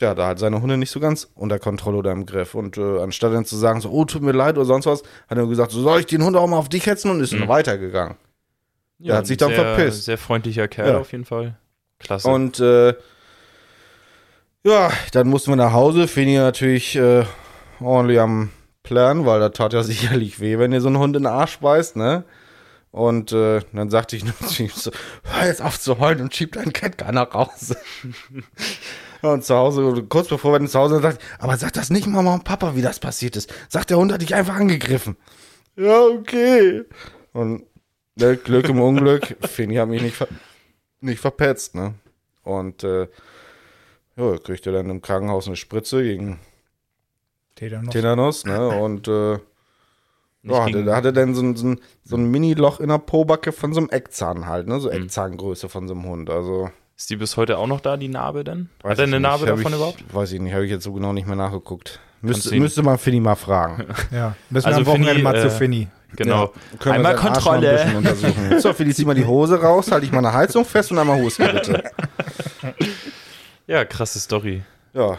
ja, 0.02 0.14
da 0.14 0.28
hat 0.28 0.40
seine 0.40 0.62
Hunde 0.62 0.78
nicht 0.78 0.92
so 0.92 1.00
ganz 1.00 1.32
unter 1.36 1.60
Kontrolle 1.60 1.98
oder 1.98 2.12
im 2.12 2.26
Griff. 2.26 2.56
Und 2.56 2.78
äh, 2.78 3.02
anstatt 3.02 3.34
dann 3.34 3.46
zu 3.46 3.56
sagen, 3.56 3.80
so, 3.82 3.90
oh, 3.92 4.06
tut 4.06 4.22
mir 4.22 4.32
leid 4.32 4.56
oder 4.58 4.66
sonst 4.66 4.86
was, 4.88 5.04
hat 5.28 5.38
er 5.38 5.48
gesagt, 5.48 5.72
so 5.72 5.82
soll 5.82 6.00
ich 6.00 6.06
den 6.06 6.24
Hund 6.24 6.36
auch 6.36 6.48
mal 6.48 6.58
auf 6.58 6.70
dich 6.70 6.86
hetzen 6.86 7.12
und 7.12 7.20
ist 7.22 7.34
dann 7.34 7.48
weitergegangen. 7.48 8.18
Der 8.98 9.18
hat 9.18 9.28
sich 9.28 9.38
dann 9.38 9.50
sehr, 9.50 9.76
verpisst. 9.76 10.06
Sehr 10.06 10.18
freundlicher 10.18 10.68
Kerl 10.68 10.90
Ja. 10.94 10.98
auf 11.00 11.12
jeden 11.12 11.26
Fall. 11.26 11.58
Klasse. 12.00 12.28
Und 12.30 12.60
äh, 12.60 12.94
ja, 14.64 14.92
dann 15.12 15.28
mussten 15.28 15.52
wir 15.52 15.56
nach 15.58 15.74
Hause. 15.74 16.08
Fini 16.08 16.38
natürlich 16.38 16.96
äh, 16.96 17.24
ordentlich 17.80 18.20
am 18.20 18.50
Plan, 18.86 19.26
weil 19.26 19.42
das 19.42 19.52
tat 19.52 19.74
ja 19.74 19.84
sicherlich 19.84 20.40
weh, 20.40 20.58
wenn 20.58 20.72
ihr 20.72 20.82
so 20.82 20.88
einen 20.88 21.00
Hund 21.00 21.16
in 21.18 21.24
den 21.24 21.32
Arsch 21.32 21.60
beißt, 21.60 21.98
ne? 21.98 22.24
Und 22.92 23.34
äh, 23.34 23.60
dann 23.74 23.90
sagte 23.90 24.16
ich 24.16 24.24
nur 24.24 24.38
zu 24.48 24.64
ihm 24.64 24.70
so, 24.74 24.90
hör 25.24 25.48
jetzt 25.48 25.62
auf 25.62 25.78
zu 25.78 26.00
heulen 26.00 26.22
und 26.22 26.34
schieb 26.34 26.54
deinen 26.54 26.72
Catcar 26.72 27.12
nach 27.12 27.34
Hause. 27.34 27.76
und 29.22 29.44
zu 29.44 29.54
Hause, 29.54 30.06
kurz 30.08 30.30
bevor 30.30 30.54
wir 30.54 30.60
dann 30.60 30.70
zu 30.70 30.80
Hause 30.80 30.96
sind, 30.96 31.04
sagt, 31.04 31.22
aber 31.40 31.58
sag 31.58 31.74
das 31.74 31.90
nicht 31.90 32.08
Mama 32.08 32.34
und 32.34 32.46
Papa, 32.46 32.74
wie 32.76 32.82
das 32.82 33.00
passiert 33.00 33.36
ist. 33.36 33.54
Sag, 33.68 33.86
der 33.88 33.98
Hund 33.98 34.14
hat 34.14 34.22
dich 34.22 34.34
einfach 34.34 34.56
angegriffen. 34.56 35.18
Ja, 35.76 36.06
okay. 36.06 36.84
Und 37.34 37.66
ne, 38.16 38.38
Glück 38.38 38.70
im 38.70 38.80
Unglück, 38.80 39.36
Fini 39.48 39.76
hat 39.76 39.90
mich 39.90 40.02
nicht, 40.02 40.16
ver 40.16 40.30
nicht 41.02 41.20
verpetzt, 41.20 41.76
ne? 41.76 41.96
Und 42.44 42.86
äh, 42.86 43.10
ja, 44.16 44.38
kriegt 44.38 44.66
er 44.68 44.74
dann 44.74 44.90
im 44.90 45.02
Krankenhaus 45.02 45.48
eine 45.48 45.58
Spritze 45.58 46.02
gegen 46.02 46.40
Tetanus. 47.56 47.90
Tetanus, 47.94 48.46
ne? 48.46 48.68
Und 48.82 49.08
äh, 49.08 49.34
ja, 50.44 50.70
da 50.70 50.96
hatte 50.96 51.12
dann 51.12 51.34
so 51.34 51.42
ein, 51.42 51.56
so 51.56 51.68
ein, 51.68 51.80
so 52.04 52.16
ein 52.18 52.30
Mini-Loch 52.30 52.80
in 52.80 52.90
der 52.90 53.00
Pobacke 53.00 53.52
von 53.52 53.74
so 53.74 53.80
einem 53.80 53.90
Eckzahn 53.90 54.46
halt, 54.46 54.68
ne? 54.68 54.80
So 54.80 54.90
Mhm. 54.92 55.04
Eckzahngröße 55.04 55.70
von 55.70 55.88
so 55.88 55.94
einem 55.96 56.06
Hund. 56.06 56.30
Also. 56.30 56.70
Ist 56.98 57.10
die 57.10 57.16
bis 57.18 57.36
heute 57.36 57.58
auch 57.58 57.68
noch 57.68 57.82
da, 57.82 57.98
die 57.98 58.08
Narbe 58.08 58.44
denn? 58.44 58.70
weiß 58.84 58.92
Hat 58.92 59.00
er 59.00 59.04
eine 59.06 59.12
nicht. 59.14 59.22
Narbe 59.24 59.48
Hab 59.48 59.56
davon 59.58 59.72
ich, 59.72 59.78
überhaupt? 59.78 60.14
Weiß 60.14 60.32
ich 60.32 60.40
nicht, 60.40 60.54
habe 60.54 60.66
ich 60.66 60.72
jetzt 60.72 60.84
so 60.84 60.94
genau 60.94 61.12
nicht 61.14 61.28
mehr 61.28 61.36
nachgeguckt. 61.36 62.00
Müsste, 62.22 62.56
müsste 62.56 62.84
man 62.84 62.98
Finny 62.98 63.20
mal 63.20 63.36
fragen. 63.36 63.86
Ja, 64.12 64.36
müssen 64.50 64.66
Also 64.68 64.80
wir 64.80 64.82
am 64.82 64.86
Wochenende 64.88 65.12
Finny, 65.14 65.24
mal 65.24 65.42
zu 65.42 65.48
äh, 65.48 65.50
Finny. 65.50 65.88
Genau. 66.16 66.48
Können 66.80 66.84
wir 66.84 66.94
Einmal 66.94 67.12
ein 67.16 67.20
Kontrolle. 67.20 67.94
untersuchen. 67.98 68.60
So, 68.62 68.72
Philly, 68.72 68.94
zieh 68.94 69.04
mal 69.06 69.16
die 69.16 69.26
Hose 69.26 69.60
raus, 69.62 69.92
halte 69.92 70.06
ich 70.06 70.12
mal 70.14 70.20
eine 70.20 70.32
Heizung 70.32 70.64
fest 70.64 70.92
und 70.92 70.98
einmal 71.00 71.20
husten, 71.22 71.44
bitte. 71.52 71.84
Ja, 73.68 73.84
krasse 73.84 74.20
Story. 74.20 74.64
Ja. 74.94 75.18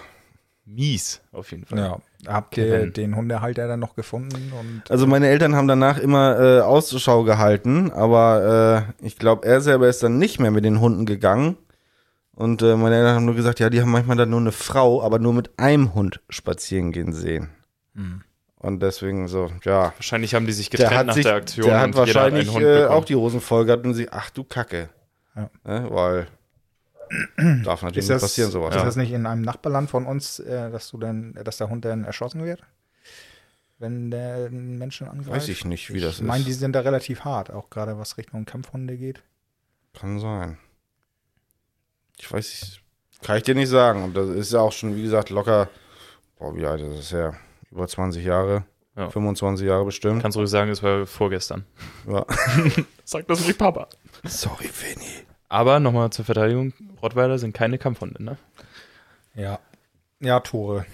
Mies, 0.64 1.20
auf 1.32 1.50
jeden 1.50 1.64
Fall. 1.66 1.78
Ja. 1.78 1.98
Habt 2.26 2.56
ihr 2.56 2.66
Kevin. 2.66 2.92
den 2.92 3.16
Hundehalter 3.16 3.68
dann 3.68 3.80
noch 3.80 3.94
gefunden? 3.94 4.52
Und 4.58 4.82
Also 4.90 5.06
meine 5.06 5.28
Eltern 5.28 5.54
haben 5.54 5.68
danach 5.68 5.98
immer 5.98 6.38
äh, 6.40 6.60
Ausschau 6.60 7.22
gehalten, 7.24 7.90
aber 7.92 8.86
äh, 9.00 9.06
ich 9.06 9.16
glaube, 9.18 9.46
er 9.46 9.60
selber 9.60 9.88
ist 9.88 10.02
dann 10.02 10.18
nicht 10.18 10.40
mehr 10.40 10.50
mit 10.50 10.64
den 10.64 10.80
Hunden 10.80 11.06
gegangen. 11.06 11.56
Und 12.34 12.60
äh, 12.62 12.76
meine 12.76 12.96
Eltern 12.96 13.14
haben 13.16 13.24
nur 13.24 13.34
gesagt, 13.34 13.60
ja, 13.60 13.70
die 13.70 13.80
haben 13.80 13.90
manchmal 13.90 14.16
dann 14.16 14.30
nur 14.30 14.40
eine 14.40 14.52
Frau, 14.52 15.02
aber 15.02 15.18
nur 15.18 15.32
mit 15.32 15.58
einem 15.58 15.94
Hund 15.94 16.20
spazieren 16.28 16.92
gehen 16.92 17.12
sehen. 17.12 17.48
Hm. 17.94 18.22
Und 18.58 18.82
deswegen 18.82 19.28
so, 19.28 19.50
ja. 19.64 19.92
Wahrscheinlich 19.96 20.34
haben 20.34 20.46
die 20.46 20.52
sich 20.52 20.68
Der 20.70 20.80
getrennt 20.80 20.98
hat, 20.98 21.06
nach 21.06 21.14
sich, 21.14 21.24
der 21.24 21.34
Aktion. 21.34 21.66
der 21.68 21.78
hat 21.80 21.86
und 21.86 21.92
jeder 21.94 22.06
wahrscheinlich 22.06 22.48
einen 22.48 22.54
Hund 22.56 22.64
äh, 22.64 22.80
bekommen. 22.80 22.98
auch 22.98 23.04
die 23.04 23.14
Hosen 23.16 23.40
voll 23.40 23.64
gehabt 23.64 23.86
und 23.86 23.94
sich, 23.94 24.12
ach 24.12 24.30
du 24.30 24.44
Kacke. 24.44 24.88
Ja. 25.34 25.50
Ne, 25.64 25.86
weil 25.90 26.26
darf 27.64 27.82
natürlich 27.82 27.98
ist 27.98 28.08
nicht 28.08 28.10
das, 28.10 28.22
passieren, 28.22 28.50
sowas. 28.50 28.74
ist 28.76 28.82
das 28.82 28.96
nicht 28.96 29.12
in 29.12 29.26
einem 29.26 29.42
Nachbarland 29.42 29.90
von 29.90 30.06
uns, 30.06 30.38
äh, 30.40 30.70
dass 30.70 30.90
du 30.90 30.98
dann, 30.98 31.34
dass 31.44 31.56
der 31.58 31.68
Hund 31.68 31.84
dann 31.84 32.04
erschossen 32.04 32.44
wird? 32.44 32.62
Wenn 33.78 34.10
der 34.10 34.48
Menschen 34.50 35.06
angreift? 35.08 35.30
Weiß 35.30 35.48
ich 35.48 35.64
nicht, 35.66 35.92
wie 35.92 36.00
das 36.00 36.16
Ich 36.16 36.22
meine, 36.22 36.40
ist. 36.40 36.46
die 36.48 36.52
sind 36.54 36.72
da 36.72 36.80
relativ 36.80 37.24
hart, 37.24 37.50
auch 37.50 37.68
gerade 37.68 37.98
was 37.98 38.16
Richtung 38.16 38.46
Kampfhunde 38.46 38.96
geht. 38.96 39.22
Kann 39.92 40.18
sein. 40.18 40.56
Ich 42.18 42.30
weiß, 42.32 42.48
ich 42.52 42.82
Kann 43.22 43.36
ich 43.36 43.42
dir 43.42 43.54
nicht 43.54 43.68
sagen. 43.68 44.02
Und 44.02 44.14
das 44.16 44.30
ist 44.30 44.52
ja 44.52 44.60
auch 44.60 44.72
schon, 44.72 44.96
wie 44.96 45.02
gesagt, 45.02 45.28
locker, 45.30 45.68
boah, 46.38 46.56
wie 46.56 46.64
alt 46.64 46.80
ist 46.80 46.98
das 46.98 47.12
her? 47.12 47.34
Über 47.70 47.86
20 47.86 48.24
Jahre. 48.24 48.64
Ja. 48.96 49.10
25 49.10 49.66
Jahre 49.66 49.84
bestimmt. 49.84 50.22
Kannst 50.22 50.38
ruhig 50.38 50.48
sagen, 50.48 50.70
es 50.70 50.82
war 50.82 51.04
vorgestern. 51.06 51.66
Ja. 52.08 52.24
Sag 53.04 53.26
das 53.26 53.46
nicht, 53.46 53.58
Papa. 53.58 53.88
Sorry, 54.24 54.70
Vinny. 54.72 55.25
Aber 55.48 55.80
nochmal 55.80 56.10
zur 56.10 56.24
Verteidigung: 56.24 56.72
Rottweiler 57.02 57.38
sind 57.38 57.52
keine 57.54 57.78
Kampfhunde, 57.78 58.22
ne? 58.22 58.36
Ja. 59.34 59.58
Ja, 60.20 60.40
Tore. 60.40 60.86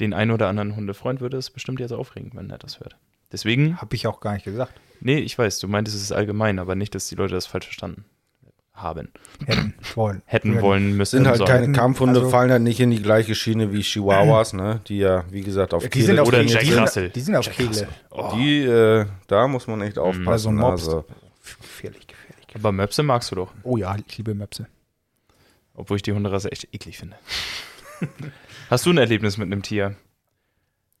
Den 0.00 0.12
einen 0.12 0.30
oder 0.32 0.48
anderen 0.48 0.74
Hundefreund 0.76 1.20
würde 1.20 1.36
es 1.36 1.50
bestimmt 1.50 1.80
jetzt 1.80 1.92
aufregen, 1.92 2.32
wenn 2.34 2.50
er 2.50 2.58
das 2.58 2.80
hört. 2.80 2.96
Deswegen, 3.32 3.80
Habe 3.80 3.94
ich 3.96 4.06
auch 4.06 4.20
gar 4.20 4.34
nicht 4.34 4.44
gesagt. 4.44 4.72
nee, 5.00 5.18
ich 5.18 5.38
weiß, 5.38 5.58
du 5.60 5.68
meintest 5.68 5.96
es 5.96 6.02
ist 6.04 6.12
allgemein, 6.12 6.58
aber 6.58 6.74
nicht, 6.74 6.94
dass 6.94 7.08
die 7.08 7.14
Leute 7.14 7.34
das 7.34 7.46
falsch 7.46 7.66
verstanden 7.66 8.04
haben. 8.72 9.12
Hätten 9.46 9.74
wollen. 9.94 10.22
Hätten 10.26 10.60
wollen 10.60 10.96
müssen. 10.96 11.18
Sind 11.18 11.26
halt 11.28 11.38
sollen. 11.38 11.48
keine 11.48 11.72
Kampfhunde, 11.72 12.18
Also- 12.20 12.30
fallen 12.30 12.50
halt 12.50 12.62
nicht 12.62 12.80
in 12.80 12.90
die 12.90 13.00
gleiche 13.02 13.34
Schiene 13.36 13.72
wie 13.72 13.82
Chihuahuas, 13.82 14.52
ne? 14.52 14.80
Die 14.88 14.98
ja, 14.98 15.24
wie 15.30 15.42
gesagt, 15.42 15.74
auf 15.74 15.84
Die 15.84 15.90
Kehle- 15.90 16.06
sind 16.06 16.18
auf 16.18 16.28
Oder 16.28 16.38
Kegle. 16.38 16.52
Jack 16.54 16.62
die 16.64 16.70
sind, 16.70 16.78
Russell. 16.80 17.10
Die 17.10 17.20
sind 17.20 17.36
auf 17.36 17.46
Jack. 17.46 17.60
Russell. 17.68 17.88
Oh. 18.10 18.32
Die, 18.36 18.62
äh, 18.64 19.06
da 19.28 19.46
muss 19.48 19.66
man 19.68 19.80
echt 19.82 19.96
Also 19.98 20.08
aufpassen. 20.10 20.48
ein 20.50 20.54
Mops. 20.56 20.88
Also, 20.88 21.04
Gefährlich, 21.60 22.06
gefährlich. 22.08 22.23
Aber 22.54 22.72
Möpse 22.72 23.02
magst 23.02 23.30
du 23.30 23.34
doch. 23.36 23.52
Oh 23.62 23.76
ja, 23.76 23.96
ich 23.96 24.16
liebe 24.16 24.34
Möpse. 24.34 24.66
Obwohl 25.74 25.96
ich 25.96 26.02
die 26.02 26.12
Hunderasse 26.12 26.50
echt 26.52 26.68
eklig 26.72 26.98
finde. 26.98 27.16
Hast 28.70 28.86
du 28.86 28.90
ein 28.90 28.98
Erlebnis 28.98 29.36
mit 29.38 29.46
einem 29.46 29.62
Tier? 29.62 29.96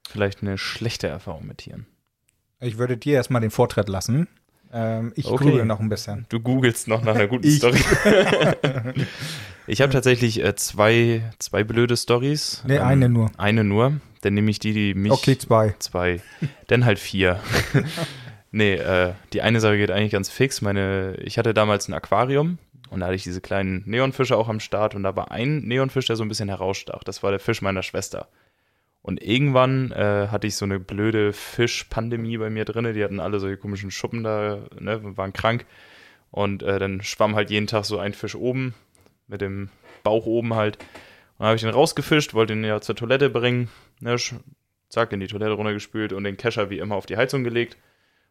Vielleicht 0.08 0.42
eine 0.42 0.58
schlechte 0.58 1.06
Erfahrung 1.06 1.46
mit 1.46 1.58
Tieren? 1.58 1.86
Ich 2.60 2.76
würde 2.78 2.96
dir 2.96 3.14
erstmal 3.14 3.40
den 3.40 3.50
Vortritt 3.50 3.88
lassen. 3.88 4.28
Ähm, 4.72 5.12
ich 5.16 5.26
Okay. 5.26 5.44
grüble 5.44 5.64
noch 5.64 5.80
ein 5.80 5.88
bisschen. 5.88 6.26
Du 6.28 6.40
googelst 6.40 6.88
noch 6.88 7.02
nach 7.04 7.14
einer 7.14 7.26
guten 7.28 7.44
Ich. 7.46 7.58
Story. 7.58 7.78
ich 9.66 9.80
habe 9.80 9.92
tatsächlich 9.92 10.42
äh, 10.42 10.54
zwei, 10.56 11.22
zwei 11.38 11.62
blöde 11.64 11.96
Stories. 11.96 12.62
Nee, 12.66 12.78
eine 12.78 13.08
nur. 13.08 13.30
Eine 13.38 13.64
nur. 13.64 14.00
Dann 14.22 14.34
nehme 14.34 14.50
ich 14.50 14.58
die, 14.58 14.72
die 14.72 14.94
mich. 14.94 15.12
Okay, 15.12 15.38
zwei. 15.38 15.74
Zwei. 15.78 16.20
Dann 16.66 16.84
halt 16.84 16.98
vier. 16.98 17.40
Nee, 18.54 18.74
äh, 18.74 19.12
die 19.32 19.42
eine 19.42 19.60
Sache 19.60 19.76
geht 19.76 19.90
eigentlich 19.90 20.12
ganz 20.12 20.30
fix. 20.30 20.62
Meine, 20.62 21.16
ich 21.22 21.38
hatte 21.38 21.52
damals 21.52 21.88
ein 21.88 21.94
Aquarium 21.94 22.58
und 22.90 23.00
da 23.00 23.06
hatte 23.06 23.16
ich 23.16 23.24
diese 23.24 23.40
kleinen 23.40 23.82
Neonfische 23.86 24.36
auch 24.36 24.48
am 24.48 24.60
Start 24.60 24.94
und 24.94 25.02
da 25.02 25.16
war 25.16 25.30
ein 25.30 25.58
Neonfisch, 25.58 26.06
der 26.06 26.16
so 26.16 26.22
ein 26.22 26.28
bisschen 26.28 26.48
herausstach. 26.48 27.04
Das 27.04 27.22
war 27.22 27.30
der 27.30 27.40
Fisch 27.40 27.60
meiner 27.60 27.82
Schwester. 27.82 28.28
Und 29.02 29.22
irgendwann 29.22 29.92
äh, 29.92 30.28
hatte 30.28 30.46
ich 30.46 30.56
so 30.56 30.64
eine 30.64 30.80
blöde 30.80 31.34
Fischpandemie 31.34 32.38
bei 32.38 32.48
mir 32.48 32.64
drin. 32.64 32.94
Die 32.94 33.04
hatten 33.04 33.20
alle 33.20 33.38
solche 33.38 33.58
komischen 33.58 33.90
Schuppen 33.90 34.22
da, 34.22 34.60
ne, 34.78 35.00
waren 35.16 35.34
krank. 35.34 35.66
Und 36.30 36.62
äh, 36.62 36.78
dann 36.78 37.02
schwamm 37.02 37.34
halt 37.34 37.50
jeden 37.50 37.66
Tag 37.66 37.84
so 37.84 37.98
ein 37.98 38.14
Fisch 38.14 38.34
oben, 38.34 38.74
mit 39.26 39.42
dem 39.42 39.68
Bauch 40.04 40.24
oben 40.24 40.54
halt. 40.54 40.78
Und 40.78 41.40
dann 41.40 41.48
habe 41.48 41.56
ich 41.56 41.62
den 41.62 41.70
rausgefischt, 41.70 42.32
wollte 42.32 42.54
ihn 42.54 42.64
ja 42.64 42.80
zur 42.80 42.96
Toilette 42.96 43.28
bringen. 43.28 43.68
Ne, 44.00 44.16
zack, 44.88 45.12
in 45.12 45.20
die 45.20 45.26
Toilette 45.26 45.52
runtergespült 45.52 46.12
und 46.14 46.24
den 46.24 46.38
Kescher 46.38 46.70
wie 46.70 46.78
immer 46.78 46.94
auf 46.94 47.06
die 47.06 47.16
Heizung 47.16 47.44
gelegt. 47.44 47.76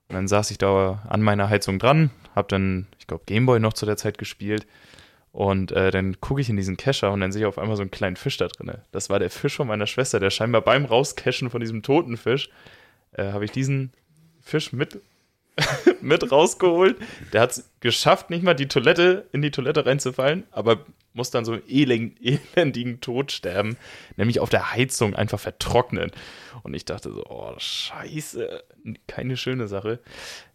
Und 0.09 0.15
dann 0.15 0.27
saß 0.27 0.51
ich 0.51 0.57
da 0.57 1.03
an 1.07 1.21
meiner 1.21 1.49
Heizung 1.49 1.79
dran, 1.79 2.11
hab 2.35 2.49
dann, 2.49 2.87
ich 2.99 3.07
glaube, 3.07 3.23
Gameboy 3.25 3.59
noch 3.59 3.73
zu 3.73 3.85
der 3.85 3.97
Zeit 3.97 4.17
gespielt. 4.17 4.67
Und 5.31 5.71
äh, 5.71 5.89
dann 5.89 6.21
gucke 6.21 6.41
ich 6.41 6.49
in 6.49 6.57
diesen 6.57 6.77
Kescher 6.77 7.11
und 7.11 7.19
dann 7.19 7.31
sehe 7.31 7.41
ich 7.41 7.47
auf 7.47 7.57
einmal 7.57 7.75
so 7.75 7.81
einen 7.81 7.89
kleinen 7.89 8.15
Fisch 8.15 8.37
da 8.37 8.47
drin. 8.47 8.71
Das 8.91 9.09
war 9.09 9.17
der 9.17 9.31
Fisch 9.31 9.55
von 9.55 9.67
meiner 9.67 9.87
Schwester, 9.87 10.19
der 10.19 10.29
scheinbar 10.29 10.61
beim 10.61 10.85
Rauscachen 10.85 11.49
von 11.49 11.59
diesem 11.59 11.81
toten 11.81 12.17
Fisch, 12.17 12.49
äh, 13.13 13.31
habe 13.31 13.45
ich 13.45 13.51
diesen 13.51 13.91
Fisch 14.41 14.73
mit, 14.73 15.01
mit 16.01 16.31
rausgeholt. 16.31 16.97
Der 17.33 17.41
hat 17.41 17.51
es 17.51 17.71
geschafft, 17.79 18.29
nicht 18.29 18.43
mal 18.43 18.53
die 18.53 18.67
Toilette 18.67 19.25
in 19.31 19.41
die 19.41 19.49
Toilette 19.49 19.87
reinzufallen, 19.87 20.43
aber 20.51 20.85
muss 21.13 21.31
dann 21.31 21.45
so 21.45 21.53
einen 21.53 21.63
elend, 21.67 22.19
elendigen 22.55 23.01
Tod 23.01 23.31
sterben, 23.31 23.77
nämlich 24.17 24.39
auf 24.39 24.49
der 24.49 24.73
Heizung 24.73 25.15
einfach 25.15 25.39
vertrocknen. 25.39 26.11
Und 26.63 26.73
ich 26.73 26.85
dachte 26.85 27.11
so, 27.11 27.25
oh, 27.25 27.53
scheiße, 27.57 28.63
keine 29.07 29.37
schöne 29.37 29.67
Sache. 29.67 29.99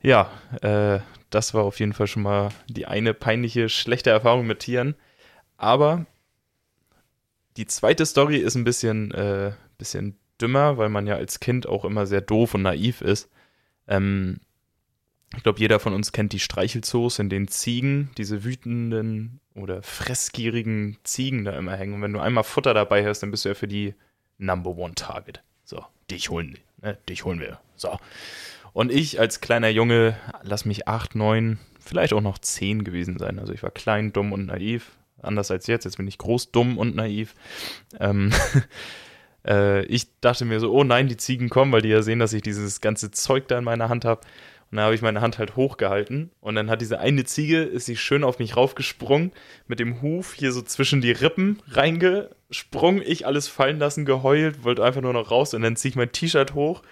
Ja, 0.02 0.30
äh, 0.62 1.00
das 1.30 1.54
war 1.54 1.64
auf 1.64 1.78
jeden 1.80 1.92
Fall 1.92 2.06
schon 2.06 2.22
mal 2.22 2.50
die 2.68 2.86
eine 2.86 3.14
peinliche, 3.14 3.68
schlechte 3.68 4.10
Erfahrung 4.10 4.46
mit 4.46 4.60
Tieren. 4.60 4.94
Aber 5.56 6.06
die 7.56 7.66
zweite 7.66 8.06
Story 8.06 8.36
ist 8.36 8.54
ein 8.54 8.64
bisschen, 8.64 9.12
äh, 9.12 9.52
bisschen 9.78 10.18
dümmer, 10.40 10.78
weil 10.78 10.88
man 10.88 11.06
ja 11.06 11.16
als 11.16 11.40
Kind 11.40 11.66
auch 11.66 11.84
immer 11.84 12.06
sehr 12.06 12.20
doof 12.20 12.54
und 12.54 12.62
naiv 12.62 13.00
ist. 13.00 13.28
Ähm, 13.86 14.40
ich 15.36 15.42
glaube, 15.42 15.58
jeder 15.58 15.78
von 15.78 15.92
uns 15.92 16.12
kennt 16.12 16.32
die 16.32 16.38
Streichelzoos, 16.38 17.18
in 17.18 17.28
denen 17.28 17.48
Ziegen, 17.48 18.10
diese 18.16 18.44
wütenden 18.44 19.40
oder 19.58 19.82
fressgierigen 19.82 20.98
Ziegen 21.04 21.44
da 21.44 21.56
immer 21.56 21.76
hängen. 21.76 21.94
Und 21.94 22.02
wenn 22.02 22.12
du 22.12 22.20
einmal 22.20 22.44
Futter 22.44 22.74
dabei 22.74 23.06
hast, 23.06 23.20
dann 23.20 23.30
bist 23.30 23.44
du 23.44 23.50
ja 23.50 23.54
für 23.54 23.68
die 23.68 23.94
Number 24.38 24.76
One 24.76 24.94
Target. 24.94 25.42
So, 25.64 25.84
dich 26.10 26.30
holen, 26.30 26.58
ne? 26.80 26.98
dich 27.08 27.24
holen 27.24 27.40
wir. 27.40 27.60
So. 27.76 27.98
Und 28.72 28.92
ich 28.92 29.18
als 29.18 29.40
kleiner 29.40 29.68
Junge, 29.68 30.16
lass 30.42 30.64
mich 30.64 30.88
acht, 30.88 31.14
neun, 31.14 31.58
vielleicht 31.80 32.12
auch 32.12 32.20
noch 32.20 32.38
zehn 32.38 32.84
gewesen 32.84 33.18
sein. 33.18 33.38
Also 33.38 33.52
ich 33.52 33.62
war 33.62 33.70
klein, 33.70 34.12
dumm 34.12 34.32
und 34.32 34.46
naiv. 34.46 34.92
Anders 35.20 35.50
als 35.50 35.66
jetzt. 35.66 35.84
Jetzt 35.84 35.96
bin 35.96 36.06
ich 36.06 36.18
groß, 36.18 36.52
dumm 36.52 36.78
und 36.78 36.94
naiv. 36.94 37.34
Ähm, 37.98 38.32
äh, 39.46 39.84
ich 39.86 40.20
dachte 40.20 40.44
mir 40.44 40.60
so, 40.60 40.72
oh 40.72 40.84
nein, 40.84 41.08
die 41.08 41.16
Ziegen 41.16 41.48
kommen, 41.48 41.72
weil 41.72 41.82
die 41.82 41.88
ja 41.88 42.02
sehen, 42.02 42.18
dass 42.20 42.32
ich 42.32 42.42
dieses 42.42 42.80
ganze 42.80 43.10
Zeug 43.10 43.48
da 43.48 43.58
in 43.58 43.64
meiner 43.64 43.88
Hand 43.88 44.04
habe. 44.04 44.20
Und 44.70 44.76
dann 44.76 44.84
habe 44.84 44.94
ich 44.94 45.02
meine 45.02 45.22
Hand 45.22 45.38
halt 45.38 45.56
hochgehalten. 45.56 46.30
Und 46.40 46.54
dann 46.54 46.68
hat 46.68 46.82
diese 46.82 47.00
eine 47.00 47.24
Ziege, 47.24 47.62
ist 47.62 47.86
sie 47.86 47.96
schön 47.96 48.22
auf 48.22 48.38
mich 48.38 48.56
raufgesprungen, 48.56 49.32
mit 49.66 49.80
dem 49.80 50.02
Huf 50.02 50.34
hier 50.34 50.52
so 50.52 50.60
zwischen 50.60 51.00
die 51.00 51.12
Rippen 51.12 51.62
reingesprungen, 51.68 53.02
ich 53.04 53.26
alles 53.26 53.48
fallen 53.48 53.78
lassen, 53.78 54.04
geheult, 54.04 54.64
wollte 54.64 54.84
einfach 54.84 55.00
nur 55.00 55.14
noch 55.14 55.30
raus. 55.30 55.54
Und 55.54 55.62
dann 55.62 55.76
ziehe 55.76 55.90
ich 55.90 55.96
mein 55.96 56.12
T-Shirt 56.12 56.54
hoch 56.54 56.82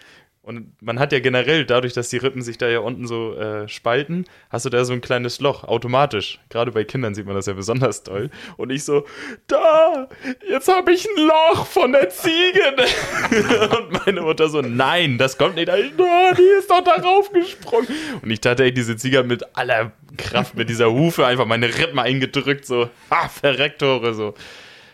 und 0.46 0.80
man 0.80 1.00
hat 1.00 1.11
ja 1.11 1.18
generell, 1.18 1.64
dadurch, 1.64 1.92
dass 1.92 2.09
die 2.09 2.18
Rippen 2.18 2.40
sich 2.40 2.56
da 2.56 2.68
ja 2.68 2.78
unten 2.78 3.09
so 3.09 3.35
äh, 3.35 3.66
spalten, 3.68 4.26
hast 4.48 4.64
du 4.64 4.70
da 4.70 4.85
so 4.85 4.92
ein 4.92 5.00
kleines 5.00 5.40
Loch, 5.40 5.64
automatisch. 5.64 6.38
Gerade 6.50 6.70
bei 6.70 6.85
Kindern 6.85 7.16
sieht 7.16 7.26
man 7.26 7.35
das 7.35 7.46
ja 7.46 7.54
besonders 7.54 8.04
toll. 8.04 8.30
Und 8.56 8.70
ich 8.70 8.85
so, 8.85 9.04
da, 9.48 10.09
jetzt 10.48 10.68
habe 10.68 10.92
ich 10.92 11.04
ein 11.04 11.26
Loch 11.26 11.66
von 11.66 11.90
der 11.90 12.11
Ziege. 12.11 12.76
und 13.76 14.06
meine 14.06 14.20
Mutter 14.20 14.48
so, 14.48 14.61
nein, 14.62 15.18
das 15.18 15.37
kommt 15.37 15.56
nicht. 15.56 15.68
Ich, 15.68 15.92
oh, 15.98 16.35
die 16.38 16.59
ist 16.61 16.70
doch 16.70 16.85
darauf 16.85 17.32
gesprungen. 17.32 17.88
Und 18.22 18.30
ich 18.30 18.40
dachte, 18.40 18.70
diese 18.70 18.96
Ziege 18.96 19.24
mit 19.24 19.56
aller 19.56 19.90
Kraft, 20.16 20.54
mit 20.54 20.68
dieser 20.68 20.92
Hufe 20.92 21.26
einfach 21.26 21.46
meine 21.46 21.76
Rippen 21.76 21.98
eingedrückt, 21.98 22.66
so, 22.66 22.88
ha, 23.11 23.28
Verrecktore, 23.28 24.14
so. 24.14 24.35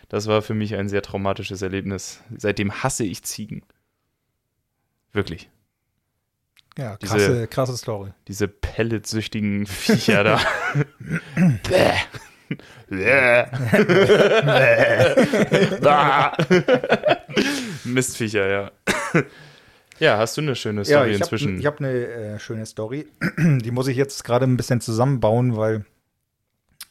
Das 0.08 0.26
war 0.26 0.40
für 0.40 0.54
mich 0.54 0.76
ein 0.76 0.88
sehr 0.88 1.02
traumatisches 1.02 1.60
Erlebnis. 1.60 2.22
Seitdem 2.34 2.82
hasse 2.82 3.04
ich 3.04 3.22
Ziegen. 3.22 3.62
Wirklich. 5.12 5.50
Ja, 6.78 6.96
Diese- 6.96 7.12
krasse, 7.16 7.46
krasse 7.48 7.76
Story. 7.76 8.12
Diese 8.28 8.48
pelletsüchtigen 8.48 9.66
Viecher 9.66 10.24
da. 10.24 10.40
Bäh. 11.68 11.92
Bäh. 12.88 13.44
Mistviecher, 17.84 18.48
ja. 18.48 18.70
Ja, 19.98 20.18
hast 20.18 20.36
du 20.36 20.40
eine 20.40 20.56
schöne 20.56 20.82
Ja, 20.82 20.84
Story 20.84 21.10
ich 21.10 21.14
habe 21.14 21.24
inzwischen? 21.24 21.58
ich 21.60 21.66
hab 21.66 21.78
eine 21.78 21.90
äh, 21.90 22.38
schöne 22.38 22.66
Story. 22.66 23.06
Die 23.38 23.70
muss 23.70 23.86
ich 23.88 23.96
jetzt 23.96 24.24
gerade 24.24 24.46
ein 24.46 24.56
bisschen 24.56 24.80
zusammenbauen, 24.80 25.56
weil 25.56 25.84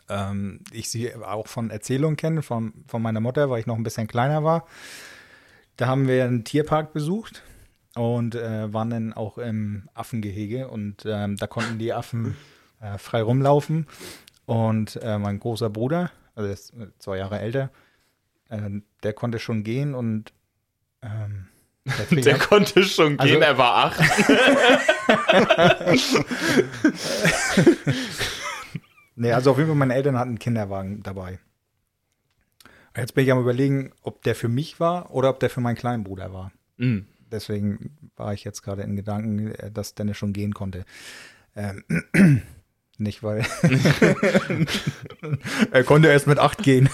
ähm, 0.09 0.61
ich 0.71 0.89
sie 0.89 1.13
auch 1.15 1.47
von 1.47 1.71
Erzählungen 1.71 2.17
kenne, 2.17 2.41
von, 2.41 2.73
von 2.87 3.01
meiner 3.01 3.19
Mutter, 3.19 3.49
weil 3.49 3.59
ich 3.59 3.65
noch 3.67 3.75
ein 3.75 3.83
bisschen 3.83 4.07
kleiner 4.07 4.43
war. 4.43 4.67
Da 5.77 5.87
haben 5.87 6.07
wir 6.07 6.23
einen 6.25 6.43
Tierpark 6.43 6.93
besucht 6.93 7.43
und 7.95 8.35
äh, 8.35 8.73
waren 8.73 8.89
dann 8.89 9.13
auch 9.13 9.37
im 9.37 9.87
Affengehege 9.93 10.67
und 10.69 11.03
ähm, 11.05 11.35
da 11.37 11.47
konnten 11.47 11.77
die 11.79 11.93
Affen 11.93 12.35
äh, 12.81 12.97
frei 12.97 13.21
rumlaufen. 13.21 13.87
Und 14.45 14.97
äh, 15.01 15.17
mein 15.19 15.39
großer 15.39 15.69
Bruder, 15.69 16.11
also 16.35 16.47
der 16.47 16.53
ist 16.53 16.71
äh, 16.73 16.87
zwei 16.99 17.17
Jahre 17.17 17.39
älter, 17.39 17.69
äh, 18.49 18.59
der 19.03 19.13
konnte 19.13 19.39
schon 19.39 19.63
gehen 19.63 19.93
und 19.93 20.33
ähm, 21.01 21.47
Der 22.11 22.33
hab- 22.39 22.49
konnte 22.49 22.83
schon 22.83 23.19
Also- 23.19 23.33
gehen, 23.33 23.41
er 23.43 23.57
war 23.57 23.85
acht. 23.85 24.01
Nee, 29.15 29.31
also 29.33 29.51
auf 29.51 29.57
jeden 29.57 29.69
Fall, 29.69 29.77
meine 29.77 29.93
Eltern 29.93 30.17
hatten 30.17 30.29
einen 30.29 30.39
Kinderwagen 30.39 31.03
dabei. 31.03 31.39
Jetzt 32.95 33.13
bin 33.13 33.25
ich 33.25 33.31
am 33.31 33.39
überlegen, 33.39 33.91
ob 34.01 34.21
der 34.23 34.35
für 34.35 34.47
mich 34.47 34.79
war 34.79 35.13
oder 35.13 35.29
ob 35.29 35.39
der 35.39 35.49
für 35.49 35.61
meinen 35.61 35.75
kleinen 35.75 36.03
Bruder 36.03 36.33
war. 36.33 36.51
Mm. 36.77 36.99
Deswegen 37.31 37.97
war 38.15 38.33
ich 38.33 38.43
jetzt 38.43 38.61
gerade 38.61 38.83
in 38.83 38.95
Gedanken, 38.95 39.53
äh, 39.53 39.71
dass 39.71 39.95
Dennis 39.95 40.17
schon 40.17 40.33
gehen 40.33 40.53
konnte. 40.53 40.85
Ähm, 41.55 41.83
nicht, 42.97 43.23
weil 43.23 43.43
er 45.71 45.83
konnte 45.83 46.07
erst 46.07 46.27
mit 46.27 46.37
acht 46.37 46.61
gehen. 46.61 46.87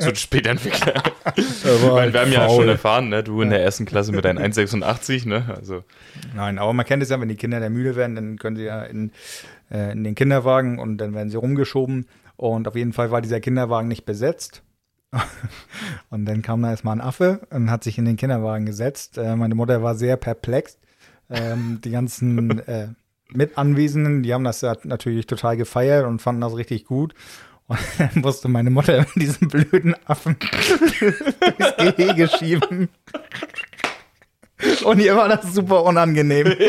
So 0.00 0.08
ein 0.10 0.16
Spätentwickler. 0.16 0.94
Er 0.94 1.92
meine, 1.92 2.12
wir 2.12 2.20
haben 2.20 2.32
ja 2.32 2.46
faul. 2.46 2.60
schon 2.60 2.68
erfahren, 2.68 3.08
ne? 3.08 3.24
du 3.24 3.42
in 3.42 3.50
der 3.50 3.62
ersten 3.62 3.86
Klasse 3.86 4.12
mit 4.12 4.24
deinen 4.24 4.38
1,86, 4.38 5.26
ne? 5.26 5.52
Also, 5.56 5.82
Nein, 6.34 6.58
aber 6.58 6.72
man 6.72 6.86
kennt 6.86 7.02
es 7.02 7.08
ja, 7.08 7.20
wenn 7.20 7.28
die 7.28 7.36
Kinder 7.36 7.58
der 7.58 7.70
müde 7.70 7.96
werden, 7.96 8.14
dann 8.14 8.38
können 8.38 8.56
sie 8.56 8.64
ja 8.64 8.84
in, 8.84 9.10
äh, 9.70 9.92
in 9.92 10.04
den 10.04 10.14
Kinderwagen 10.14 10.78
und 10.78 10.98
dann 10.98 11.14
werden 11.14 11.30
sie 11.30 11.38
rumgeschoben. 11.38 12.06
Und 12.36 12.68
auf 12.68 12.76
jeden 12.76 12.92
Fall 12.92 13.10
war 13.10 13.20
dieser 13.20 13.40
Kinderwagen 13.40 13.88
nicht 13.88 14.04
besetzt. 14.04 14.62
Und 16.10 16.26
dann 16.26 16.42
kam 16.42 16.62
da 16.62 16.70
erstmal 16.70 16.96
ein 16.96 17.00
Affe 17.00 17.46
und 17.50 17.70
hat 17.70 17.84
sich 17.84 17.98
in 17.98 18.04
den 18.04 18.16
Kinderwagen 18.16 18.66
gesetzt. 18.66 19.18
Äh, 19.18 19.36
meine 19.36 19.54
Mutter 19.54 19.82
war 19.82 19.94
sehr 19.94 20.16
perplex. 20.16 20.78
Ähm, 21.30 21.80
die 21.84 21.90
ganzen 21.90 22.58
äh, 22.66 22.88
Mitanwesenden, 23.32 24.22
die 24.22 24.32
haben 24.32 24.44
das 24.44 24.60
ja 24.60 24.76
natürlich 24.84 25.26
total 25.26 25.56
gefeiert 25.56 26.06
und 26.06 26.22
fanden 26.22 26.40
das 26.42 26.56
richtig 26.56 26.84
gut. 26.84 27.14
Und 27.66 27.78
dann 27.98 28.10
musste 28.14 28.48
meine 28.48 28.70
Mutter 28.70 29.06
diesen 29.16 29.48
blöden 29.48 29.94
Affen 30.06 30.36
durchs 30.38 31.96
Gehege 31.96 32.28
schieben. 32.28 32.88
Und 34.84 34.98
ihr 35.00 35.14
war 35.16 35.28
das 35.28 35.52
super 35.54 35.82
unangenehm. 35.84 36.54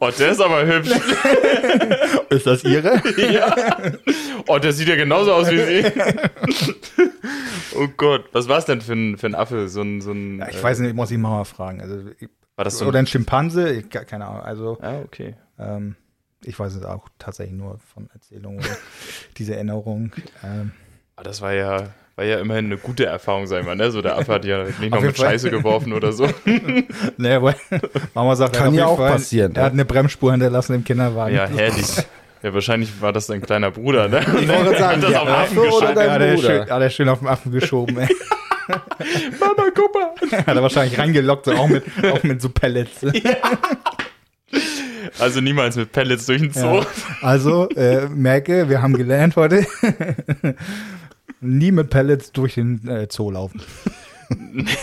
Oh, 0.00 0.10
der 0.18 0.32
ist 0.32 0.40
aber 0.40 0.66
hübsch. 0.66 0.90
Ist 2.30 2.46
das 2.46 2.64
ihre? 2.64 3.00
ja. 3.16 3.54
Oh, 4.48 4.58
der 4.58 4.72
sieht 4.72 4.88
ja 4.88 4.96
genauso 4.96 5.32
aus 5.32 5.50
wie 5.50 5.58
sie. 5.58 5.92
oh 7.76 7.88
Gott, 7.96 8.24
was 8.32 8.48
war 8.48 8.58
es 8.58 8.64
denn 8.64 8.80
für 8.80 8.92
ein, 8.94 9.16
für 9.18 9.26
ein 9.28 9.34
Affe? 9.34 9.68
So 9.68 9.82
ein, 9.82 10.00
so 10.00 10.12
ein, 10.12 10.38
Ja, 10.40 10.48
ich 10.48 10.62
weiß 10.62 10.80
nicht, 10.80 10.94
muss 10.94 11.10
ich 11.10 11.18
mal 11.18 11.44
fragen. 11.44 11.80
Also, 11.80 12.00
ich- 12.18 12.28
War 12.56 12.64
das 12.64 12.78
so 12.78 12.86
oder 12.86 12.98
ein, 12.98 13.04
ein 13.04 13.06
Schimpanse, 13.06 13.70
ich, 13.72 13.88
ke- 13.88 14.04
keine 14.04 14.26
Ahnung. 14.26 14.42
Also, 14.42 14.78
Ah, 14.82 15.00
okay. 15.04 15.34
ähm, 15.58 15.96
ich 16.44 16.58
weiß 16.58 16.74
es 16.74 16.84
auch 16.84 17.08
tatsächlich 17.18 17.56
nur 17.56 17.78
von 17.94 18.08
Erzählungen 18.12 18.58
oder 18.60 18.76
diese 19.38 19.54
Erinnerung. 19.54 20.12
Ähm, 20.44 20.72
Aber 21.16 21.24
das 21.24 21.40
war 21.40 21.52
ja, 21.52 21.88
war 22.20 22.26
ja 22.26 22.38
immerhin 22.38 22.66
eine 22.66 22.76
gute 22.76 23.06
Erfahrung, 23.06 23.46
sagen 23.46 23.66
wir, 23.66 23.74
ne? 23.74 23.90
So, 23.90 24.02
der 24.02 24.18
Affe 24.18 24.34
hat 24.34 24.44
ja 24.44 24.64
nicht 24.64 24.90
noch 24.90 25.00
mit 25.00 25.16
Fall. 25.16 25.30
Scheiße 25.30 25.50
geworfen 25.50 25.94
oder 25.94 26.12
so. 26.12 26.28
ne, 27.16 27.36
aber 27.36 27.54
Mama 28.12 28.36
sagt, 28.36 28.56
Kann 28.56 28.74
ja 28.74 28.84
auch 28.84 28.98
passieren, 28.98 29.52
Er 29.54 29.60
ne? 29.60 29.64
hat 29.64 29.72
eine 29.72 29.86
Bremsspur 29.86 30.30
hinterlassen 30.32 30.74
im 30.74 30.84
Kinderwagen. 30.84 31.34
Ja, 31.34 31.46
herrlich. 31.46 31.86
Ja, 32.42 32.54
wahrscheinlich 32.54 33.02
war 33.02 33.12
das 33.12 33.26
dein 33.26 33.42
kleiner 33.42 33.70
Bruder, 33.70 34.08
ne? 34.08 34.20
Ich 34.20 34.48
wollte 34.48 34.78
sagen, 34.78 34.96
Hat 34.96 35.02
das 35.02 35.10
der 35.10 35.20
auf 35.20 35.26
den 35.28 35.34
Affen 35.34 35.56
geschoben? 35.62 35.94
dein 35.94 36.06
Ja, 36.08 36.18
der 36.18 36.32
ist 36.32 36.40
Bruder? 36.40 36.54
schön, 36.54 36.70
hat 36.70 36.82
er 36.82 36.90
schön 36.90 37.08
auf 37.10 37.18
den 37.18 37.28
Affen 37.28 37.52
geschoben. 37.52 37.98
Ey. 37.98 38.08
Mama, 39.38 39.70
guck 39.74 39.94
mal. 39.94 40.38
Hat 40.38 40.56
er 40.56 40.62
wahrscheinlich 40.62 40.98
reingelockt, 40.98 41.44
so 41.44 41.52
auch 41.52 41.68
mit, 41.68 41.84
auch 42.10 42.22
mit 42.22 42.40
so 42.40 42.48
Pellets. 42.48 43.04
Also 45.18 45.42
niemals 45.42 45.76
mit 45.76 45.92
Pellets 45.92 46.24
durch 46.24 46.40
den 46.40 46.50
Zoo. 46.50 46.76
Ja. 46.78 46.86
Also, 47.20 47.68
äh, 47.70 48.08
merke, 48.08 48.70
wir 48.70 48.80
haben 48.80 48.96
gelernt 48.96 49.36
heute, 49.36 49.66
nie 51.40 51.72
mit 51.72 51.90
Pellets 51.90 52.32
durch 52.32 52.54
den 52.54 52.86
äh, 52.88 53.08
Zoo 53.10 53.30
laufen. 53.30 53.62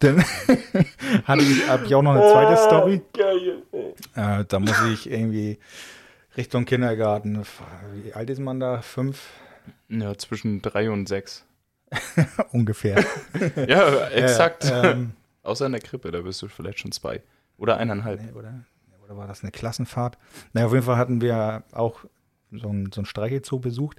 Dann 0.00 0.22
hatte 1.24 1.42
ich, 1.42 1.68
hab 1.68 1.84
ich 1.84 1.94
auch 1.94 2.02
noch 2.02 2.14
eine 2.14 2.30
zweite 2.30 2.56
Story. 2.62 3.00
Geil. 3.14 3.62
Äh, 4.14 4.44
da 4.46 4.58
muss 4.58 4.76
ich 4.92 5.10
irgendwie 5.10 5.58
Richtung 6.36 6.64
Kindergarten. 6.64 7.42
Wie 8.02 8.12
alt 8.12 8.28
ist 8.30 8.40
man 8.40 8.60
da? 8.60 8.82
Fünf 8.82 9.30
Ja, 9.88 10.16
zwischen 10.18 10.60
drei 10.62 10.90
und 10.90 11.08
sechs. 11.08 11.44
ungefähr. 12.52 13.04
Ja, 13.68 14.08
exakt. 14.08 14.64
Äh, 14.64 14.90
ähm, 14.90 15.12
Außer 15.42 15.66
in 15.66 15.72
der 15.72 15.80
Krippe, 15.80 16.10
da 16.10 16.20
bist 16.20 16.42
du 16.42 16.48
vielleicht 16.48 16.80
schon 16.80 16.90
zwei. 16.92 17.22
Oder 17.56 17.76
eineinhalb. 17.76 18.20
Nee, 18.20 18.32
oder? 18.32 18.64
Oder 19.04 19.16
war 19.18 19.26
das 19.26 19.42
eine 19.42 19.50
Klassenfahrt? 19.50 20.16
Naja, 20.54 20.66
auf 20.66 20.72
jeden 20.72 20.84
Fall 20.84 20.96
hatten 20.96 21.20
wir 21.20 21.64
auch 21.72 22.04
so 22.50 22.68
ein, 22.68 22.90
so 22.94 23.02
ein 23.02 23.04
Streichelzoo 23.04 23.58
besucht. 23.58 23.98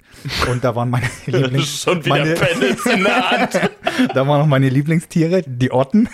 Und 0.50 0.64
da 0.64 0.74
waren 0.74 0.90
meine 0.90 1.06
Lieblings... 1.26 1.82
Schon 1.82 2.04
wieder 2.04 2.16
meine, 2.18 2.34
Pellets 2.34 2.86
in 2.86 3.04
der 3.04 3.30
Hand. 3.30 3.60
da 4.14 4.26
waren 4.26 4.40
noch 4.40 4.46
meine 4.46 4.68
Lieblingstiere, 4.68 5.42
die 5.46 5.70
Otten, 5.70 6.08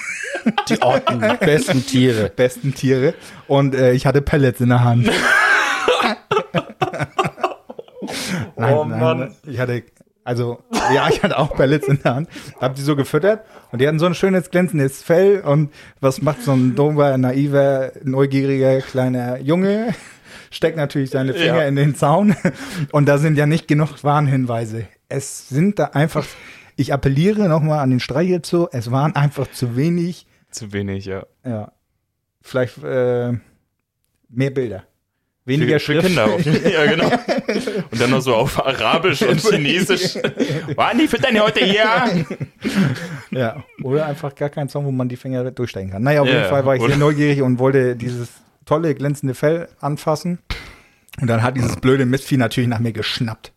Die 0.68 0.82
Orten, 0.82 1.20
besten 1.40 1.86
Tiere. 1.86 2.28
besten 2.36 2.74
Tiere. 2.74 3.14
Und 3.46 3.74
äh, 3.74 3.92
ich 3.92 4.04
hatte 4.06 4.20
Pellets 4.20 4.60
in 4.60 4.68
der 4.70 4.84
Hand. 4.84 5.06
nein, 8.56 8.74
Oh 8.74 8.84
nein, 8.84 9.00
Mann. 9.00 9.36
ich 9.46 9.58
hatte... 9.58 9.84
Also, 10.24 10.62
ja, 10.94 11.08
ich 11.08 11.22
hatte 11.22 11.36
auch 11.38 11.54
Pellets 11.56 11.88
in 11.88 12.00
der 12.02 12.14
Hand. 12.14 12.28
Hab 12.60 12.74
die 12.76 12.82
so 12.82 12.94
gefüttert 12.94 13.44
und 13.72 13.80
die 13.80 13.88
hatten 13.88 13.98
so 13.98 14.06
ein 14.06 14.14
schönes 14.14 14.50
glänzendes 14.50 15.02
Fell. 15.02 15.40
Und 15.40 15.72
was 16.00 16.22
macht 16.22 16.42
so 16.42 16.52
ein 16.52 16.74
dummer, 16.76 17.18
naiver, 17.18 17.92
neugieriger 18.04 18.80
kleiner 18.82 19.38
Junge? 19.40 19.94
Steckt 20.50 20.76
natürlich 20.76 21.10
seine 21.10 21.32
Finger 21.34 21.62
Ja. 21.62 21.66
in 21.66 21.76
den 21.76 21.94
Zaun. 21.96 22.36
Und 22.92 23.06
da 23.08 23.18
sind 23.18 23.36
ja 23.36 23.46
nicht 23.46 23.66
genug 23.66 24.04
Warnhinweise. 24.04 24.86
Es 25.08 25.48
sind 25.48 25.78
da 25.78 25.86
einfach, 25.86 26.24
ich 26.76 26.92
appelliere 26.92 27.48
nochmal 27.48 27.80
an 27.80 27.90
den 27.90 28.00
Streichelzoo, 28.00 28.68
es 28.70 28.90
waren 28.90 29.16
einfach 29.16 29.50
zu 29.50 29.76
wenig, 29.76 30.26
Zu 30.50 30.72
wenig, 30.72 31.06
ja. 31.06 31.24
ja, 31.44 31.72
vielleicht 32.42 32.78
äh, 32.84 33.32
mehr 34.28 34.50
Bilder. 34.50 34.84
Weniger 35.44 35.80
für, 35.80 36.00
für. 36.00 36.06
Kinder. 36.06 36.28
Ja, 36.70 36.86
genau. 36.86 37.06
Und 37.90 38.00
dann 38.00 38.10
noch 38.10 38.20
so 38.20 38.34
auf 38.34 38.64
Arabisch 38.64 39.22
und 39.22 39.40
Chinesisch. 39.50 40.14
Wani 40.76 41.08
für 41.08 41.18
deine 41.18 41.40
heute 41.42 41.64
hier? 41.64 41.84
Ja, 43.30 43.64
oder 43.82 44.06
einfach 44.06 44.34
gar 44.34 44.50
kein 44.50 44.68
Song, 44.68 44.84
wo 44.84 44.92
man 44.92 45.08
die 45.08 45.16
Finger 45.16 45.50
durchstecken 45.50 45.90
kann. 45.90 46.02
Naja, 46.02 46.20
auf 46.22 46.28
Ja, 46.28 46.34
jeden 46.34 46.48
Fall 46.48 46.64
war 46.64 46.76
ich 46.76 46.80
oder- 46.80 46.90
sehr 46.90 46.98
neugierig 46.98 47.42
und 47.42 47.58
wollte 47.58 47.96
dieses 47.96 48.28
tolle, 48.66 48.94
glänzende 48.94 49.34
Fell 49.34 49.68
anfassen. 49.80 50.38
Und 51.20 51.26
dann 51.28 51.42
hat 51.42 51.56
dieses 51.56 51.76
blöde 51.76 52.06
Mistvieh 52.06 52.36
natürlich 52.36 52.68
nach 52.70 52.78
mir 52.78 52.92
geschnappt. 52.92 53.52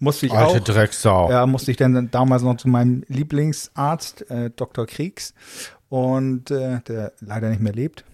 Musste 0.00 0.26
ich 0.26 0.32
Alte 0.32 0.60
auch. 0.60 0.64
Drecksau. 0.64 1.30
Ja, 1.30 1.44
musste 1.46 1.70
ich 1.70 1.76
dann 1.76 2.10
damals 2.10 2.42
noch 2.42 2.56
zu 2.56 2.68
meinem 2.68 3.04
Lieblingsarzt, 3.08 4.30
äh, 4.30 4.50
Dr. 4.54 4.86
Kriegs, 4.86 5.34
und 5.88 6.50
äh, 6.50 6.80
der 6.88 7.12
leider 7.20 7.50
nicht 7.50 7.60
mehr 7.60 7.72
lebt. 7.72 8.04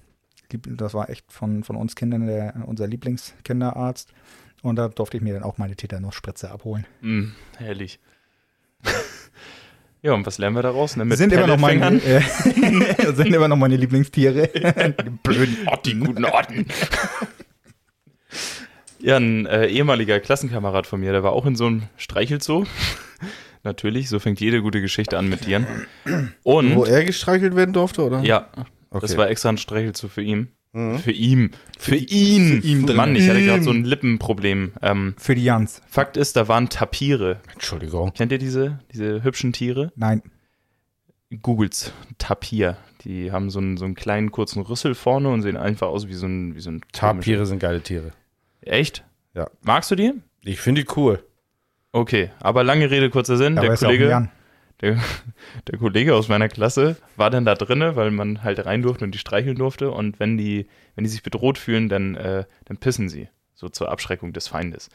Das 0.58 0.94
war 0.94 1.10
echt 1.10 1.30
von, 1.32 1.64
von 1.64 1.76
uns 1.76 1.96
Kindern 1.96 2.26
der, 2.26 2.54
unser 2.66 2.86
Lieblingskinderarzt. 2.86 4.12
Und 4.62 4.76
da 4.76 4.88
durfte 4.88 5.18
ich 5.18 5.22
mir 5.22 5.34
dann 5.34 5.42
auch 5.42 5.58
meine 5.58 5.76
Tetanusspritze 5.76 6.50
abholen. 6.50 6.86
Mm, 7.02 7.28
herrlich. 7.58 8.00
Ja, 10.04 10.12
und 10.12 10.26
was 10.26 10.36
lernen 10.36 10.54
wir 10.54 10.62
daraus? 10.62 10.96
Ne? 10.96 11.06
Mit 11.06 11.16
sind 11.16 11.32
immer, 11.32 11.46
noch 11.46 11.58
meine, 11.58 11.96
äh, 12.02 12.20
sind 13.14 13.34
immer 13.34 13.48
noch 13.48 13.56
meine 13.56 13.76
Lieblingstiere. 13.76 14.48
Die 14.48 15.10
blöden 15.22 15.66
Ort, 15.66 15.86
die 15.86 15.98
guten 15.98 16.26
Orten. 16.26 16.66
Ja, 19.00 19.16
ein 19.16 19.46
äh, 19.46 19.66
ehemaliger 19.66 20.20
Klassenkamerad 20.20 20.86
von 20.86 21.00
mir, 21.00 21.12
der 21.12 21.22
war 21.22 21.32
auch 21.32 21.46
in 21.46 21.56
so 21.56 21.66
einem 21.66 21.84
Streichelzoo. 21.96 22.66
Natürlich, 23.62 24.10
so 24.10 24.18
fängt 24.18 24.40
jede 24.40 24.60
gute 24.60 24.82
Geschichte 24.82 25.16
an 25.16 25.30
mit 25.30 25.42
Tieren. 25.42 25.66
Und 26.42 26.76
Wo 26.76 26.84
er 26.84 27.02
gestreichelt 27.04 27.56
werden 27.56 27.72
durfte, 27.72 28.04
oder? 28.04 28.20
ja, 28.20 28.48
Okay. 28.94 29.06
das 29.06 29.16
war 29.16 29.28
extra 29.28 29.48
ein 29.48 29.58
Streichelzoo 29.58 30.06
für 30.06 30.22
ihn. 30.22 30.48
Mhm. 30.72 30.98
Für 31.00 31.10
ihn. 31.10 31.50
Für 31.78 31.96
ihn. 31.96 32.60
Für 32.62 32.66
ihn 32.66 32.86
drin. 32.86 32.96
Mann, 32.96 33.16
ich 33.16 33.28
hatte 33.28 33.42
gerade 33.42 33.62
so 33.64 33.70
ein 33.70 33.84
Lippenproblem. 33.84 34.72
Ähm, 34.82 35.14
Für 35.18 35.34
die 35.34 35.42
Jans. 35.42 35.82
Fakt 35.88 36.16
ist, 36.16 36.36
da 36.36 36.46
waren 36.46 36.68
Tapire. 36.68 37.40
Entschuldigung. 37.52 38.12
Kennt 38.12 38.30
ihr 38.30 38.38
diese, 38.38 38.78
diese 38.92 39.24
hübschen 39.24 39.52
Tiere? 39.52 39.92
Nein. 39.96 40.22
Googles 41.42 41.92
Tapir. 42.18 42.76
Die 43.02 43.32
haben 43.32 43.50
so 43.50 43.58
einen, 43.58 43.76
so 43.76 43.84
einen 43.84 43.96
kleinen 43.96 44.30
kurzen 44.30 44.62
Rüssel 44.62 44.94
vorne 44.94 45.28
und 45.28 45.42
sehen 45.42 45.56
einfach 45.56 45.88
aus 45.88 46.06
wie 46.06 46.14
so 46.14 46.26
ein, 46.26 46.54
wie 46.54 46.60
so 46.60 46.70
ein 46.70 46.80
Tapire 46.92 47.46
sind 47.46 47.58
geile 47.58 47.80
Tiere. 47.80 48.12
Echt? 48.60 49.04
Ja. 49.34 49.50
Magst 49.62 49.90
du 49.90 49.96
die? 49.96 50.12
Ich 50.42 50.60
finde 50.60 50.82
die 50.84 50.88
cool. 50.96 51.24
Okay, 51.90 52.30
aber 52.38 52.62
lange 52.62 52.90
Rede, 52.90 53.10
kurzer 53.10 53.36
Sinn. 53.36 53.56
Der 53.56 53.64
ja 53.64 53.70
ein 53.72 53.76
Kollege. 53.76 54.28
Der, 54.80 55.02
der 55.68 55.78
Kollege 55.78 56.14
aus 56.14 56.28
meiner 56.28 56.48
Klasse 56.48 56.96
war 57.16 57.30
dann 57.30 57.44
da 57.44 57.54
drinne, 57.54 57.96
weil 57.96 58.10
man 58.10 58.42
halt 58.42 58.64
rein 58.66 58.82
durfte 58.82 59.04
und 59.04 59.12
die 59.12 59.18
streicheln 59.18 59.56
durfte. 59.56 59.90
Und 59.90 60.20
wenn 60.20 60.36
die, 60.36 60.66
wenn 60.94 61.04
die 61.04 61.10
sich 61.10 61.22
bedroht 61.22 61.58
fühlen, 61.58 61.88
dann, 61.88 62.14
äh, 62.16 62.44
dann 62.64 62.76
pissen 62.78 63.08
sie. 63.08 63.28
So 63.54 63.68
zur 63.68 63.90
Abschreckung 63.90 64.32
des 64.32 64.48
Feindes. 64.48 64.90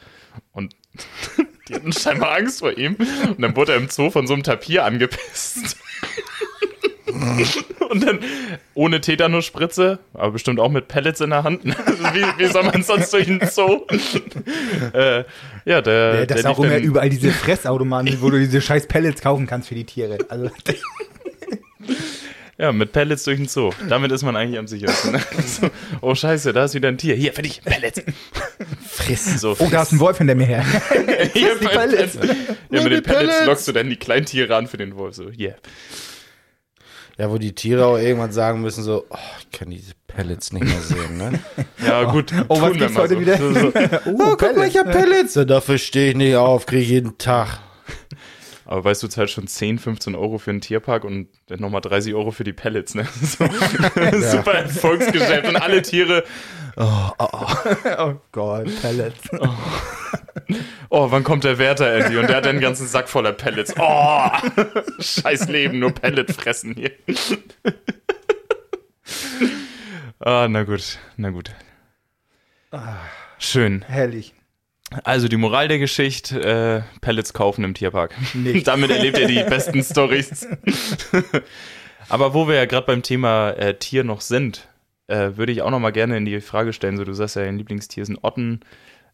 Und 0.52 0.76
die 1.68 1.74
hatten 1.74 1.92
scheinbar 1.92 2.36
Angst 2.36 2.60
vor 2.60 2.76
ihm. 2.76 2.96
Und 2.96 3.40
dann 3.40 3.56
wurde 3.56 3.72
er 3.72 3.78
im 3.78 3.88
Zoo 3.88 4.10
von 4.10 4.26
so 4.26 4.34
einem 4.34 4.42
Tapir 4.42 4.84
angepisst. 4.84 5.76
Und 7.90 8.04
dann 8.06 8.20
ohne 8.74 9.00
Tetanusspritze, 9.00 9.98
aber 10.14 10.32
bestimmt 10.32 10.60
auch 10.60 10.70
mit 10.70 10.88
Pellets 10.88 11.20
in 11.20 11.30
der 11.30 11.42
Hand. 11.44 11.62
Also 11.86 12.04
wie, 12.14 12.24
wie 12.38 12.46
soll 12.46 12.62
man 12.64 12.82
sonst 12.82 13.12
durch 13.12 13.26
den 13.26 13.40
Zoo? 13.50 13.84
äh, 14.92 15.24
ja, 15.64 15.80
der. 15.82 16.14
Ja, 16.14 16.26
das 16.26 16.26
der 16.26 16.36
ist 16.36 16.46
auch 16.46 16.58
immer 16.58 16.70
dann- 16.70 16.82
überall 16.82 17.10
diese 17.10 17.30
Fressautomaten, 17.32 18.20
wo 18.20 18.30
du 18.30 18.38
diese 18.38 18.60
scheiß 18.60 18.86
Pellets 18.86 19.20
kaufen 19.22 19.46
kannst 19.46 19.68
für 19.68 19.74
die 19.74 19.84
Tiere. 19.84 20.18
Also, 20.28 20.50
Ja, 22.58 22.72
mit 22.72 22.92
Pellets 22.92 23.24
durch 23.24 23.38
den 23.38 23.48
Zoo. 23.48 23.70
Damit 23.88 24.12
ist 24.12 24.22
man 24.22 24.36
eigentlich 24.36 24.58
am 24.58 24.66
sichersten. 24.66 25.12
Ne? 25.12 25.20
So, 25.46 25.70
oh 26.02 26.14
Scheiße, 26.14 26.52
da 26.52 26.64
ist 26.66 26.74
wieder 26.74 26.88
ein 26.88 26.98
Tier. 26.98 27.14
Hier, 27.14 27.32
für 27.32 27.40
dich, 27.40 27.62
Pellets. 27.64 28.02
Friss. 28.86 29.40
So, 29.40 29.56
oh, 29.58 29.68
da 29.70 29.80
ist 29.80 29.92
ein 29.92 29.98
Wolf 30.00 30.18
hinter 30.18 30.34
mir 30.34 30.44
her. 30.44 30.64
hier, 31.32 31.56
die 31.58 31.66
Pellets. 31.66 32.18
Ja, 32.70 32.82
mit 32.82 32.92
den 32.92 33.02
Pellets 33.02 33.04
Pellets. 33.04 33.46
lockst 33.46 33.66
du 33.68 33.72
dann 33.72 33.88
die 33.88 33.96
kleinen 33.96 34.26
Tiere 34.26 34.54
an 34.56 34.66
für 34.66 34.76
den 34.76 34.94
Wolf. 34.96 35.14
So, 35.14 35.30
yeah. 35.38 35.54
Ja, 37.20 37.30
wo 37.30 37.36
die 37.36 37.54
Tiere 37.54 37.84
auch 37.84 37.98
irgendwann 37.98 38.32
sagen 38.32 38.62
müssen, 38.62 38.82
so, 38.82 39.04
oh, 39.10 39.16
ich 39.40 39.50
kann 39.50 39.68
diese 39.68 39.92
Pellets 40.06 40.54
nicht 40.54 40.64
mehr 40.64 40.80
sehen, 40.80 41.18
ne? 41.18 41.38
Ja, 41.86 42.04
gut. 42.04 42.32
Oh, 42.48 42.62
was 42.62 42.70
tun 42.70 42.80
wir 42.80 42.86
gibt's 42.86 42.96
heute 42.96 43.14
so. 43.14 43.20
wieder? 43.20 43.36
So, 43.38 43.52
so. 43.52 43.72
Oh, 44.06 44.36
guck 44.38 44.56
mal, 44.56 44.66
ich 44.66 44.78
hab 44.78 44.90
Pellets. 44.90 45.34
Ja, 45.34 45.44
dafür 45.44 45.76
stehe 45.76 46.12
ich 46.12 46.16
nicht 46.16 46.34
auf, 46.36 46.64
kriege 46.64 46.80
ich 46.80 46.88
jeden 46.88 47.18
Tag. 47.18 47.58
Aber 48.64 48.84
weißt 48.84 49.02
du, 49.02 49.08
du 49.08 49.12
zahlst 49.12 49.34
schon 49.34 49.48
10, 49.48 49.78
15 49.78 50.14
Euro 50.14 50.38
für 50.38 50.48
einen 50.48 50.62
Tierpark 50.62 51.04
und 51.04 51.28
dann 51.48 51.60
nochmal 51.60 51.82
30 51.82 52.14
Euro 52.14 52.30
für 52.30 52.44
die 52.44 52.54
Pellets, 52.54 52.94
ne? 52.94 53.06
So, 53.20 53.44
Super 54.38 54.54
Erfolgsgeschäft 54.54 55.46
und 55.46 55.56
alle 55.56 55.82
Tiere, 55.82 56.24
Oh 56.76 58.14
Gott, 58.32 58.68
Pellets. 58.80 59.28
Oh, 59.38 59.46
wann 60.90 61.24
kommt 61.24 61.44
der 61.44 61.58
Wärter, 61.58 61.92
Eddie? 61.92 62.16
Und 62.16 62.28
der 62.28 62.36
hat 62.36 62.46
einen 62.46 62.60
ganzen 62.60 62.86
Sack 62.86 63.08
voller 63.08 63.32
Pellets. 63.32 63.74
Oh, 63.78 64.28
scheiß 64.98 65.48
Leben, 65.48 65.78
nur 65.78 65.92
Pellet 65.92 66.30
fressen 66.32 66.74
hier. 66.74 66.92
ah, 70.20 70.46
na 70.48 70.64
gut, 70.64 70.98
na 71.16 71.30
gut. 71.30 71.50
Schön. 73.38 73.82
Herrlich. 73.88 74.34
Also 75.04 75.28
die 75.28 75.36
Moral 75.36 75.68
der 75.68 75.78
Geschichte, 75.78 76.40
äh, 76.42 76.98
Pellets 77.00 77.32
kaufen 77.32 77.64
im 77.64 77.74
Tierpark. 77.74 78.14
Nicht. 78.34 78.66
Damit 78.66 78.90
erlebt 78.90 79.18
ihr 79.18 79.28
die 79.28 79.42
besten 79.44 79.82
Stories. 79.82 80.48
Aber 82.08 82.34
wo 82.34 82.48
wir 82.48 82.56
ja 82.56 82.64
gerade 82.64 82.86
beim 82.86 83.02
Thema 83.02 83.50
äh, 83.50 83.74
Tier 83.74 84.02
noch 84.02 84.20
sind, 84.20 84.68
äh, 85.06 85.36
würde 85.36 85.52
ich 85.52 85.62
auch 85.62 85.70
noch 85.70 85.78
mal 85.78 85.92
gerne 85.92 86.16
in 86.16 86.24
die 86.24 86.40
Frage 86.40 86.72
stellen, 86.72 86.96
so 86.96 87.04
du 87.04 87.12
sagst 87.12 87.36
ja, 87.36 87.44
dein 87.44 87.56
Lieblingstier 87.56 88.04
sind 88.04 88.18
Otten 88.22 88.60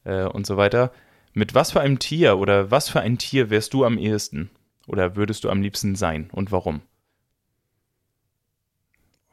äh, 0.04 0.24
und 0.24 0.46
so 0.46 0.56
weiter. 0.56 0.92
Mit 1.38 1.54
was 1.54 1.72
für 1.72 1.82
einem 1.82 1.98
Tier 1.98 2.38
oder 2.38 2.70
was 2.70 2.88
für 2.88 3.00
ein 3.00 3.18
Tier 3.18 3.50
wärst 3.50 3.74
du 3.74 3.84
am 3.84 3.98
ehesten? 3.98 4.48
Oder 4.86 5.16
würdest 5.16 5.44
du 5.44 5.50
am 5.50 5.60
liebsten 5.60 5.94
sein 5.94 6.30
und 6.32 6.50
warum? 6.50 6.80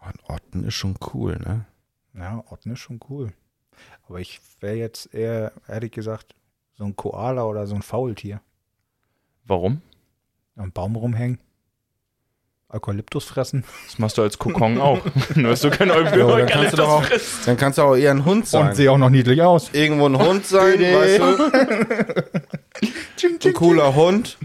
Oh, 0.02 0.08
ein 0.08 0.20
Otten 0.28 0.66
ist 0.66 0.74
schon 0.74 0.98
cool, 1.14 1.38
ne? 1.38 1.66
Ja, 2.14 2.44
Otten 2.50 2.74
ist 2.74 2.80
schon 2.80 3.00
cool. 3.08 3.32
Aber 4.06 4.20
ich 4.20 4.42
wäre 4.60 4.76
jetzt 4.76 5.14
eher, 5.14 5.54
ehrlich 5.66 5.94
gesagt, 5.94 6.36
so 6.74 6.84
ein 6.84 6.98
Koala 6.98 7.46
oder 7.46 7.68
so 7.68 7.76
ein 7.76 7.82
Faultier. 7.82 8.42
Warum? 9.46 9.82
Am 10.58 10.74
Baum 10.74 10.98
rumhängen. 10.98 11.40
Eukalyptus 12.74 13.26
fressen. 13.26 13.64
Das 13.88 14.00
machst 14.00 14.18
du 14.18 14.24
als 14.24 14.38
Kokon 14.40 14.80
auch. 14.82 15.00
Nur 15.36 15.52
hast 15.52 15.64
du 15.64 15.70
kein 15.70 15.92
Eu 15.92 16.02
Ja, 16.04 16.12
aber 16.24 16.38
dann 16.40 16.48
kannst 16.48 16.74
du 16.74 16.78
doch 16.78 16.90
auch, 16.90 17.04
Eukalyptus 17.04 17.46
dann 17.46 17.58
kannst 17.58 17.78
du 17.78 17.84
auch 17.84 17.96
eher 17.96 18.12
ein 18.12 18.26
Hund 18.26 18.48
sein. 18.48 18.68
Und 18.70 18.76
sehe 18.76 18.92
auch 18.92 18.98
noch 18.98 19.10
niedlich 19.10 19.42
aus. 19.42 19.70
Irgendwo 19.74 20.08
ein 20.08 20.18
Hund 20.18 20.46
sein, 20.54 20.80
weißt 20.80 21.20
du? 21.20 21.44
Ein 23.50 23.54
cooler 23.54 23.96
Hund. 23.96 24.38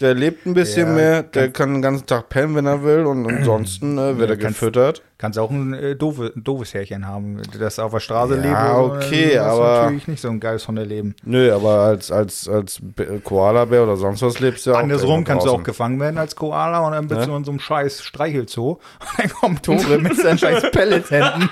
Der 0.00 0.14
lebt 0.14 0.46
ein 0.46 0.54
bisschen 0.54 0.88
Ja, 0.88 0.94
mehr, 0.94 1.22
der 1.24 1.50
kann 1.50 1.72
den 1.74 1.82
ganzen 1.82 2.06
Tag 2.06 2.28
pennen, 2.28 2.54
wenn 2.54 2.66
er 2.66 2.84
will 2.84 3.04
und 3.04 3.26
ansonsten 3.28 3.98
äh, 3.98 4.16
wird 4.18 4.30
er 4.30 4.36
kannst- 4.36 4.60
gefüttert. 4.60 5.02
Kannst 5.20 5.36
auch 5.36 5.50
ein, 5.50 5.74
äh, 5.74 5.96
doofe, 5.96 6.32
ein 6.36 6.44
doofes 6.44 6.74
Härchen 6.74 7.04
haben, 7.04 7.42
das 7.58 7.80
auf 7.80 7.90
der 7.90 7.98
Straße 7.98 8.36
Ja, 8.36 8.40
lebt. 8.40 8.54
oder 8.54 9.00
so, 9.02 9.06
okay, 9.08 9.30
du 9.34 9.42
aber- 9.42 9.82
natürlich 9.82 10.06
nicht 10.06 10.20
so 10.20 10.28
ein 10.28 10.38
geiles 10.38 10.68
Hundeleben. 10.68 11.16
Nö, 11.24 11.52
aber 11.52 11.80
als, 11.80 12.12
als, 12.12 12.48
als 12.48 12.80
Koalabär 13.24 13.82
oder 13.82 13.96
sonst 13.96 14.22
was 14.22 14.38
lebst 14.38 14.64
du 14.66 14.70
ja 14.70 14.76
auch 14.76 14.80
Andersrum 14.80 15.24
kannst 15.24 15.44
du 15.44 15.50
auch 15.50 15.64
gefangen 15.64 15.98
werden 15.98 16.18
als 16.18 16.36
Koala 16.36 16.86
und 16.86 16.92
dann 16.92 17.08
bist 17.08 17.20
Ne? 17.22 17.26
du 17.26 17.34
in 17.36 17.42
so 17.44 17.50
einem 17.50 17.58
scheiß 17.58 18.00
Streichelzoo. 18.02 18.78
Und 19.00 19.18
dann 19.18 19.28
kommt 19.30 19.62
Tore 19.64 19.98
mit 19.98 20.16
seinen 20.16 20.38
scheiß 20.38 20.70
Pellets-Händen 20.70 21.48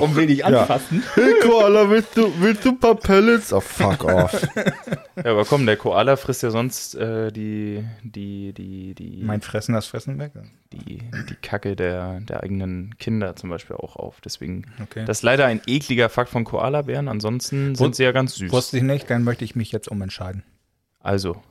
und 0.00 0.16
will 0.16 0.26
dich 0.26 0.38
Ja. 0.40 0.46
anfassen. 0.46 1.02
Hey 1.14 1.34
Koala, 1.42 1.88
willst 1.88 2.16
du, 2.16 2.32
willst 2.40 2.64
du 2.64 2.70
ein 2.70 2.78
paar 2.80 2.96
Pellets? 2.96 3.52
Oh, 3.52 3.60
fuck 3.60 4.04
off. 4.04 4.46
Ja, 5.22 5.32
aber 5.32 5.44
komm, 5.44 5.66
der 5.66 5.76
Koala 5.76 6.16
frisst 6.16 6.42
ja 6.42 6.50
sonst 6.50 6.94
äh, 6.94 7.30
die, 7.30 7.84
die, 8.02 8.54
die, 8.54 8.94
die, 8.94 9.20
Mein 9.22 9.42
Fressen, 9.42 9.74
das 9.74 9.84
Fressen 9.86 10.18
weg. 10.18 10.32
die, 10.72 11.02
die 11.28 11.34
Kacke 11.42 11.76
der, 11.76 12.20
der 12.20 12.39
eigenen 12.40 12.96
Kinder 12.98 13.36
zum 13.36 13.50
Beispiel 13.50 13.76
auch 13.76 13.96
auf. 13.96 14.20
Deswegen, 14.20 14.64
Okay. 14.82 15.04
das 15.04 15.18
ist 15.18 15.22
leider 15.22 15.46
ein 15.46 15.60
ekliger 15.66 16.08
Fakt 16.08 16.30
von 16.30 16.44
Koalabären. 16.44 17.08
Ansonsten 17.08 17.74
sind 17.74 17.94
Wus- 17.94 17.96
sie 17.96 18.04
ja 18.04 18.12
ganz 18.12 18.34
süß. 18.36 18.50
Wusste 18.52 18.78
ich 18.78 18.82
nicht, 18.82 19.08
dann 19.10 19.24
möchte 19.24 19.44
ich 19.44 19.54
mich 19.56 19.72
jetzt 19.72 19.88
umentscheiden. 19.88 20.42
Also, 20.98 21.42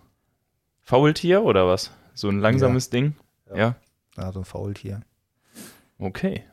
Faultier 0.81 1.43
oder 1.43 1.67
was? 1.67 1.91
So 2.13 2.29
ein 2.29 2.39
langsames 2.39 2.89
Ding? 2.89 3.15
Ja. 3.55 3.75
Ja, 4.17 4.31
so 4.31 4.39
ein 4.39 4.45
Faultier. 4.45 5.01
Okay. 5.97 6.43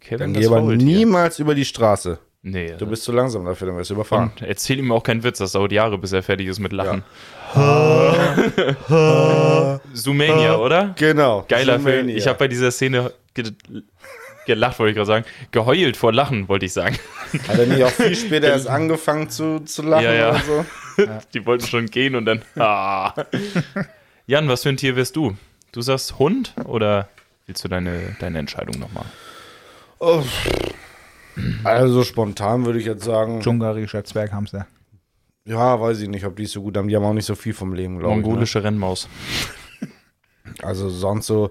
Kevin, 0.00 0.32
Dann 0.32 0.34
das 0.34 0.46
aber 0.46 0.60
Faultier. 0.60 0.84
niemals 0.84 1.38
über 1.38 1.54
die 1.54 1.64
Straße. 1.64 2.18
Nee, 2.48 2.74
Du 2.78 2.86
bist 2.86 3.02
zu 3.02 3.10
langsam 3.10 3.44
dafür, 3.44 3.66
dann 3.66 3.76
wirst 3.76 3.90
du 3.90 3.94
überfahren. 3.94 4.30
und 4.38 4.42
erzähl 4.46 4.78
ihm 4.78 4.92
auch 4.92 5.02
keinen 5.02 5.24
Witz, 5.24 5.38
das 5.38 5.50
dauert 5.52 5.72
Jahre, 5.72 5.98
bis 5.98 6.12
er 6.12 6.22
fertig 6.22 6.46
ist 6.46 6.60
mit 6.60 6.72
Lachen. 6.72 7.02
Zoomania, 9.92 10.56
oder? 10.56 10.94
Genau. 10.96 11.44
Geiler 11.48 11.80
Film. 11.80 11.84
Zoomania. 11.96 12.16
Ich 12.16 12.26
habe 12.28 12.38
bei 12.38 12.48
dieser 12.48 12.70
Szene 12.70 13.12
ge 13.34 13.52
gelacht, 14.46 14.78
wollte 14.78 14.90
ich 14.90 14.96
gerade 14.96 15.06
sagen. 15.06 15.24
Geheult 15.50 15.96
vor 15.96 16.12
Lachen, 16.12 16.48
wollte 16.48 16.66
ich 16.66 16.72
sagen. 16.72 16.96
Hat 17.48 17.58
er 17.58 17.66
nicht 17.66 17.82
auch 17.82 17.90
viel 17.90 18.14
später 18.26 18.46
erst 18.46 18.68
angefangen 18.68 19.28
zu, 19.28 19.58
zu 19.64 19.82
lachen 19.82 20.04
Ja, 20.04 20.12
ja. 20.12 20.30
oder 20.30 20.40
so? 20.40 20.64
Die 21.34 21.44
wollten 21.46 21.66
schon 21.66 21.86
gehen 21.86 22.14
und 22.14 22.26
dann. 22.26 22.42
Ah. 22.56 23.12
Jan, 24.28 24.48
was 24.48 24.62
für 24.62 24.68
ein 24.68 24.76
Tier 24.76 24.94
wärst 24.94 25.16
du? 25.16 25.36
Du 25.72 25.80
sagst 25.80 26.20
Hund 26.20 26.54
oder 26.64 27.08
willst 27.46 27.64
du 27.64 27.68
deine, 27.68 28.16
deine 28.20 28.38
Entscheidung 28.38 28.78
nochmal? 28.78 29.04
Oh. 29.98 30.22
Also 31.64 32.02
spontan 32.04 32.64
würde 32.64 32.78
ich 32.78 32.86
jetzt 32.86 33.04
sagen, 33.04 33.40
Dschungarischer 33.40 34.04
Zwerghamster. 34.04 34.66
ja, 35.44 35.80
weiß 35.80 36.00
ich 36.00 36.08
nicht, 36.08 36.24
ob 36.24 36.36
die 36.36 36.46
so 36.46 36.62
gut 36.62 36.76
haben. 36.76 36.88
Die 36.88 36.96
haben 36.96 37.04
auch 37.04 37.12
nicht 37.12 37.26
so 37.26 37.34
viel 37.34 37.54
vom 37.54 37.72
Leben, 37.74 37.98
glaube 37.98 38.14
ich. 38.14 38.20
Ne? 38.22 38.28
Mongolische 38.28 38.62
Rennmaus. 38.64 39.08
Also 40.62 40.88
sonst 40.88 41.26
so, 41.26 41.50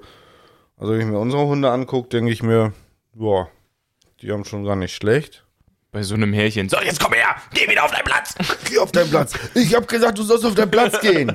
also 0.78 0.94
wenn 0.94 1.02
ich 1.02 1.06
mir 1.06 1.20
unsere 1.20 1.46
Hunde 1.46 1.70
angucke, 1.70 2.10
denke 2.10 2.32
ich 2.32 2.42
mir, 2.42 2.74
boah, 3.14 3.50
die 4.22 4.32
haben 4.32 4.46
schon 4.46 4.64
gar 4.66 4.76
nicht 4.76 4.96
schlecht. 4.96 5.46
Bei 5.92 6.02
so 6.04 6.16
einem 6.16 6.34
Härchen. 6.34 6.68
So, 6.68 6.78
jetzt 6.84 7.00
komm 7.00 7.14
her! 7.14 7.36
Geh 7.54 7.70
wieder 7.70 7.86
auf 7.86 7.92
deinen 7.92 8.04
Platz! 8.04 8.36
Geh 8.70 8.80
auf 8.80 8.92
deinen 8.92 9.10
Platz. 9.10 9.34
Ich 9.54 9.74
habe 9.76 9.86
gesagt, 9.86 10.18
du 10.18 10.24
sollst 10.24 10.46
auf 10.46 10.56
deinen 10.56 10.72
Platz 10.72 11.00
gehen. 11.00 11.32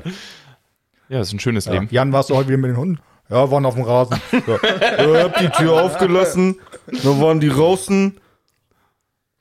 Ja, 1.08 1.20
ist 1.20 1.32
ein 1.32 1.40
schönes 1.40 1.66
Leben. 1.66 1.88
Jan, 1.90 2.12
warst 2.12 2.28
du 2.30 2.36
heute 2.36 2.48
wieder 2.48 2.58
mit 2.58 2.70
den 2.70 2.76
Hunden? 2.76 3.00
Ja, 3.30 3.50
waren 3.50 3.64
auf 3.64 3.74
dem 3.74 3.84
Rasen. 3.84 4.20
Ja. 4.32 4.58
Ich 4.98 5.22
hab 5.22 5.38
die 5.38 5.48
Tür 5.50 5.82
aufgelassen, 5.84 6.60
dann 7.04 7.20
waren 7.20 7.40
die 7.40 7.48
draußen 7.48 8.20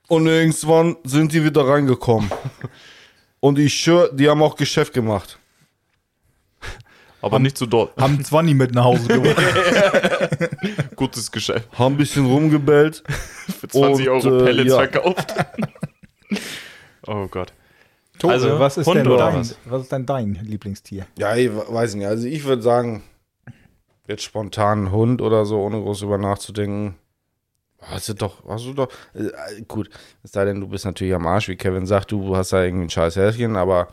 und 0.10 0.28
irgendwann 0.28 0.98
sind 1.04 1.32
die 1.32 1.44
wieder 1.44 1.68
reingekommen. 1.68 2.30
Und 3.42 3.58
ich 3.58 3.74
schwör, 3.74 4.12
die 4.12 4.28
haben 4.28 4.44
auch 4.44 4.58
Geschäft 4.58 4.94
gemacht. 4.94 5.40
Aber 7.22 7.40
nicht 7.40 7.58
zu 7.58 7.66
dort. 7.66 7.96
Haben 7.96 8.22
20 8.24 8.54
mit 8.54 8.74
nach 8.74 8.84
Hause 8.84 9.08
gebracht. 9.08 10.50
Gutes 10.98 11.32
Geschäft. 11.32 11.70
Haben 11.78 11.96
ein 11.96 11.98
bisschen 11.98 12.26
rumgebellt. 12.26 13.02
Für 13.60 13.68
20 13.68 14.10
Und, 14.10 14.26
Euro 14.26 14.40
äh, 14.42 14.44
Pellets 14.44 14.70
ja. 14.72 14.76
verkauft. 14.78 15.34
oh 17.08 17.28
Gott. 17.28 17.54
Tore, 18.20 18.34
Also, 18.34 18.60
was 18.60 18.78
ist 18.78 18.88
Hund 18.88 18.98
denn 18.98 19.18
dein, 19.18 19.36
was? 19.40 19.58
was? 19.66 19.84
ist 19.84 19.92
denn 19.94 20.06
dein 20.06 20.34
Lieblingstier? 20.34 21.06
Ja, 21.18 21.36
ich 21.36 21.50
weiß 21.54 21.96
nicht. 21.96 22.08
Also 22.08 22.28
ich 22.28 22.44
würde 22.44 22.62
sagen, 22.62 23.04
jetzt 24.08 24.24
spontan 24.24 24.86
ein 24.86 24.92
Hund 24.92 25.22
oder 25.22 25.46
so, 25.46 25.62
ohne 25.62 25.80
groß 25.82 26.02
über 26.02 26.18
nachzudenken. 26.18 26.96
Hast 27.82 28.10
du 28.10 28.14
doch, 28.14 28.44
hast 28.48 28.66
du 28.66 28.74
doch, 28.74 28.90
äh, 29.14 29.62
gut, 29.68 29.90
es 30.24 30.32
sei 30.34 30.46
denn, 30.46 30.60
du 30.60 30.68
bist 30.68 30.86
natürlich 30.86 31.14
am 31.14 31.26
Arsch, 31.26 31.48
wie 31.48 31.56
Kevin 31.56 31.86
sagt, 31.86 32.12
du 32.12 32.36
hast 32.36 32.52
da 32.52 32.64
irgendwie 32.64 32.86
ein 32.86 32.90
scheiß 32.90 33.16
Härchen, 33.16 33.56
aber 33.56 33.88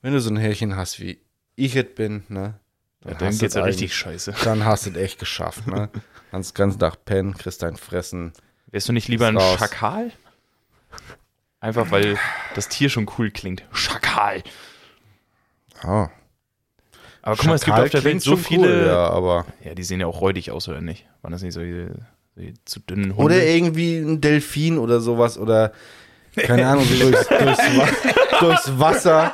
wenn 0.00 0.12
du 0.12 0.20
so 0.20 0.30
ein 0.30 0.36
Härchen 0.36 0.76
hast, 0.76 1.00
wie 1.00 1.20
ich 1.56 1.74
es 1.76 1.86
bin, 1.94 2.24
ne, 2.28 2.60
Ja, 3.04 3.14
dann 3.14 3.36
geht's 3.36 3.54
ja 3.54 3.64
richtig 3.64 3.94
scheiße. 3.94 4.32
Dann 4.44 4.64
hast 4.64 4.86
du 4.86 4.90
es 4.90 4.96
echt 4.96 5.18
geschafft, 5.18 5.66
ne. 5.66 5.90
Kannst 6.30 6.52
den 6.52 6.62
ganzen 6.62 6.78
Tag 6.78 7.04
pennen, 7.04 7.34
kriegst 7.34 7.62
dein 7.62 7.76
Fressen. 7.76 8.32
Wärst 8.68 8.88
du 8.88 8.92
nicht 8.92 9.08
lieber 9.08 9.26
ein 9.26 9.36
raus. 9.36 9.58
Schakal? 9.58 10.12
Einfach 11.60 11.90
weil 11.90 12.16
das 12.54 12.68
Tier 12.68 12.88
schon 12.88 13.08
cool 13.18 13.30
klingt. 13.30 13.64
Schakal. 13.72 14.42
Ah, 15.82 16.08
Aber 17.22 17.36
guck 17.36 17.46
mal, 17.46 17.54
es 17.54 17.64
gibt 17.64 17.76
Schakal 17.76 17.84
auf 17.84 17.90
der 17.90 18.04
Welt 18.04 18.22
so 18.22 18.36
viele. 18.36 18.68
Cool, 18.68 18.86
ja, 18.86 19.10
aber. 19.10 19.46
Ja, 19.62 19.74
die 19.74 19.82
sehen 19.84 20.00
ja 20.00 20.06
auch 20.06 20.20
räudig 20.20 20.50
aus, 20.50 20.68
oder 20.68 20.80
nicht? 20.80 21.06
Waren 21.22 21.32
das 21.32 21.42
nicht 21.42 21.54
solche, 21.54 21.88
solche 21.88 22.06
zu 22.64 22.80
dünnen 22.80 23.16
Hunde? 23.16 23.22
Oder 23.24 23.46
irgendwie 23.46 23.98
ein 23.98 24.20
Delfin 24.20 24.78
oder 24.78 25.00
sowas 25.00 25.38
oder 25.38 25.72
keine 26.36 26.66
Ahnung, 26.66 26.84
so 26.84 27.10
durchs, 27.10 27.28
durchs, 27.28 27.58
Wa 27.76 27.88
durchs 28.40 28.78
Wasser. 28.78 29.32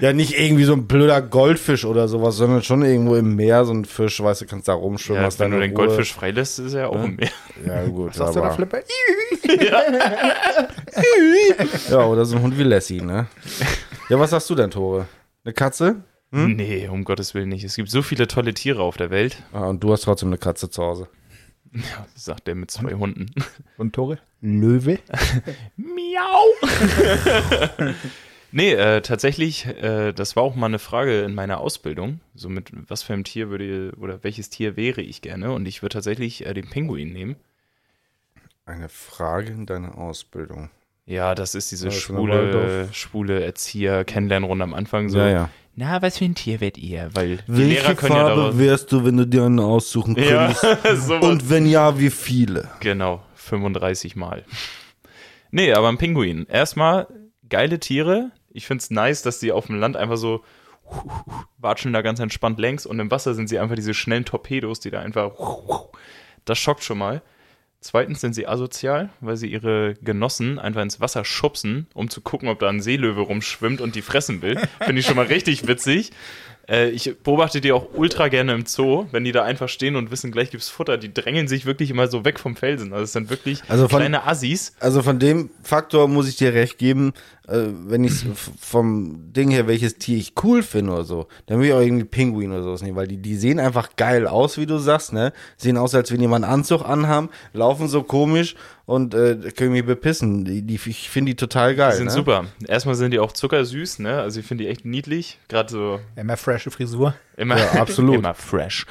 Ja, 0.00 0.12
nicht 0.12 0.38
irgendwie 0.38 0.64
so 0.64 0.74
ein 0.74 0.86
blöder 0.86 1.22
Goldfisch 1.22 1.84
oder 1.86 2.06
sowas, 2.08 2.36
sondern 2.36 2.62
schon 2.62 2.82
irgendwo 2.82 3.14
im 3.16 3.34
Meer 3.34 3.64
so 3.64 3.72
ein 3.72 3.84
Fisch, 3.86 4.22
weißt 4.22 4.42
du, 4.42 4.46
kannst 4.46 4.68
da 4.68 4.74
rumschwimmen. 4.74 5.22
ja, 5.22 5.26
hast 5.26 5.38
wenn 5.40 5.52
du 5.52 5.58
den 5.60 5.70
Ruhe. 5.74 5.86
Goldfisch 5.86 6.12
freilässt, 6.12 6.58
ist 6.58 6.74
er 6.74 6.80
ja 6.82 6.86
auch 6.88 7.02
im 7.02 7.16
Meer. 7.16 7.30
Ja, 7.66 7.86
gut, 7.86 8.14
Sagst 8.14 8.36
du 8.36 8.40
da, 8.40 8.50
Flipper? 8.50 8.80
ja, 11.90 12.04
oder 12.04 12.24
so 12.24 12.36
ein 12.36 12.42
Hund 12.42 12.58
wie 12.58 12.62
Lassie, 12.64 13.00
ne? 13.00 13.26
Ja, 14.10 14.18
was 14.18 14.30
sagst 14.30 14.50
du 14.50 14.54
denn, 14.54 14.70
Tore? 14.70 15.06
Eine 15.44 15.54
Katze? 15.54 15.96
Hm? 16.32 16.56
Nee, 16.56 16.88
um 16.88 17.04
Gottes 17.04 17.34
Willen 17.34 17.48
nicht. 17.48 17.64
Es 17.64 17.76
gibt 17.76 17.90
so 17.90 18.02
viele 18.02 18.26
tolle 18.26 18.52
Tiere 18.52 18.82
auf 18.82 18.96
der 18.96 19.10
Welt. 19.10 19.42
Ah, 19.52 19.66
und 19.66 19.82
du 19.82 19.92
hast 19.92 20.02
trotzdem 20.02 20.28
eine 20.28 20.38
Katze 20.38 20.70
zu 20.70 20.82
Hause. 20.82 21.08
Ja, 21.72 22.06
sagt 22.14 22.46
der 22.46 22.54
mit 22.54 22.70
zwei 22.70 22.94
Hunden. 22.94 23.26
Und 23.76 23.94
Tore? 23.94 24.18
Löwe? 24.40 24.98
Miau! 25.76 26.46
nee, 28.52 28.72
äh, 28.72 29.02
tatsächlich, 29.02 29.66
äh, 29.66 30.12
das 30.12 30.36
war 30.36 30.42
auch 30.42 30.54
mal 30.54 30.66
eine 30.66 30.78
Frage 30.78 31.22
in 31.22 31.34
meiner 31.34 31.58
Ausbildung. 31.60 32.20
So 32.34 32.48
mit 32.48 32.70
was 32.88 33.02
für 33.02 33.12
einem 33.12 33.24
Tier 33.24 33.50
würde 33.50 33.92
oder 33.98 34.24
welches 34.24 34.48
Tier 34.48 34.76
wäre 34.76 35.02
ich 35.02 35.20
gerne? 35.22 35.52
Und 35.52 35.66
ich 35.66 35.82
würde 35.82 35.94
tatsächlich 35.94 36.46
äh, 36.46 36.54
den 36.54 36.70
Pinguin 36.70 37.12
nehmen. 37.12 37.36
Eine 38.64 38.88
Frage 38.88 39.52
in 39.52 39.66
deiner 39.66 39.98
Ausbildung. 39.98 40.70
Ja, 41.04 41.34
das 41.34 41.54
ist 41.54 41.70
diese 41.70 41.86
Ja, 41.88 41.92
schwule, 41.92 42.88
schwule 42.92 43.44
Erzieher-Kennenlernrunde 43.44 44.64
am 44.64 44.74
Anfang. 44.74 45.08
So, 45.08 45.18
Ja, 45.18 45.28
ja. 45.28 45.50
Na, 45.76 46.00
was 46.02 46.18
für 46.18 46.24
ein 46.24 46.34
Tier 46.34 46.60
werdet 46.60 46.78
ihr? 46.82 47.10
Weil 47.12 47.36
die 47.36 47.42
Welche 47.46 47.64
Lehrer 47.82 47.94
können 47.94 48.12
ja 48.16 48.24
Farbe 48.26 48.40
daraus. 48.40 48.58
wärst 48.58 48.92
du, 48.92 49.04
wenn 49.04 49.16
du 49.16 49.26
dir 49.26 49.44
eine 49.44 49.62
aussuchen 49.62 50.16
Ja, 50.16 50.52
könntest? 50.52 51.06
sowas. 51.06 51.24
Und 51.24 51.50
wenn 51.50 51.66
ja, 51.66 51.98
wie 51.98 52.10
viele? 52.10 52.68
Genau. 52.80 53.22
35 53.34 54.16
Mal. 54.16 54.44
Nee, 55.50 55.72
aber 55.72 55.88
ein 55.88 55.98
Pinguin. 55.98 56.46
Erstmal 56.48 57.06
geile 57.48 57.78
Tiere. 57.78 58.32
Ich 58.50 58.66
finde 58.66 58.82
es 58.82 58.90
nice, 58.90 59.22
dass 59.22 59.38
die 59.38 59.52
auf 59.52 59.66
dem 59.66 59.78
Land 59.78 59.96
einfach 59.96 60.16
so 60.16 60.42
watschen 61.58 61.92
da 61.92 62.00
ganz 62.02 62.20
entspannt 62.20 62.58
längs 62.58 62.86
und 62.86 62.98
im 63.00 63.10
Wasser 63.10 63.34
sind 63.34 63.48
sie 63.48 63.58
einfach 63.58 63.74
diese 63.76 63.92
schnellen 63.94 64.24
Torpedos, 64.24 64.80
die 64.80 64.90
da 64.90 65.00
einfach. 65.00 65.32
Das 66.44 66.58
schockt 66.58 66.84
schon 66.84 66.98
mal. 66.98 67.22
Zweitens 67.86 68.20
sind 68.20 68.34
sie 68.34 68.48
asozial, 68.48 69.10
weil 69.20 69.36
sie 69.36 69.46
ihre 69.46 69.94
Genossen 70.02 70.58
einfach 70.58 70.82
ins 70.82 71.00
Wasser 71.00 71.24
schubsen, 71.24 71.86
um 71.94 72.10
zu 72.10 72.20
gucken, 72.20 72.48
ob 72.48 72.58
da 72.58 72.68
ein 72.68 72.80
Seelöwe 72.80 73.20
rumschwimmt 73.20 73.80
und 73.80 73.94
die 73.94 74.02
fressen 74.02 74.42
will. 74.42 74.58
Finde 74.80 74.98
ich 75.00 75.06
schon 75.06 75.14
mal 75.14 75.26
richtig 75.26 75.68
witzig. 75.68 76.10
Äh, 76.68 76.88
ich 76.90 77.14
beobachte 77.22 77.60
die 77.60 77.70
auch 77.70 77.86
ultra 77.94 78.26
gerne 78.26 78.52
im 78.52 78.66
Zoo, 78.66 79.06
wenn 79.12 79.22
die 79.22 79.30
da 79.30 79.44
einfach 79.44 79.68
stehen 79.68 79.94
und 79.94 80.10
wissen, 80.10 80.32
gleich 80.32 80.50
gibt's 80.50 80.68
Futter. 80.68 80.98
Die 80.98 81.14
drängeln 81.14 81.46
sich 81.46 81.64
wirklich 81.64 81.90
immer 81.90 82.08
so 82.08 82.24
weg 82.24 82.40
vom 82.40 82.56
Felsen. 82.56 82.92
Also 82.92 83.04
es 83.04 83.12
sind 83.12 83.30
wirklich 83.30 83.62
Also 83.68 83.86
von- 83.86 84.00
kleine 84.00 84.26
Assis. 84.26 84.74
Also 84.80 85.00
von 85.02 85.20
dem 85.20 85.50
Faktor 85.62 86.08
muss 86.08 86.28
ich 86.28 86.34
dir 86.34 86.54
recht 86.54 86.76
geben, 86.78 87.12
äh, 87.48 87.66
wenn 87.86 88.04
ich 88.04 88.24
vom 88.60 89.32
Ding 89.32 89.50
her, 89.50 89.66
welches 89.66 89.98
Tier 89.98 90.18
ich 90.18 90.32
cool 90.42 90.62
finde 90.62 90.92
oder 90.92 91.04
so, 91.04 91.28
dann 91.46 91.60
will 91.60 91.68
ich 91.68 91.72
auch 91.72 91.80
irgendwie 91.80 92.04
Pinguin 92.04 92.52
oder 92.52 92.62
sowas 92.62 92.82
nehmen, 92.82 92.96
weil 92.96 93.08
die, 93.08 93.18
die 93.18 93.36
sehen 93.36 93.60
einfach 93.60 93.96
geil 93.96 94.26
aus, 94.26 94.58
wie 94.58 94.66
du 94.66 94.78
sagst, 94.78 95.12
ne? 95.12 95.32
Sehen 95.56 95.76
aus, 95.76 95.94
als 95.94 96.12
wenn 96.12 96.20
die 96.20 96.26
mal 96.26 96.36
einen 96.36 96.44
Anzug 96.44 96.84
anhaben, 96.84 97.30
laufen 97.52 97.88
so 97.88 98.02
komisch 98.02 98.56
und 98.84 99.14
äh, 99.14 99.36
können 99.56 99.72
mich 99.72 99.84
bepissen. 99.84 100.44
Die, 100.44 100.62
die, 100.62 100.74
ich 100.74 101.08
finde 101.08 101.32
die 101.32 101.36
total 101.36 101.74
geil. 101.74 101.92
Die 101.92 101.98
sind 101.98 102.06
ne? 102.06 102.12
super. 102.12 102.44
Erstmal 102.66 102.94
sind 102.94 103.12
die 103.12 103.18
auch 103.18 103.32
zuckersüß, 103.32 104.00
ne? 104.00 104.20
Also 104.20 104.40
ich 104.40 104.46
finde 104.46 104.64
die 104.64 104.70
echt 104.70 104.84
niedlich. 104.84 105.38
Gerade 105.48 105.70
so 105.70 106.00
Immer 106.16 106.36
frische 106.36 106.70
Frisur. 106.70 107.14
immer, 107.36 107.58
Ja, 107.58 107.72
absolut. 107.80 108.16
immer 108.16 108.34
fresh. 108.34 108.86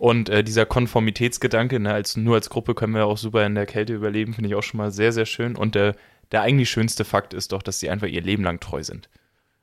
Und 0.00 0.30
äh, 0.30 0.42
dieser 0.42 0.64
Konformitätsgedanke, 0.64 1.78
ne, 1.78 1.92
als, 1.92 2.16
nur 2.16 2.34
als 2.34 2.48
Gruppe 2.48 2.74
können 2.74 2.94
wir 2.94 3.04
auch 3.04 3.18
super 3.18 3.44
in 3.44 3.54
der 3.54 3.66
Kälte 3.66 3.92
überleben, 3.92 4.32
finde 4.32 4.48
ich 4.48 4.54
auch 4.54 4.62
schon 4.62 4.78
mal 4.78 4.90
sehr, 4.90 5.12
sehr 5.12 5.26
schön. 5.26 5.56
Und 5.56 5.74
der, 5.74 5.94
der 6.32 6.42
eigentlich 6.42 6.70
schönste 6.70 7.04
Fakt 7.04 7.34
ist 7.34 7.52
doch, 7.52 7.62
dass 7.62 7.80
sie 7.80 7.90
einfach 7.90 8.06
ihr 8.06 8.22
Leben 8.22 8.44
lang 8.44 8.60
treu 8.60 8.82
sind. 8.82 9.08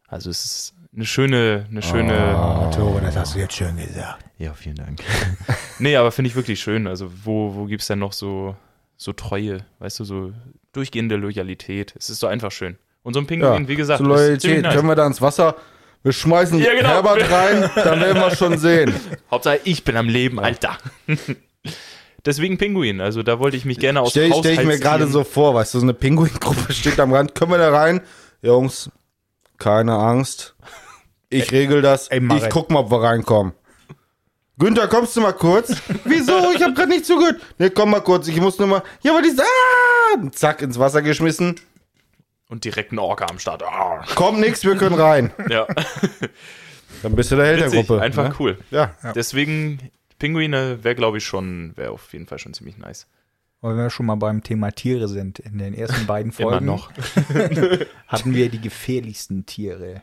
Also 0.07 0.29
es 0.29 0.45
ist 0.45 0.73
eine 0.95 1.05
schöne, 1.05 1.65
eine 1.69 1.81
schöne. 1.81 2.35
Oh, 2.37 2.71
Tore, 2.73 3.01
das 3.01 3.15
hast 3.15 3.35
du 3.35 3.39
jetzt 3.39 3.55
schön 3.55 3.75
gesagt. 3.77 4.23
Ja, 4.37 4.53
vielen 4.53 4.75
Dank. 4.75 4.99
nee, 5.79 5.95
aber 5.95 6.11
finde 6.11 6.29
ich 6.29 6.35
wirklich 6.35 6.59
schön. 6.59 6.87
Also 6.87 7.11
wo, 7.23 7.55
wo 7.55 7.65
gibt 7.65 7.81
es 7.81 7.87
denn 7.87 7.99
noch 7.99 8.13
so, 8.13 8.55
so 8.95 9.13
Treue, 9.13 9.65
weißt 9.79 9.99
du, 9.99 10.03
so 10.05 10.33
durchgehende 10.73 11.15
Loyalität. 11.15 11.93
Es 11.97 12.09
ist 12.09 12.19
so 12.19 12.27
einfach 12.27 12.51
schön. 12.51 12.77
Und 13.03 13.13
so 13.13 13.19
ein 13.19 13.27
Pinguin, 13.27 13.63
Ja, 13.63 13.67
wie 13.67 13.75
gesagt, 13.75 13.99
Zur 13.99 14.07
ist 14.15 14.19
Loyalität 14.19 14.61
nice. 14.63 14.75
können 14.75 14.87
wir 14.87 14.95
da 14.95 15.07
ins 15.07 15.21
Wasser. 15.21 15.55
Wir 16.03 16.13
schmeißen 16.13 16.59
Ja, 16.59 16.73
genau. 16.73 16.89
Herbert 16.89 17.29
rein, 17.31 17.69
dann 17.75 17.99
werden 17.99 18.21
wir 18.21 18.35
schon 18.35 18.57
sehen. 18.57 18.93
Hauptsache, 19.31 19.59
ich 19.65 19.83
bin 19.83 19.97
am 19.97 20.07
Leben, 20.07 20.39
Alter. 20.39 20.77
Deswegen 22.27 22.57
Pinguin. 22.57 22.99
Also 22.99 23.23
da 23.23 23.39
wollte 23.39 23.55
ich 23.55 23.63
mich 23.63 23.79
gerne 23.79 24.01
aus 24.01 24.11
Stell, 24.11 24.33
stell 24.37 24.53
ich 24.53 24.65
mir 24.65 24.77
gerade 24.79 25.07
so 25.07 25.23
vor, 25.23 25.55
weißt 25.55 25.73
du, 25.73 25.79
so 25.79 25.85
eine 25.85 25.93
Pinguingruppe 25.93 26.73
steht 26.73 26.99
am 26.99 27.13
Rand. 27.13 27.33
Können 27.33 27.51
wir 27.51 27.57
da 27.57 27.69
rein? 27.69 28.01
Jungs, 28.41 28.91
keine 29.57 29.93
Angst. 29.93 30.55
Ich 31.29 31.51
regel 31.51 31.81
das. 31.81 32.09
ey, 32.09 32.21
ich 32.35 32.49
guck 32.49 32.69
mal, 32.69 32.79
ob 32.79 32.91
wir 32.91 33.01
reinkommen. 33.01 33.53
Günther, 34.59 34.87
kommst 34.87 35.15
du 35.15 35.21
mal 35.21 35.33
kurz? 35.33 35.73
Wieso? 36.03 36.51
Ich 36.53 36.61
hab 36.61 36.75
grad 36.75 36.89
nicht 36.89 37.05
zugehört. 37.05 37.39
Nee, 37.59 37.69
komm 37.69 37.91
mal 37.91 38.01
kurz. 38.01 38.27
Ich 38.27 38.41
muss 38.41 38.57
nur 38.57 38.67
mal. 38.67 38.83
Ja, 39.01 39.13
aber 39.13 39.21
die 39.21 39.29
ist. 39.29 39.39
Ah! 39.41 40.31
Zack, 40.31 40.61
ins 40.61 40.77
Wasser 40.79 41.01
geschmissen. 41.01 41.59
Und 42.49 42.65
direkt 42.65 42.91
ein 42.91 42.99
Orca 42.99 43.25
am 43.29 43.39
Start. 43.39 43.63
Ah. 43.63 44.03
Kommt 44.15 44.39
nix, 44.39 44.63
wir 44.63 44.75
können 44.75 44.99
rein. 44.99 45.31
Ja, 45.49 45.67
Dann 47.03 47.15
bist 47.15 47.31
du 47.31 47.35
der 47.35 47.45
Held 47.57 47.61
der. 47.61 47.69
Gruppe. 47.69 48.01
Einfach 48.01 48.29
ne? 48.29 48.35
cool. 48.39 48.57
Ja. 48.71 48.95
Deswegen, 49.15 49.91
Pinguine 50.19 50.83
wäre, 50.83 50.95
glaube 50.95 51.17
ich, 51.17 51.25
schon, 51.25 51.75
wäre 51.75 51.91
auf 51.91 52.13
jeden 52.13 52.27
Fall 52.27 52.39
schon 52.39 52.53
ziemlich 52.53 52.77
nice. 52.77 53.07
Und 53.59 53.71
wenn 53.71 53.77
wir 53.77 53.89
schon 53.89 54.05
mal 54.05 54.15
beim 54.15 54.43
Thema 54.43 54.71
Tiere 54.71 55.07
sind, 55.07 55.39
in 55.39 55.57
den 55.57 55.73
ersten 55.73 56.05
beiden 56.05 56.31
Immer 56.37 56.49
Folgen 56.51 56.65
noch. 56.65 56.91
hatten 58.07 58.33
wir 58.33 58.49
die 58.49 58.61
gefährlichsten 58.61 59.45
Tiere 59.45 60.01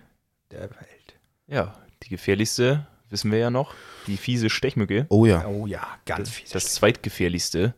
der 0.50 0.62
Welt. 0.70 1.18
Ja, 1.46 1.74
die 2.02 2.08
gefährlichste, 2.08 2.86
wissen 3.10 3.30
wir 3.30 3.38
ja 3.38 3.50
noch, 3.50 3.74
die 4.06 4.16
fiese 4.16 4.50
Stechmücke. 4.50 5.06
Oh 5.08 5.26
ja. 5.26 5.46
Oh 5.46 5.66
ja, 5.66 5.86
ganz 6.04 6.30
fies. 6.30 6.50
Das 6.50 6.74
zweitgefährlichste. 6.74 7.74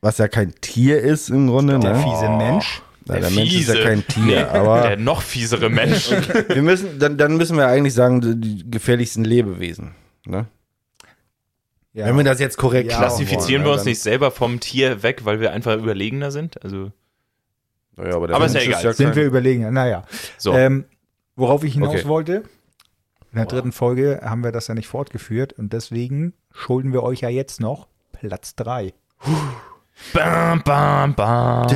Was 0.00 0.18
ja 0.18 0.28
kein 0.28 0.54
Tier 0.60 1.00
ist 1.00 1.28
im 1.28 1.46
Grunde. 1.46 1.78
der 1.78 1.92
ne? 1.92 2.02
fiese 2.02 2.28
Mensch. 2.28 2.82
Ja, 3.06 3.18
der 3.18 3.30
Mensch 3.30 3.54
ist 3.54 3.68
ja 3.68 3.82
kein 3.82 4.06
Tier, 4.06 4.24
Nee, 4.24 4.36
aber. 4.36 4.82
Der 4.82 4.96
noch 4.96 5.22
fiesere 5.22 5.68
Mensch. 5.68 6.10
Wir 6.48 6.62
müssen, 6.62 6.98
dann, 6.98 7.18
dann 7.18 7.36
müssen 7.36 7.56
wir 7.56 7.66
eigentlich 7.66 7.94
sagen, 7.94 8.20
die, 8.20 8.36
die 8.36 8.70
gefährlichsten 8.70 9.24
Lebewesen. 9.24 9.94
Ne? 10.26 10.46
Ja. 11.92 12.06
Wenn 12.06 12.16
wir 12.16 12.24
das 12.24 12.38
jetzt 12.38 12.56
korrekt 12.56 12.90
Ja, 12.90 12.98
Klassifizieren 12.98 13.62
wollen, 13.62 13.64
wir 13.64 13.70
ne, 13.72 13.76
uns 13.78 13.84
nicht 13.84 14.00
selber 14.00 14.30
vom 14.30 14.60
Tier 14.60 15.02
weg, 15.02 15.24
weil 15.24 15.40
wir 15.40 15.52
einfach 15.52 15.76
überlegener 15.76 16.30
sind? 16.30 16.62
Also, 16.62 16.92
Dann, 17.96 18.06
ja, 18.08 18.14
aber 18.14 18.28
der 18.28 18.36
Aber 18.36 18.46
ist 18.46 18.54
ja 18.54 18.60
egal. 18.60 18.94
Sind 18.94 19.06
kein- 19.08 19.16
wir 19.16 19.24
überlegen. 19.24 19.72
Naja. 19.72 20.04
so. 20.38 20.52
Ähm, 20.54 20.84
worauf 21.36 21.64
ich 21.64 21.74
hinaus 21.74 21.90
Okay. 21.96 22.06
wollte, 22.06 22.32
in 23.32 23.36
der 23.38 23.46
dritten 23.46 23.72
Folge 23.72 24.20
haben 24.22 24.44
wir 24.44 24.52
das 24.52 24.68
ja 24.68 24.74
nicht 24.74 24.86
fortgeführt 24.88 25.52
und 25.52 25.72
deswegen 25.72 26.32
schulden 26.52 26.92
wir 26.92 27.02
euch 27.02 27.20
ja 27.20 27.28
jetzt 27.28 27.60
noch 27.60 27.88
Platz 28.12 28.54
3. 28.54 28.92
Bam, 30.12 30.62
bam, 30.62 31.14
bam. 31.14 31.66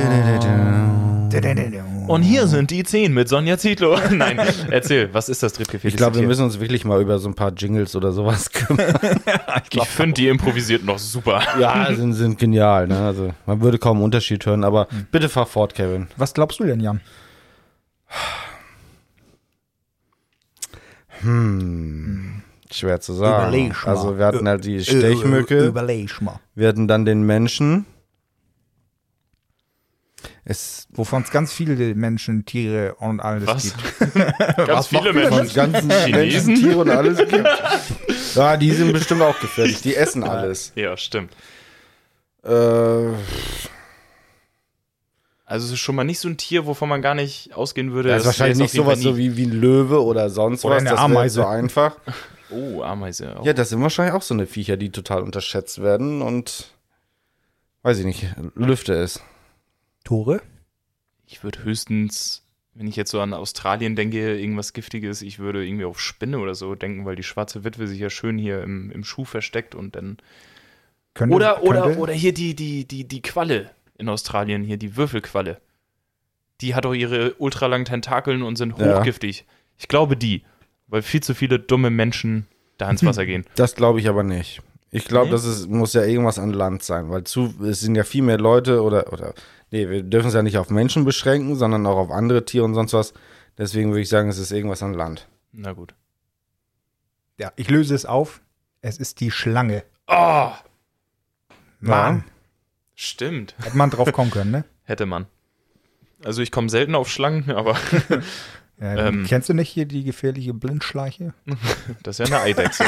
Und 2.07 2.21
hier 2.21 2.47
sind 2.47 2.71
die 2.71 2.83
10 2.83 3.13
mit 3.13 3.27
Sonja 3.29 3.57
Zietlow. 3.57 3.97
Nein, 4.11 4.39
erzähl, 4.69 5.13
was 5.13 5.29
ist 5.29 5.41
das 5.43 5.53
drittgefährlichste 5.53 5.87
ich 5.89 5.97
glaube, 5.97 6.19
wir 6.19 6.27
müssen 6.27 6.43
uns 6.43 6.59
wirklich 6.59 6.85
mal 6.85 7.01
über 7.01 7.17
so 7.19 7.27
ein 7.29 7.33
paar 7.35 7.51
Jingles 7.51 7.95
oder 7.95 8.11
sowas 8.11 8.49
kümmern. 8.51 8.93
Ich 9.71 9.83
finde, 9.87 10.13
die 10.13 10.27
improvisiert 10.27 10.83
noch 10.83 10.99
super. 10.99 11.41
ja, 11.59 11.93
sind, 11.93 12.13
sind 12.13 12.37
genial. 12.37 12.87
Ne? 12.87 12.97
Also, 12.99 13.33
man 13.45 13.61
würde 13.61 13.77
kaum 13.79 13.97
einen 13.97 14.05
Unterschied 14.05 14.45
hören, 14.45 14.63
aber 14.63 14.87
Hm. 14.89 15.07
bitte 15.11 15.29
fahr 15.29 15.45
fort, 15.45 15.73
Kevin. 15.75 16.07
Was 16.17 16.33
glaubst 16.33 16.59
du 16.59 16.63
denn, 16.65 16.79
Jan? 16.79 17.01
Schwer 22.71 22.99
zu 23.01 23.13
sagen. 23.13 23.47
Überleg 23.53 23.85
mal. 23.85 23.89
Also, 23.91 24.17
wir 24.17 24.25
hatten 24.25 24.47
halt 24.47 24.65
die 24.65 24.83
Stechmücke, 24.83 25.65
Überleg 25.67 26.21
mal. 26.21 26.39
wir 26.55 26.67
hatten 26.67 26.87
dann 26.87 27.05
den 27.05 27.23
Menschen. 27.23 27.85
Es 30.47 30.87
Wovon 30.91 31.23
es 31.23 31.31
ganz 31.31 31.51
viele 31.51 31.95
Menschen, 31.95 32.45
Tiere 32.45 32.95
und 32.99 33.19
alles 33.19 33.47
Was? 33.47 33.63
gibt. 33.63 34.13
Ganz 34.67 34.87
viele 34.87 35.11
von 35.11 35.37
Menschen. 35.37 35.55
ganzen 35.55 35.89
Chinesen? 35.91 36.11
Menschen, 36.47 36.55
Tiere 36.55 36.77
und 36.77 36.89
alles 36.91 37.17
gibt. 37.17 37.47
Ja, 38.35 38.55
die 38.57 38.71
sind 38.71 38.91
bestimmt 38.93 39.21
auch 39.21 39.39
gefährlich. 39.39 39.81
Die 39.81 39.95
essen 39.95 40.23
alles. 40.23 40.73
Ja, 40.75 40.97
stimmt. 40.97 41.31
Äh, 42.43 42.49
Also 45.47 45.67
es 45.67 45.71
ist 45.73 45.79
schon 45.79 45.95
mal 45.95 46.03
nicht 46.03 46.19
so 46.19 46.27
ein 46.27 46.37
Tier, 46.37 46.65
wovon 46.65 46.89
man 46.89 47.01
gar 47.01 47.15
nicht 47.15 47.53
ausgehen 47.55 47.91
würde. 47.93 48.09
das 48.09 48.21
ist 48.21 48.25
wahrscheinlich 48.27 48.57
nicht 48.59 48.73
sowas 48.73 48.99
so 48.99 49.15
wie, 49.17 49.37
wie 49.37 49.45
ein 49.45 49.51
Löwe 49.51 50.03
oder 50.03 50.29
sonst 50.29 50.65
Oder 50.65 50.75
was. 50.75 50.81
eine 50.81 50.89
das 50.91 50.99
Ameise. 50.99 51.35
so 51.41 51.45
einfach. 51.47 51.97
Oh, 52.51 52.83
Ameise. 52.83 53.39
Auch. 53.39 53.43
Ja, 53.45 53.53
das 53.53 53.69
sind 53.69 53.81
wahrscheinlich 53.81 54.13
auch 54.13 54.21
so 54.21 54.35
eine 54.35 54.45
Viecher, 54.45 54.77
die 54.77 54.91
total 54.91 55.23
unterschätzt 55.23 55.81
werden 55.81 56.21
und 56.21 56.69
weiß 57.81 57.97
ich 57.97 58.05
nicht, 58.05 58.27
Lüfte 58.53 58.93
ist. 58.93 59.21
Tore? 60.05 60.41
Ich 61.25 61.43
würde 61.43 61.63
höchstens, 61.63 62.43
wenn 62.73 62.87
ich 62.87 62.95
jetzt 62.95 63.11
so 63.11 63.19
an 63.19 63.33
Australien 63.33 63.95
denke, 63.97 64.37
irgendwas 64.39 64.71
Giftiges, 64.71 65.21
ich 65.21 65.39
würde 65.39 65.65
irgendwie 65.65 65.83
auf 65.85 65.99
Spinne 65.99 66.39
oder 66.39 66.55
so 66.55 66.75
denken, 66.75 67.03
weil 67.05 67.15
die 67.17 67.23
schwarze 67.23 67.65
Witwe 67.65 67.87
sich 67.87 67.99
ja 67.99 68.09
schön 68.09 68.37
hier 68.37 68.61
im, 68.63 68.91
im 68.91 69.03
Schuh 69.03 69.25
versteckt 69.25 69.75
und 69.75 69.95
dann. 69.97 70.17
Könnte, 71.13 71.33
Oder, 71.35 71.63
oder, 71.63 71.83
könnte, 71.83 71.99
oder 71.99 72.13
hier 72.13 72.33
die, 72.33 72.55
die, 72.55 72.85
die, 72.85 73.07
die 73.07 73.21
Qualle 73.21 73.71
in 73.97 74.09
Australien, 74.09 74.63
hier 74.63 74.77
die 74.77 74.95
Würfelqualle. 74.97 75.59
Die 76.61 76.75
hat 76.75 76.85
auch 76.85 76.93
ihre 76.93 77.33
ultralangen 77.35 77.85
Tentakeln 77.85 78.41
und 78.43 78.55
sind 78.57 78.77
Ja. 78.77 78.99
hochgiftig. 78.99 79.45
Ich 79.77 79.87
glaube 79.87 80.15
die, 80.17 80.43
weil 80.87 81.01
viel 81.01 81.21
zu 81.23 81.33
viele 81.33 81.57
dumme 81.59 81.89
Menschen 81.89 82.47
da 82.77 82.89
ins 82.89 83.03
Wasser 83.05 83.25
gehen. 83.25 83.45
Das 83.55 83.75
glaube 83.75 83.99
ich 84.01 84.07
aber 84.09 84.23
nicht. 84.23 84.61
Ich 84.91 85.05
glaube, 85.05 85.25
Nee? 85.27 85.31
das 85.31 85.45
ist, 85.45 85.69
muss 85.69 85.93
ja 85.93 86.03
irgendwas 86.03 86.37
an 86.39 86.51
Land 86.51 86.83
sein, 86.83 87.09
weil 87.09 87.23
zu, 87.23 87.53
es 87.65 87.79
sind 87.81 87.95
ja 87.95 88.03
viel 88.03 88.21
mehr 88.21 88.37
Leute 88.37 88.81
oder, 88.81 89.11
oder, 89.11 89.33
nee, 89.75 89.89
wir 89.89 90.03
dürfen 90.03 90.27
es 90.29 90.33
ja 90.33 90.41
nicht 90.41 90.57
auf 90.57 90.69
Menschen 90.69 91.03
beschränken, 91.03 91.55
sondern 91.55 91.85
auch 91.85 91.97
auf 91.97 92.11
andere 92.11 92.45
Tiere 92.45 92.63
und 92.63 92.73
sonst 92.75 92.93
was. 92.93 93.13
Deswegen 93.57 93.89
würde 93.91 94.01
ich 94.01 94.09
sagen, 94.09 94.29
es 94.29 94.37
ist 94.37 94.51
irgendwas 94.51 94.81
an 94.83 94.93
Land. 94.93 95.27
Na 95.51 95.73
gut. 95.73 95.93
Ja, 97.37 97.51
ich 97.57 97.69
löse 97.69 97.93
es 97.93 98.05
auf. 98.05 98.41
Es 98.81 98.97
ist 98.97 99.19
die 99.19 99.31
Schlange. 99.31 99.83
Oh, 100.07 100.51
Mann, 101.81 102.23
stimmt. 102.93 103.55
hätte 103.61 103.75
man 103.77 103.89
drauf 103.89 104.11
kommen 104.13 104.31
können, 104.31 104.51
ne? 104.51 104.63
Hätte 104.83 105.05
man. 105.05 105.25
Also 106.23 106.41
ich 106.41 106.51
komme 106.51 106.69
selten 106.69 106.95
auf 106.95 107.09
Schlangen, 107.09 107.51
aber 107.51 107.75
Ja, 108.79 109.07
Ähm. 109.07 109.25
Kennst 109.27 109.49
du 109.49 109.53
nicht 109.53 109.69
hier 109.69 109.85
die 109.85 110.03
gefährliche 110.03 110.53
Blindschleiche? 110.53 111.33
das 112.03 112.19
ist 112.19 112.29
ja 112.29 112.35
eine 112.37 112.45
Eidechse. 112.45 112.85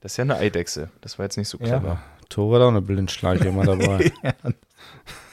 Das 0.00 0.12
ist 0.12 0.16
ja 0.18 0.22
eine 0.22 0.36
Eidechse. 0.36 0.90
Das 1.00 1.18
war 1.18 1.24
jetzt 1.26 1.36
nicht 1.38 1.48
so 1.48 1.58
Ja. 1.58 1.66
clever. 1.78 2.02
Tore 2.28 2.56
hat 2.56 2.62
auch 2.64 2.68
eine 2.68 2.82
Blindschleiche 2.82 3.48
immer 3.48 3.64
dabei. 3.64 4.12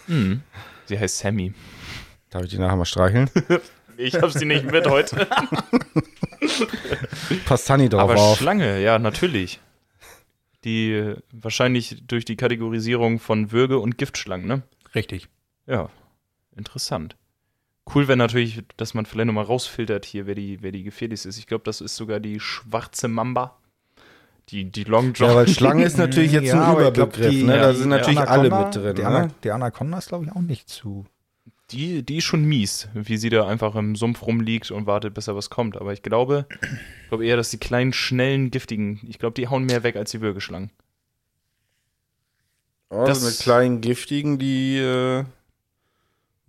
Mhm. 0.07 0.41
Sie 0.85 0.99
heißt 0.99 1.19
Sammy. 1.19 1.53
Darf 2.29 2.43
ich 2.43 2.49
die 2.49 2.57
nachher 2.57 2.75
mal 2.75 2.85
streicheln? 2.85 3.29
Ich 3.97 4.15
habe 4.15 4.31
sie 4.31 4.45
nicht 4.45 4.65
mit 4.71 4.87
heute. 4.87 5.27
Passt 7.45 7.67
Sunny 7.67 7.87
drauf 7.87 8.09
Aber 8.09 8.15
auf. 8.15 8.37
Schlange, 8.39 8.81
ja, 8.81 8.97
natürlich. 8.97 9.59
Die 10.63 11.13
wahrscheinlich 11.31 12.01
durch 12.07 12.25
die 12.25 12.35
Kategorisierung 12.35 13.19
von 13.19 13.51
Würge- 13.51 13.77
und 13.77 13.97
Giftschlangen, 13.99 14.47
ne? 14.47 14.63
Richtig. 14.95 15.27
Ja, 15.67 15.89
interessant. 16.55 17.15
Cool 17.93 18.07
wäre 18.07 18.17
natürlich, 18.17 18.63
dass 18.77 18.93
man 18.93 19.05
vielleicht 19.05 19.27
nochmal 19.27 19.45
rausfiltert 19.45 20.05
hier, 20.05 20.25
wer 20.25 20.35
die, 20.35 20.61
wer 20.61 20.71
die 20.71 20.83
gefährlichste 20.83 21.29
ist. 21.29 21.37
Ich 21.37 21.45
glaube, 21.47 21.63
das 21.63 21.81
ist 21.81 21.95
sogar 21.95 22.19
die 22.19 22.39
schwarze 22.39 23.07
Mamba. 23.07 23.59
Die, 24.51 24.65
die 24.65 24.83
Long 24.83 25.13
John. 25.13 25.29
Ja, 25.29 25.35
weil 25.35 25.47
Schlange 25.47 25.85
ist 25.85 25.97
natürlich 25.97 26.33
jetzt 26.33 26.47
Ja, 26.47 26.67
ein 26.67 26.73
Überbegriff, 26.77 27.29
die- 27.29 27.43
ne? 27.43 27.55
ja, 27.55 27.61
Da 27.61 27.73
sind 27.73 27.89
natürlich 27.89 28.19
Anaconda- 28.19 28.27
alle 28.57 28.65
mit 28.65 28.75
drin, 28.75 28.95
Die, 28.95 29.03
Ana 29.03 29.25
ne? 29.27 29.33
die 29.43 29.51
Anaconda 29.51 29.97
ist, 29.97 30.09
glaube 30.09 30.25
ich, 30.25 30.31
auch 30.31 30.41
nicht 30.41 30.67
zu. 30.69 31.05
Die, 31.71 32.03
die 32.03 32.17
ist 32.17 32.25
schon 32.25 32.43
mies, 32.43 32.89
wie 32.93 33.15
sie 33.15 33.29
da 33.29 33.47
einfach 33.47 33.75
im 33.75 33.95
Sumpf 33.95 34.23
rumliegt 34.23 34.71
und 34.71 34.87
wartet, 34.87 35.13
bis 35.13 35.25
da 35.25 35.35
was 35.37 35.49
kommt. 35.49 35.77
Aber 35.79 35.93
ich 35.93 36.01
glaube, 36.03 36.45
ich 37.03 37.07
glaube 37.07 37.25
eher, 37.25 37.37
dass 37.37 37.49
die 37.49 37.59
kleinen, 37.59 37.93
schnellen, 37.93 38.51
giftigen, 38.51 38.99
ich 39.07 39.19
glaube, 39.19 39.35
die 39.35 39.47
hauen 39.47 39.63
mehr 39.65 39.83
weg 39.83 39.95
als 39.95 40.11
die 40.11 40.19
Würgeschlangen. 40.19 40.69
Also 42.89 43.05
Das- 43.05 43.23
mit 43.23 43.39
kleinen 43.39 43.79
Giftigen, 43.79 44.37
die 44.37 44.77
äh, 44.79 45.23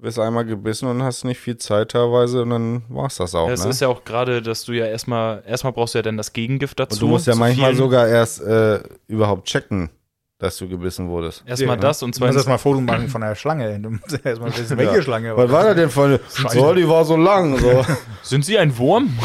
wirst 0.02 0.18
einmal 0.18 0.44
gebissen 0.44 0.88
und 0.88 1.02
hast 1.02 1.24
nicht 1.24 1.40
viel 1.40 1.56
Zeit 1.56 1.92
teilweise 1.92 2.42
und 2.42 2.50
dann 2.50 2.82
war's 2.88 3.16
das 3.16 3.34
auch, 3.34 3.46
Ja, 3.46 3.54
es 3.54 3.64
ne? 3.64 3.70
ist 3.70 3.80
ja 3.80 3.88
auch 3.88 4.04
gerade, 4.04 4.42
dass 4.42 4.64
du 4.64 4.72
ja 4.72 4.86
erstmal, 4.86 5.42
erstmal 5.46 5.72
brauchst 5.72 5.94
du 5.94 5.98
ja 5.98 6.02
dann 6.02 6.16
das 6.16 6.32
Gegengift 6.32 6.78
dazu. 6.78 6.96
und 6.96 7.00
du 7.02 7.06
musst 7.08 7.26
ja 7.26 7.34
manchmal 7.36 7.74
sogar 7.74 8.08
erst 8.08 8.42
äh, 8.42 8.80
überhaupt 9.06 9.46
checken, 9.46 9.90
dass 10.38 10.56
du 10.56 10.68
gebissen 10.68 11.08
wurdest. 11.08 11.44
Erstmal 11.46 11.76
das 11.76 12.02
und 12.02 12.08
Du 12.08 12.10
musst 12.10 12.18
zweitens. 12.18 12.36
erstmal 12.36 12.58
Foto 12.58 12.80
machen 12.80 13.08
von 13.08 13.20
der 13.20 13.36
Schlange. 13.36 13.78
Du 13.78 13.90
musst 13.90 14.26
erstmal 14.26 14.56
wissen, 14.56 14.76
welche 14.76 14.96
Ja. 14.96 15.02
Schlange 15.02 15.36
Was 15.36 15.50
war 15.52 15.72
das 15.72 15.94
denn 15.94 16.04
eine? 16.04 16.20
So, 16.50 16.74
die 16.74 16.88
war 16.88 17.04
so 17.04 17.16
lang. 17.16 17.56
So. 17.58 17.86
Sind 18.22 18.44
sie 18.44 18.58
ein 18.58 18.76
Wurm? 18.76 19.16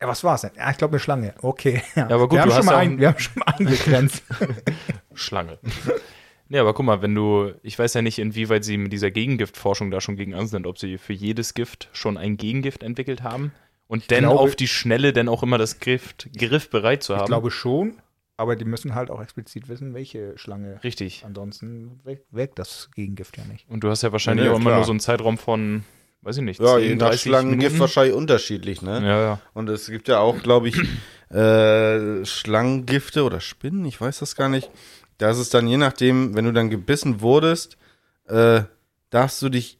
Ja, 0.00 0.08
was 0.08 0.24
war's 0.24 0.40
denn? 0.40 0.52
Ja, 0.56 0.70
ich 0.70 0.78
glaube, 0.78 0.92
eine 0.92 1.00
Schlange. 1.00 1.34
Okay. 1.42 1.82
Ja, 1.94 2.04
aber 2.04 2.28
gut, 2.28 2.32
wir, 2.32 2.40
haben 2.42 2.50
schon 2.52 2.64
mal 2.64 2.72
ja 2.72 2.78
ein, 2.78 2.98
wir 2.98 3.08
haben 3.08 3.18
schon 3.18 3.42
mal 3.44 3.52
eingegrenzt. 3.58 4.22
Schlange. 5.14 5.58
Nee, 6.52 6.58
aber 6.58 6.74
guck 6.74 6.84
mal, 6.84 7.00
wenn 7.00 7.14
du, 7.14 7.52
ich 7.62 7.78
weiß 7.78 7.94
ja 7.94 8.02
nicht, 8.02 8.18
inwieweit 8.18 8.64
sie 8.64 8.76
mit 8.76 8.92
dieser 8.92 9.10
Gegengiftforschung 9.12 9.90
da 9.92 10.00
schon 10.00 10.16
gegen 10.16 10.34
an 10.34 10.48
sind, 10.48 10.66
ob 10.66 10.78
sie 10.78 10.98
für 10.98 11.12
jedes 11.12 11.54
Gift 11.54 11.88
schon 11.92 12.16
ein 12.18 12.36
Gegengift 12.36 12.82
entwickelt 12.82 13.22
haben 13.22 13.52
und 13.86 14.10
dann 14.10 14.24
glaube- 14.24 14.40
auf 14.40 14.56
die 14.56 14.66
Schnelle 14.68 15.12
dann 15.12 15.28
auch 15.28 15.42
immer 15.44 15.58
das 15.58 15.78
Gift 15.78 16.28
griffbereit 16.36 17.02
zu 17.04 17.14
haben. 17.14 17.22
Ich 17.22 17.26
glaube 17.28 17.52
schon, 17.52 17.94
aber 18.36 18.56
die 18.56 18.64
müssen 18.64 18.96
halt 18.96 19.10
auch 19.10 19.22
explizit 19.22 19.68
wissen, 19.68 19.94
welche 19.94 20.36
Schlange. 20.38 20.80
Richtig. 20.82 21.22
Ansonsten 21.24 22.00
wirkt, 22.32 22.58
das 22.58 22.90
Gegengift 22.96 23.36
ja 23.38 23.44
nicht. 23.44 23.68
Und 23.70 23.84
du 23.84 23.88
hast 23.90 24.02
ja 24.02 24.10
wahrscheinlich 24.10 24.46
Ja, 24.46 24.52
auch 24.52 24.56
immer 24.56 24.70
klar. 24.70 24.76
nur 24.78 24.84
so 24.86 24.90
einen 24.92 24.98
Zeitraum 25.00 25.38
von, 25.38 25.84
weiß 26.22 26.38
ich 26.38 26.42
nicht, 26.42 26.58
Ja, 26.60 26.78
10, 26.78 26.82
je 26.88 26.94
nach 26.96 27.06
30 27.10 27.22
Schlangengift 27.22 27.78
wahrscheinlich 27.78 28.14
unterschiedlich, 28.16 28.82
ne? 28.82 28.94
Ja, 29.06 29.20
ja. 29.22 29.40
Und 29.54 29.68
es 29.68 29.86
gibt 29.86 30.08
ja 30.08 30.18
auch, 30.18 30.42
glaube 30.42 30.68
ich, 30.70 30.76
äh, 31.32 32.24
Schlangengifte 32.24 33.22
oder 33.22 33.38
Spinnen, 33.40 33.84
ich 33.84 34.00
weiß 34.00 34.18
das 34.18 34.34
gar 34.34 34.48
nicht. 34.48 34.68
Da 35.20 35.30
ist 35.30 35.38
es 35.38 35.50
dann 35.50 35.66
je 35.68 35.76
nachdem, 35.76 36.34
wenn 36.34 36.46
du 36.46 36.52
dann 36.52 36.70
gebissen 36.70 37.20
wurdest, 37.20 37.76
äh, 38.26 38.62
darfst 39.10 39.42
du 39.42 39.48
dich 39.50 39.78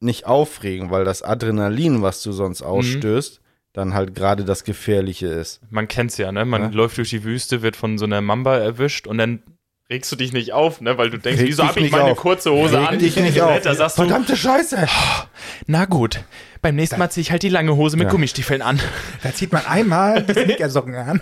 nicht 0.00 0.26
aufregen, 0.26 0.90
weil 0.90 1.04
das 1.04 1.22
Adrenalin, 1.22 2.02
was 2.02 2.22
du 2.22 2.30
sonst 2.32 2.62
ausstößt, 2.62 3.40
dann 3.72 3.94
halt 3.94 4.14
gerade 4.14 4.44
das 4.44 4.62
Gefährliche 4.64 5.26
ist. 5.26 5.60
Man 5.70 5.88
kennt's 5.88 6.16
ja, 6.18 6.30
ne? 6.30 6.44
Man 6.44 6.62
Ja. 6.62 6.68
läuft 6.68 6.98
durch 6.98 7.10
die 7.10 7.24
Wüste, 7.24 7.62
wird 7.62 7.76
von 7.76 7.98
so 7.98 8.04
einer 8.04 8.20
Mamba 8.20 8.56
erwischt 8.58 9.06
und 9.06 9.18
dann 9.18 9.42
regst 9.90 10.10
du 10.10 10.16
dich 10.16 10.32
nicht 10.32 10.52
auf, 10.52 10.80
ne? 10.80 10.98
Weil 10.98 11.10
du 11.10 11.18
denkst, 11.18 11.40
Reg 11.40 11.48
wieso 11.48 11.62
dich 11.62 11.70
hab 11.70 11.76
ich 11.76 11.90
meine 11.92 12.04
auf. 12.12 12.18
kurze 12.18 12.50
Hose 12.50 12.78
Reg 12.78 12.88
an? 12.88 12.98
dich 12.98 13.16
nicht 13.16 13.40
auf. 13.40 13.60
Da 13.62 13.74
sagst 13.74 13.98
du, 13.98 14.02
Verdammte 14.02 14.36
Scheiße! 14.36 14.86
na 15.66 15.84
gut, 15.84 16.24
beim 16.62 16.74
nächsten 16.76 16.98
Mal 16.98 17.10
zieh 17.10 17.20
ich 17.20 17.30
halt 17.30 17.42
die 17.42 17.48
lange 17.48 17.76
Hose 17.76 17.96
mit 17.96 18.06
Ja. 18.06 18.10
Gummistiefeln 18.10 18.62
an. 18.62 18.80
Da 19.22 19.32
zieht 19.32 19.52
man 19.52 19.64
einmal 19.66 20.22
die 20.24 20.32
Sneakersocken 20.44 20.94
an. 20.96 21.20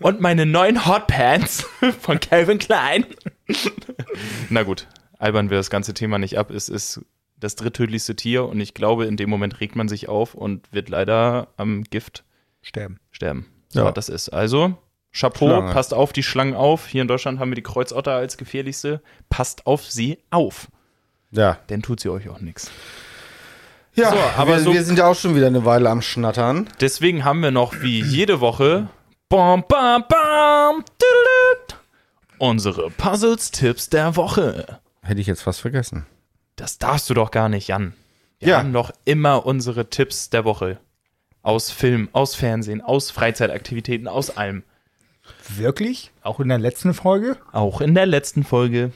Und 0.00 0.20
meine 0.20 0.46
neuen 0.46 0.86
Hotpants 0.86 1.64
von 2.00 2.18
Calvin 2.20 2.58
Klein. 2.58 3.06
Na 4.50 4.62
gut, 4.62 4.86
albern 5.18 5.50
wir 5.50 5.56
das 5.56 5.70
ganze 5.70 5.94
Thema 5.94 6.18
nicht 6.18 6.38
ab. 6.38 6.50
Es 6.50 6.68
ist 6.68 7.00
das 7.38 7.54
dritttödlichste 7.54 8.16
Tier 8.16 8.46
und 8.46 8.58
ich 8.60 8.72
glaube, 8.74 9.04
in 9.06 9.16
dem 9.16 9.28
Moment 9.30 9.60
regt 9.60 9.76
man 9.76 9.88
sich 9.88 10.08
auf 10.08 10.34
und 10.34 10.72
wird 10.72 10.88
leider 10.88 11.48
am 11.56 11.84
Gift 11.84 12.24
Sterben. 12.62 12.98
sterben. 13.12 13.46
Ja. 13.72 13.84
Ja. 13.84 13.92
das 13.92 14.08
ist. 14.08 14.30
Also, 14.30 14.76
Chapeau, 15.18 15.46
Schlange. 15.48 15.72
passt 15.72 15.94
auf 15.94 16.12
die 16.12 16.22
Schlangen 16.22 16.54
auf. 16.54 16.86
Hier 16.86 17.02
in 17.02 17.08
Deutschland 17.08 17.38
haben 17.38 17.50
wir 17.50 17.54
die 17.56 17.62
Kreuzotter 17.62 18.12
als 18.12 18.36
gefährlichste. 18.36 19.00
Passt 19.30 19.66
auf 19.66 19.90
sie 19.90 20.18
auf, 20.30 20.68
Ja. 21.30 21.58
denn 21.68 21.82
tut 21.82 22.00
sie 22.00 22.08
euch 22.10 22.28
auch 22.28 22.40
nichts. 22.40 22.70
Ja, 23.94 24.10
So, 24.10 24.16
aber 24.36 24.56
wir, 24.56 24.60
so- 24.60 24.72
wir 24.74 24.84
sind 24.84 24.98
ja 24.98 25.06
auch 25.06 25.14
schon 25.16 25.34
wieder 25.34 25.46
eine 25.46 25.64
Weile 25.64 25.88
am 25.88 26.02
Schnattern. 26.02 26.68
Deswegen 26.80 27.24
haben 27.24 27.40
wir 27.40 27.50
noch 27.50 27.80
wie 27.80 28.02
jede 28.02 28.40
Woche 28.40 28.88
bam, 29.30 29.64
bam, 29.66 30.04
bam, 30.06 30.84
tüdelüt, 30.98 31.80
unsere 32.38 32.90
Puzzles-Tipps 32.90 33.88
der 33.88 34.16
Woche. 34.16 34.80
Hätte 35.02 35.20
ich 35.20 35.26
jetzt 35.26 35.42
fast 35.42 35.60
vergessen. 35.60 36.04
Das 36.56 36.78
darfst 36.78 37.08
du 37.08 37.14
doch 37.14 37.30
gar 37.30 37.48
nicht, 37.48 37.68
Jan. 37.68 37.94
Wir 38.38 38.48
Ja. 38.48 38.58
haben 38.58 38.72
doch 38.74 38.90
immer 39.06 39.46
unsere 39.46 39.88
Tipps 39.88 40.28
der 40.30 40.44
Woche. 40.44 40.78
Aus 41.42 41.70
Film, 41.70 42.08
aus 42.12 42.34
Fernsehen, 42.34 42.82
aus 42.82 43.10
Freizeitaktivitäten, 43.10 44.08
aus 44.08 44.36
allem. 44.36 44.62
Wirklich? 45.56 46.12
Auch 46.22 46.40
in 46.40 46.48
der 46.48 46.58
letzten 46.58 46.94
Folge? 46.94 47.36
Auch 47.52 47.80
in 47.80 47.94
der 47.94 48.06
letzten 48.06 48.44
Folge. 48.44 48.90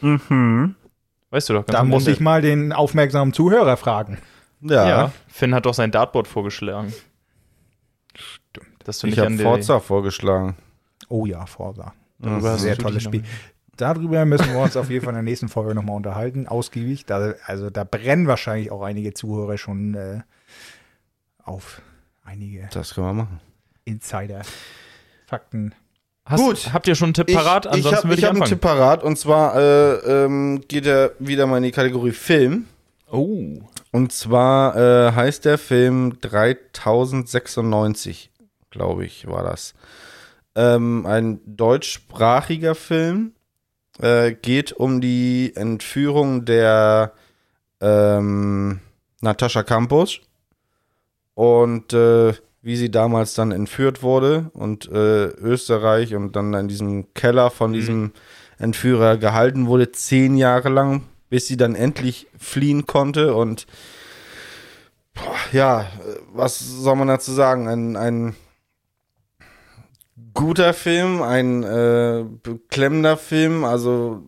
Weißt 1.31 1.49
du 1.49 1.53
doch 1.55 1.67
ganz 1.67 1.77
Da 1.79 1.85
muss 1.85 2.03
Ende. 2.03 2.13
ich 2.13 2.21
mal 2.21 2.43
den 2.43 2.73
aufmerksamen 2.73 3.33
Zuhörer 3.33 3.77
fragen. 3.77 4.19
Ja. 4.61 4.89
Ja, 4.89 5.13
Finn 5.29 5.55
hat 5.55 5.67
doch 5.67 5.75
sein 5.75 5.91
Dartboard 5.91 6.29
vorgeschlagen. 6.29 6.93
Stimmt. 8.15 8.67
Dass 8.85 8.99
du 8.99 9.07
Ich 9.07 9.19
habe 9.19 9.37
Forza 9.39 9.81
vorgeschlagen. 9.81 10.57
Oh 11.09 11.27
ja, 11.27 11.47
Forza. 11.47 11.95
Darüber 12.19 12.53
hast 12.53 12.61
Sehr 12.63 12.77
tolles 12.77 13.03
Spiel. 13.03 13.25
Darüber 13.77 14.27
müssen 14.27 14.53
wir 14.53 14.59
uns 14.61 14.77
auf 14.77 14.91
jeden 14.91 15.03
Fall 15.03 15.13
in 15.15 15.17
der 15.17 15.23
nächsten 15.23 15.49
Folge 15.49 15.75
nochmal 15.75 15.97
unterhalten, 15.97 16.47
ausgiebig. 16.47 17.07
Da, 17.07 17.33
also 17.47 17.71
da 17.71 17.85
brennen 17.85 18.27
wahrscheinlich 18.27 18.71
auch 18.71 18.83
einige 18.83 19.15
Zuhörer 19.15 19.57
schon 19.57 19.95
äh, 19.95 20.21
auf 21.43 21.81
einige 22.23 22.69
Das 22.73 22.95
können 22.95 23.07
wir 23.07 23.15
machen. 23.15 23.41
Insider-Fakten. 23.87 25.75
Hast, 26.31 26.41
Gut. 26.41 26.73
Habt 26.73 26.87
ihr 26.87 26.95
schon 26.95 27.09
einen 27.09 27.15
Tipp 27.15 27.33
parat? 27.33 27.67
ich 27.67 27.73
Ansonsten 27.73 27.97
habe 27.97 28.09
würde 28.09 28.15
ich 28.15 28.21
ich, 28.23 28.29
hab 28.29 28.37
einen. 28.37 28.45
Tipp 28.45 28.61
parat 28.61 29.03
und 29.03 29.19
zwar 29.19 29.57
äh, 29.57 30.25
ähm, 30.25 30.63
geht 30.69 30.87
er 30.87 31.11
wieder 31.19 31.47
mal 31.47 31.57
in 31.57 31.65
die 31.65 31.73
Kategorie 31.73 32.13
Film. 32.13 32.67
oh. 33.11 33.59
Und 33.93 34.13
zwar 34.13 34.77
äh, 34.77 35.11
heißt 35.13 35.45
der 35.45 35.59
Film 35.59 36.21
3096, 36.21 38.31
glaube 38.71 39.05
ich, 39.05 39.27
war 39.27 39.43
das. 39.43 39.75
Ähm, 40.55 41.05
ein 41.07 41.41
deutschsprachiger 41.45 42.77
Film. 42.77 43.33
Äh, 44.01 44.35
geht 44.35 44.71
um 44.73 45.01
die 45.01 45.53
Entführung 45.57 46.45
der 46.45 47.15
ähm, 47.81 48.79
Natascha 49.21 49.65
Campos 49.65 50.21
und 51.35 51.93
äh, 51.93 52.33
wie 52.63 52.77
sie 52.77 52.91
damals 52.91 53.35
dann 53.35 53.53
entführt 53.53 54.03
wurde 54.03 54.51
und 54.53 54.91
äh, 54.91 55.27
Österreich 55.27 56.15
und 56.15 56.37
dann 56.37 56.53
in 56.55 56.69
diesem 56.69 57.15
Keller 57.15 57.51
von 57.51 57.73
diesem 57.73 58.13
Entführer 58.59 59.17
gehalten 59.17 59.67
wurde, 59.67 59.93
zehn 59.93 60.37
Jahre 60.37 60.69
lang, 60.69 61.05
bis 61.31 61.47
sie 61.47 61.57
dann 61.57 61.75
endlich 61.75 62.27
fliehen 62.39 62.87
konnte 62.87 63.35
und 63.35 63.67
boah, 65.15 65.37
ja, 65.53 65.87
was 66.33 66.59
soll 66.59 66.97
man 66.97 67.09
dazu 67.09 67.33
sagen? 67.33 67.67
Ein, 67.69 67.97
ein 67.97 68.37
guter 70.35 70.75
Film, 70.75 71.23
ein 71.23 71.63
äh, 71.63 72.25
beklemmender 72.43 73.17
Film, 73.17 73.65
also 73.65 74.23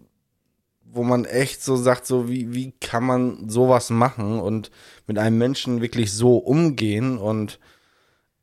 wo 0.84 1.02
man 1.02 1.24
echt 1.24 1.62
so 1.62 1.76
sagt, 1.76 2.06
so 2.06 2.28
wie, 2.28 2.52
wie 2.52 2.72
kann 2.72 3.04
man 3.04 3.48
sowas 3.48 3.90
machen 3.90 4.40
und 4.40 4.70
mit 5.06 5.18
einem 5.18 5.38
Menschen 5.38 5.80
wirklich 5.80 6.12
so 6.12 6.36
umgehen 6.36 7.16
und 7.18 7.58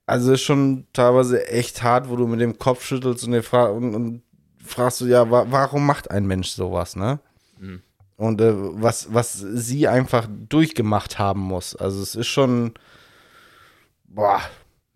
also 0.09 0.33
ist 0.33 0.41
schon 0.41 0.85
teilweise 0.93 1.47
echt 1.47 1.83
hart, 1.83 2.09
wo 2.09 2.15
du 2.15 2.27
mit 2.27 2.41
dem 2.41 2.57
Kopf 2.57 2.83
schüttelst 2.83 3.25
und, 3.25 3.41
fra 3.43 3.65
und, 3.65 3.95
und 3.95 4.23
fragst 4.63 5.01
du, 5.01 5.05
ja, 5.05 5.29
wa 5.29 5.45
warum 5.49 5.85
macht 5.85 6.11
ein 6.11 6.25
Mensch 6.25 6.49
sowas, 6.49 6.95
ne? 6.95 7.19
Mhm. 7.59 7.81
Und 8.17 8.41
äh, 8.41 8.53
was, 8.53 9.13
was 9.13 9.33
sie 9.33 9.87
einfach 9.87 10.27
durchgemacht 10.49 11.19
haben 11.19 11.39
muss. 11.39 11.75
Also 11.75 12.01
es 12.01 12.15
ist 12.15 12.27
schon, 12.27 12.73
boah, 14.07 14.41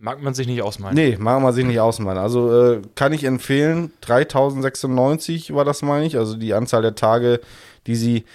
Mag 0.04 0.22
man 0.22 0.34
sich 0.34 0.48
nicht 0.48 0.62
ausmalen. 0.62 0.96
Nee, 0.96 1.16
machen 1.18 1.44
wir 1.44 1.54
sich 1.54 1.64
nicht 1.64 1.80
ausmalen. 1.80 2.18
Also 2.18 2.74
äh, 2.74 2.82
kann 2.94 3.14
ich 3.14 3.24
empfehlen, 3.24 3.94
3096 4.02 5.54
war 5.54 5.64
das, 5.64 5.82
meine 5.82 6.06
ich, 6.06 6.18
also 6.18 6.36
die 6.36 6.54
Anzahl 6.54 6.82
der 6.82 6.96
Tage, 6.96 7.40
die 7.88 7.96
sie 7.96 8.26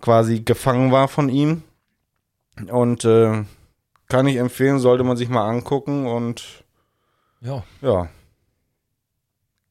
quasi 0.00 0.42
gefangen 0.42 0.92
war 0.92 1.08
von 1.08 1.28
ihm. 1.28 1.64
Und 2.70 3.04
äh, 3.04 3.42
kann 4.08 4.26
ich 4.26 4.36
empfehlen, 4.36 4.78
sollte 4.78 5.04
man 5.04 5.16
sich 5.16 5.28
mal 5.28 5.48
angucken 5.48 6.06
und 6.06 6.64
Ja. 7.40 7.64
ja, 7.82 8.08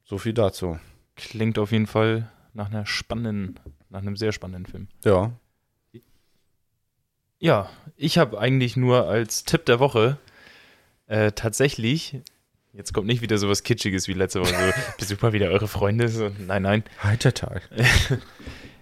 so 0.04 0.18
viel 0.18 0.34
dazu. 0.34 0.80
Klingt 1.16 1.58
auf 1.60 1.72
jeden 1.72 1.88
Fall 1.88 2.32
nach 2.54 2.70
einer 2.70 2.86
spannenden, 2.86 3.60
nach 3.90 4.02
einem 4.02 4.16
sehr 4.16 4.32
spannenden 4.32 4.66
Film. 4.66 4.88
Ja, 5.04 5.32
Ja, 7.40 7.70
ich 7.96 8.18
habe 8.18 8.40
eigentlich 8.40 8.78
nur 8.78 9.08
als 9.08 9.44
Tipp 9.44 9.66
der 9.66 9.80
Woche 9.80 10.18
äh, 11.08 11.32
tatsächlich 11.32 12.22
Jetzt 12.74 12.94
kommt 12.94 13.08
nicht 13.08 13.24
wieder 13.24 13.40
sowas 13.40 13.64
Kitschiges 13.64 14.08
wie 14.08 14.14
letzte 14.14 14.40
Woche. 14.40 14.54
So, 14.54 14.82
besucht 15.00 15.24
mal 15.24 15.34
wieder 15.34 15.48
eure 15.48 15.68
Freunde. 15.68 16.10
So, 16.10 16.30
nein, 16.38 16.62
nein. 16.62 16.84
Heitertag. 17.04 17.68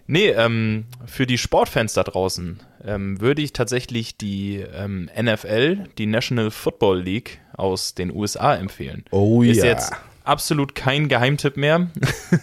Nee, 0.08 0.28
ähm, 0.30 0.86
für 1.08 1.26
die 1.26 1.40
Sportfans 1.40 1.94
da 1.94 2.04
draußen 2.04 2.60
ähm, 2.86 3.20
würde 3.20 3.42
ich 3.42 3.54
tatsächlich 3.54 4.18
die 4.18 4.58
ähm, 4.58 5.10
NFL, 5.20 5.86
die 5.98 6.06
National 6.06 6.52
Football 6.52 7.02
League 7.02 7.40
aus 7.54 7.96
den 7.96 8.14
USA 8.14 8.56
empfehlen. 8.56 9.04
Oh 9.12 9.42
Ist 9.42 9.58
ja. 9.58 9.66
jetzt 9.66 9.94
absolut 10.24 10.76
kein 10.76 11.08
Geheimtipp 11.08 11.58
mehr. 11.58 11.88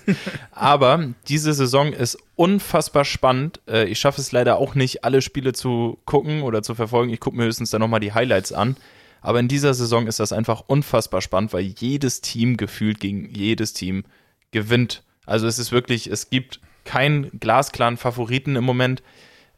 Aber 0.53 1.09
diese 1.29 1.53
Saison 1.53 1.93
ist 1.93 2.19
unfassbar 2.37 3.05
spannend. 3.05 3.61
Äh, 3.69 3.87
ich 3.89 3.99
schaffe 3.99 4.21
es 4.21 4.33
leider 4.33 4.57
auch 4.59 4.75
nicht, 4.75 5.05
alle 5.05 5.23
Spiele 5.23 5.53
zu 5.53 5.99
gucken 6.05 6.43
oder 6.43 6.63
zu 6.63 6.75
verfolgen. 6.75 7.13
Ich 7.13 7.21
gucke 7.21 7.37
mir 7.37 7.45
höchstens 7.45 7.71
dann 7.71 7.81
nochmal 7.81 8.01
die 8.01 8.13
Highlights 8.13 8.53
an. 8.53 8.77
Aber 9.21 9.39
in 9.39 9.49
dieser 9.49 9.75
Saison 9.75 10.07
ist 10.09 10.19
das 10.19 10.33
einfach 10.33 10.65
unfassbar 10.67 11.21
spannend, 11.21 11.53
weil 11.53 11.63
jedes 11.63 12.21
Team 12.23 12.57
gefühlt 12.57 12.99
gegen 12.99 13.33
jedes 13.33 13.73
Team 13.73 14.05
gewinnt. 14.51 15.05
Also 15.27 15.47
es 15.47 15.61
ist 15.61 15.71
wirklich, 15.71 16.09
es 16.09 16.31
gibt 16.31 16.61
keinen 16.85 17.31
glasklaren 17.39 17.97
Favoriten 17.97 18.57
im 18.57 18.65
Moment. 18.65 19.03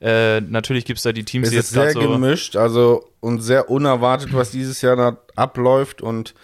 Äh, 0.05 0.43
natürlich 0.43 0.85
gibt 0.85 0.99
es 0.99 1.03
da 1.03 1.13
die 1.13 1.25
Teams, 1.25 1.47
Es 1.47 1.53
die 1.53 1.57
ist 1.57 1.71
jetzt 1.71 1.75
gerade 1.75 1.93
sehr 1.93 2.03
so. 2.03 2.09
gemischt, 2.11 2.57
also 2.57 3.09
und 3.21 3.41
sehr 3.41 3.71
unerwartet, 3.71 4.35
was 4.35 4.51
dieses 4.51 4.83
Jahr 4.83 4.97
da 4.97 5.17
abläuft. 5.35 6.03
Und 6.03 6.35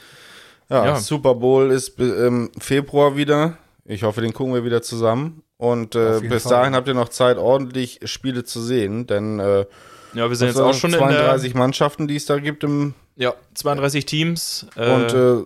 ja, 0.70 0.86
Ja. 0.86 0.96
Super 0.96 1.34
Bowl 1.34 1.70
ist 1.70 1.98
im 2.00 2.50
Februar 2.58 3.16
wieder. 3.18 3.58
Ich 3.84 4.02
hoffe, 4.02 4.22
den 4.22 4.32
gucken 4.32 4.54
wir 4.54 4.64
wieder 4.64 4.80
zusammen. 4.80 5.42
Und 5.58 5.94
äh, 5.94 6.20
bis 6.20 6.44
Fall. 6.44 6.52
dahin 6.52 6.74
habt 6.74 6.88
ihr 6.88 6.94
noch 6.94 7.10
Zeit, 7.10 7.36
ordentlich 7.36 8.00
Spiele 8.04 8.44
zu 8.44 8.62
sehen, 8.62 9.06
denn 9.06 9.38
äh, 9.40 9.66
Ja, 10.14 10.30
wir 10.30 10.36
sind 10.36 10.48
jetzt 10.48 10.58
auch 10.58 10.72
schon 10.72 10.94
in 10.94 10.98
32 10.98 11.54
Mannschaften, 11.54 12.08
die 12.08 12.16
es 12.16 12.24
da 12.24 12.38
gibt 12.38 12.64
im 12.64 12.94
ja, 13.16 13.34
32 13.52 14.06
Teams. 14.06 14.66
Äh, 14.74 14.90
und 14.94 15.12
äh, 15.12 15.44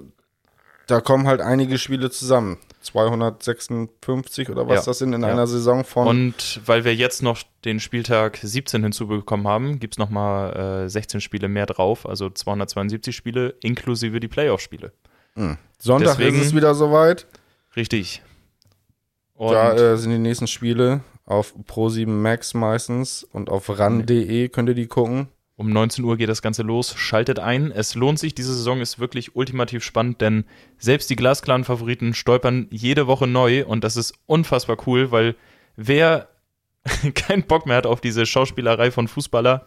da 0.87 1.01
kommen 1.01 1.27
halt 1.27 1.41
einige 1.41 1.79
Spiele 1.79 2.11
zusammen. 2.11 2.59
256 2.85 4.51
oder 4.51 4.69
was 4.69 4.81
Ja. 4.81 4.85
das 4.91 4.99
sind 4.99 5.13
in 5.13 5.23
Ja. 5.23 5.29
einer 5.29 5.47
Saison 5.47 5.85
von. 5.85 6.07
Und 6.07 6.61
weil 6.67 6.85
wir 6.85 6.95
jetzt 6.95 7.23
noch 7.23 7.43
den 7.65 7.81
Spieltag 7.81 8.39
17 8.43 8.83
hinzubekommen 8.83 9.47
haben, 9.49 9.79
gibt 9.81 9.95
es 9.95 9.99
nochmal 9.99 10.85
äh, 10.85 10.89
16 10.89 11.21
Spiele 11.21 11.49
mehr 11.49 11.67
drauf, 11.67 12.07
also 12.09 12.31
272 12.31 13.15
Spiele 13.17 13.55
inklusive 13.63 14.21
die 14.21 14.29
Playoff-Spiele. 14.29 14.93
Sonntag 15.79 16.17
deswegen- 16.19 16.37
ist 16.41 16.47
es 16.47 16.55
wieder 16.55 16.75
soweit. 16.75 17.27
Richtig. 17.77 18.23
Und 19.35 19.53
Da 19.53 19.73
äh, 19.75 19.97
sind 19.97 20.13
die 20.13 20.19
nächsten 20.19 20.47
Spiele 20.47 21.01
auf 21.27 21.55
Pro7 21.67 22.07
Max 22.07 22.55
meistens 22.55 23.25
und 23.25 23.49
auf 23.51 23.69
ran.de 23.79 24.49
könnt 24.51 24.69
ihr 24.69 24.75
die 24.77 24.87
gucken. 24.87 25.27
Um 25.57 25.71
19 25.71 26.05
Uhr 26.05 26.17
geht 26.17 26.29
das 26.29 26.43
Ganze 26.43 26.63
los. 26.63 26.95
Schaltet 26.97 27.39
ein. 27.39 27.71
Es 27.71 27.95
lohnt 27.95 28.19
sich. 28.19 28.35
Diese 28.35 28.53
Saison 28.55 28.81
ist 28.81 28.99
wirklich 28.99 29.37
ultimativ 29.37 29.85
spannend, 29.85 30.21
denn 30.21 30.45
selbst 30.79 31.11
die 31.11 31.17
glasklaren 31.17 31.63
Favoriten 31.65 32.13
stolpern 32.15 32.67
jede 32.71 33.07
Woche 33.07 33.27
neu 33.27 33.65
und 33.65 33.85
das 33.85 33.97
ist 33.97 34.15
unfassbar 34.27 34.77
cool, 34.87 35.11
weil 35.13 35.37
wer 35.77 36.29
keinen 37.15 37.45
Bock 37.45 37.67
mehr 37.67 37.77
hat 37.77 37.87
auf 37.87 38.01
diese 38.01 38.27
Schauspielerei 38.27 38.91
von 38.91 39.07
Fußballer, 39.09 39.65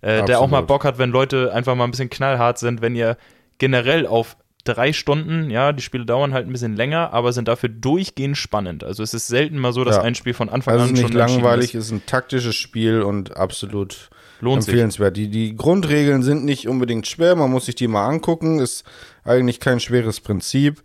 äh, 0.00 0.24
der 0.24 0.40
auch 0.40 0.48
mal 0.48 0.62
Bock 0.62 0.84
hat, 0.84 0.98
wenn 0.98 1.10
Leute 1.10 1.52
einfach 1.52 1.74
mal 1.74 1.84
ein 1.84 1.90
bisschen 1.92 2.10
knallhart 2.10 2.58
sind, 2.58 2.82
wenn 2.82 2.94
ihr 2.96 3.16
generell 3.58 4.06
auf 4.06 4.36
drei 4.64 4.92
Stunden, 4.92 5.50
ja, 5.50 5.72
die 5.72 5.82
Spiele 5.82 6.04
dauern 6.04 6.34
halt 6.34 6.46
ein 6.46 6.52
bisschen 6.52 6.76
länger, 6.76 7.12
aber 7.14 7.32
sind 7.32 7.48
dafür 7.48 7.70
durchgehend 7.70 8.36
spannend. 8.36 8.84
Also 8.84 9.02
es 9.02 9.14
ist 9.14 9.28
selten 9.28 9.56
mal 9.56 9.72
so, 9.72 9.82
dass 9.84 9.96
Ja. 9.96 10.02
ein 10.02 10.14
Spiel 10.14 10.34
von 10.34 10.48
Anfang 10.50 10.74
Also 10.74 10.84
an 10.84 10.90
es 10.92 10.98
ist 10.98 11.02
nicht 11.04 11.12
schon 11.12 11.18
langweilig, 11.18 11.74
ist. 11.74 11.86
ist 11.86 11.90
ein 11.92 12.04
taktisches 12.04 12.54
Spiel 12.56 13.00
und 13.02 13.36
absolut 13.36 14.10
Lohnt 14.40 14.62
sich. 14.62 14.72
empfehlenswert. 14.72 15.16
Die, 15.16 15.28
die 15.28 15.56
Grundregeln 15.56 16.22
sind 16.22 16.44
nicht 16.44 16.68
unbedingt 16.68 17.06
schwer, 17.06 17.36
man 17.36 17.50
muss 17.50 17.66
sich 17.66 17.74
die 17.74 17.88
mal 17.88 18.06
angucken, 18.06 18.60
ist 18.60 18.84
eigentlich 19.24 19.60
kein 19.60 19.80
schweres 19.80 20.20
Prinzip. 20.20 20.82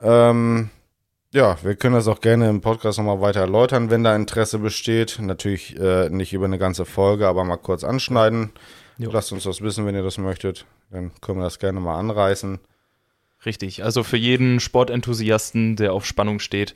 Ähm, 0.00 0.70
ja, 1.32 1.56
wir 1.62 1.76
können 1.76 1.94
das 1.94 2.08
auch 2.08 2.20
gerne 2.20 2.48
im 2.48 2.60
Podcast 2.60 2.98
nochmal 2.98 3.20
weiter 3.20 3.40
erläutern, 3.40 3.90
wenn 3.90 4.04
da 4.04 4.16
Interesse 4.16 4.58
besteht. 4.58 5.18
Natürlich 5.20 5.78
äh, 5.78 6.08
nicht 6.08 6.32
über 6.32 6.46
eine 6.46 6.58
ganze 6.58 6.84
Folge, 6.84 7.28
aber 7.28 7.44
mal 7.44 7.56
kurz 7.56 7.84
anschneiden. 7.84 8.52
Jo. 8.98 9.10
Lasst 9.10 9.32
uns 9.32 9.44
das 9.44 9.60
wissen, 9.60 9.84
wenn 9.84 9.94
ihr 9.94 10.02
das 10.02 10.16
möchtet. 10.16 10.64
Dann 10.90 11.12
können 11.20 11.38
wir 11.38 11.44
das 11.44 11.58
gerne 11.58 11.80
mal 11.80 11.98
anreißen. 11.98 12.58
Richtig, 13.44 13.84
also 13.84 14.02
für 14.02 14.16
jeden 14.16 14.60
Sportenthusiasten, 14.60 15.76
der 15.76 15.92
auf 15.92 16.06
Spannung 16.06 16.38
steht, 16.38 16.74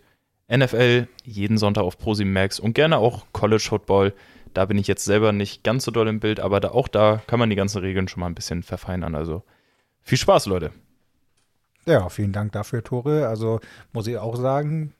NFL 0.54 1.06
jeden 1.24 1.56
Sonntag 1.56 1.82
auf 1.82 1.96
ProSieben 1.96 2.32
Max 2.32 2.60
und 2.60 2.74
gerne 2.74 2.98
auch 2.98 3.26
College 3.32 3.64
Football. 3.66 4.12
Da 4.54 4.66
bin 4.66 4.78
ich 4.78 4.86
jetzt 4.86 5.04
selber 5.04 5.32
nicht 5.32 5.64
ganz 5.64 5.84
so 5.84 5.90
doll 5.90 6.08
im 6.08 6.20
Bild, 6.20 6.40
aber 6.40 6.60
da, 6.60 6.70
auch 6.70 6.88
da 6.88 7.22
kann 7.26 7.38
man 7.38 7.50
die 7.50 7.56
ganzen 7.56 7.78
Regeln 7.78 8.08
schon 8.08 8.20
mal 8.20 8.26
ein 8.26 8.34
bisschen 8.34 8.62
verfeinern. 8.62 9.14
Also 9.14 9.42
viel 10.02 10.18
Spaß, 10.18 10.46
Leute. 10.46 10.72
Ja, 11.86 12.08
vielen 12.08 12.32
Dank 12.32 12.52
dafür, 12.52 12.82
Tore. 12.82 13.28
Also 13.28 13.60
muss 13.92 14.06
ich 14.06 14.18
auch 14.18 14.36
sagen, 14.36 14.94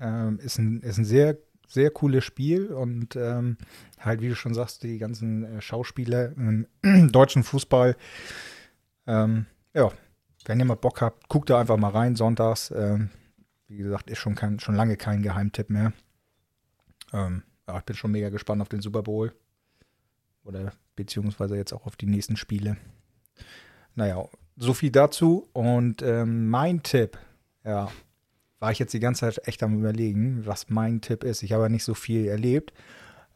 ähm, 0.00 0.38
ist, 0.40 0.58
ein, 0.58 0.80
ist 0.80 0.98
ein 0.98 1.04
sehr, 1.04 1.38
sehr 1.68 1.90
cooles 1.90 2.24
Spiel 2.24 2.66
und 2.72 3.16
ähm, 3.16 3.56
halt, 3.98 4.20
wie 4.20 4.28
du 4.28 4.36
schon 4.36 4.54
sagst, 4.54 4.82
die 4.82 4.98
ganzen 4.98 5.44
äh, 5.44 5.60
Schauspieler 5.60 6.32
im 6.36 6.66
deutschen 7.10 7.42
Fußball. 7.42 7.96
Ähm, 9.06 9.46
ja, 9.74 9.90
wenn 10.44 10.58
ihr 10.58 10.64
mal 10.64 10.74
Bock 10.74 11.00
habt, 11.00 11.28
guckt 11.28 11.50
da 11.50 11.60
einfach 11.60 11.76
mal 11.76 11.90
rein 11.90 12.16
sonntags. 12.16 12.72
Ähm, 12.74 13.10
wie 13.68 13.76
gesagt, 13.76 14.10
ist 14.10 14.18
schon, 14.18 14.34
kein, 14.34 14.60
schon 14.60 14.74
lange 14.74 14.96
kein 14.96 15.22
Geheimtipp 15.22 15.70
mehr. 15.70 15.92
Ähm, 17.12 17.42
ja, 17.66 17.78
ich 17.78 17.84
bin 17.84 17.96
schon 17.96 18.10
mega 18.10 18.28
gespannt 18.28 18.62
auf 18.62 18.68
den 18.68 18.80
Super 18.80 19.02
Bowl. 19.02 19.32
Oder 20.44 20.72
beziehungsweise 20.96 21.56
jetzt 21.56 21.72
auch 21.72 21.86
auf 21.86 21.96
die 21.96 22.06
nächsten 22.06 22.36
Spiele. 22.36 22.76
Naja, 23.94 24.24
so 24.56 24.74
viel 24.74 24.90
dazu. 24.90 25.48
Und 25.52 26.02
ähm, 26.02 26.48
mein 26.48 26.82
Tipp, 26.82 27.18
ja, 27.64 27.90
war 28.58 28.72
ich 28.72 28.78
jetzt 28.78 28.94
die 28.94 29.00
ganze 29.00 29.20
Zeit 29.20 29.46
echt 29.48 29.62
am 29.62 29.78
überlegen, 29.78 30.46
was 30.46 30.70
mein 30.70 31.00
Tipp 31.00 31.24
ist. 31.24 31.42
Ich 31.42 31.52
habe 31.52 31.64
ja 31.64 31.68
nicht 31.68 31.84
so 31.84 31.94
viel 31.94 32.26
erlebt. 32.26 32.72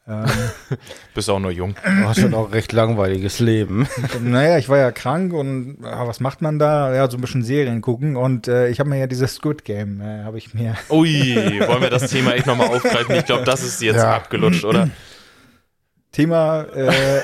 Ähm, 0.09 0.25
Bist 1.13 1.29
auch 1.29 1.39
nur 1.39 1.51
jung. 1.51 1.75
Du 1.85 2.07
hast 2.07 2.19
schon 2.19 2.33
auch 2.33 2.51
recht 2.51 2.71
langweiliges 2.73 3.39
Leben. 3.39 3.87
naja, 4.21 4.57
ich 4.57 4.67
war 4.67 4.77
ja 4.79 4.91
krank 4.91 5.31
und 5.33 5.77
ja, 5.83 6.07
was 6.07 6.19
macht 6.19 6.41
man 6.41 6.57
da? 6.57 6.93
Ja, 6.95 7.09
so 7.09 7.17
ein 7.17 7.21
bisschen 7.21 7.43
Serien 7.43 7.81
gucken. 7.81 8.15
Und 8.15 8.47
äh, 8.47 8.69
ich 8.69 8.79
habe 8.79 8.89
mir 8.89 8.97
ja 8.97 9.07
dieses 9.07 9.35
Squid 9.35 9.63
Game, 9.65 10.01
äh, 10.01 10.23
habe 10.23 10.37
ich 10.39 10.53
mir 10.53 10.75
Ui, 10.89 11.35
wollen 11.67 11.81
wir 11.81 11.89
das 11.91 12.09
Thema 12.09 12.33
echt 12.33 12.47
nochmal 12.47 12.67
aufgreifen? 12.69 13.15
Ich 13.15 13.25
glaube, 13.25 13.43
das 13.45 13.61
ist 13.63 13.81
jetzt 13.81 13.97
Ja. 13.97 14.15
abgelutscht, 14.15 14.65
oder? 14.65 14.89
Thema, 16.11 16.63
äh, 16.63 17.21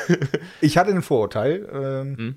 ich 0.62 0.78
hatte 0.78 0.92
ein 0.92 1.02
Vorurteil. 1.02 1.68
Ähm, 1.74 2.18
Hm? 2.18 2.36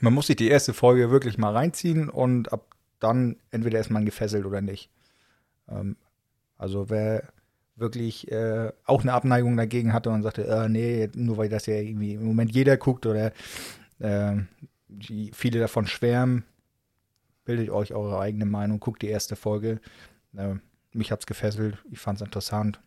Man 0.00 0.12
muss 0.14 0.28
sich 0.28 0.36
die 0.36 0.48
erste 0.48 0.74
Folge 0.74 1.10
wirklich 1.10 1.38
mal 1.38 1.52
reinziehen 1.52 2.08
und 2.08 2.52
ab 2.52 2.66
dann 3.00 3.36
entweder 3.50 3.80
ist 3.80 3.90
man 3.90 4.04
gefesselt 4.04 4.44
oder 4.46 4.60
nicht. 4.60 4.90
Ähm, 5.68 5.96
also 6.56 6.88
wer 6.90 7.24
wirklich 7.78 8.30
äh, 8.30 8.72
auch 8.84 9.02
eine 9.02 9.12
Abneigung 9.12 9.56
dagegen 9.56 9.92
hatte 9.92 10.10
und 10.10 10.22
sagte, 10.22 10.46
äh, 10.46 10.68
nee, 10.68 11.08
nur 11.14 11.36
weil 11.36 11.48
das 11.48 11.66
ja 11.66 11.74
irgendwie 11.74 12.14
im 12.14 12.24
Moment 12.24 12.52
jeder 12.52 12.76
guckt 12.76 13.06
oder 13.06 13.32
äh, 13.98 14.36
die, 14.88 15.30
viele 15.34 15.60
davon 15.60 15.86
schwärmen, 15.86 16.44
bildet 17.44 17.70
euch 17.70 17.94
eure 17.94 18.18
eigene 18.20 18.46
Meinung, 18.46 18.80
guckt 18.80 19.02
die 19.02 19.08
erste 19.08 19.36
Folge. 19.36 19.80
Äh, 20.36 20.54
mich 20.92 21.12
hat's 21.12 21.26
gefesselt, 21.26 21.78
ich 21.90 21.98
fand's 21.98 22.22
interessant. 22.22 22.80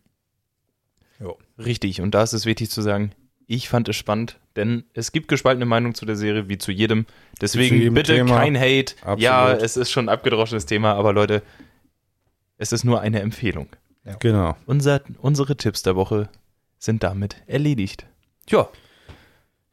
Richtig, 1.58 2.00
und 2.00 2.14
da 2.14 2.22
ist 2.22 2.32
es 2.32 2.46
wichtig 2.46 2.70
zu 2.70 2.82
sagen, 2.82 3.12
ich 3.46 3.68
fand 3.68 3.88
es 3.88 3.96
spannend, 3.96 4.38
denn 4.56 4.84
es 4.94 5.12
gibt 5.12 5.28
gespaltene 5.28 5.66
Meinungen 5.66 5.94
zu 5.94 6.06
der 6.06 6.16
Serie, 6.16 6.48
wie 6.48 6.58
zu 6.58 6.72
jedem. 6.72 7.06
Deswegen 7.40 7.76
jedem 7.76 7.94
bitte 7.94 8.14
Thema. 8.14 8.38
kein 8.38 8.56
Hate. 8.56 8.94
Absolut. 9.02 9.20
Ja, 9.20 9.52
es 9.52 9.76
ist 9.76 9.90
schon 9.90 10.06
ein 10.06 10.08
abgedroschenes 10.08 10.66
Thema, 10.66 10.94
aber 10.94 11.12
Leute, 11.12 11.42
es 12.56 12.72
ist 12.72 12.84
nur 12.84 13.00
eine 13.00 13.20
Empfehlung. 13.20 13.68
Genau. 14.18 14.56
Unser, 14.66 15.00
unsere 15.20 15.56
Tipps 15.56 15.82
der 15.82 15.96
Woche 15.96 16.28
sind 16.78 17.02
damit 17.02 17.36
erledigt. 17.46 18.06
Tja, 18.46 18.68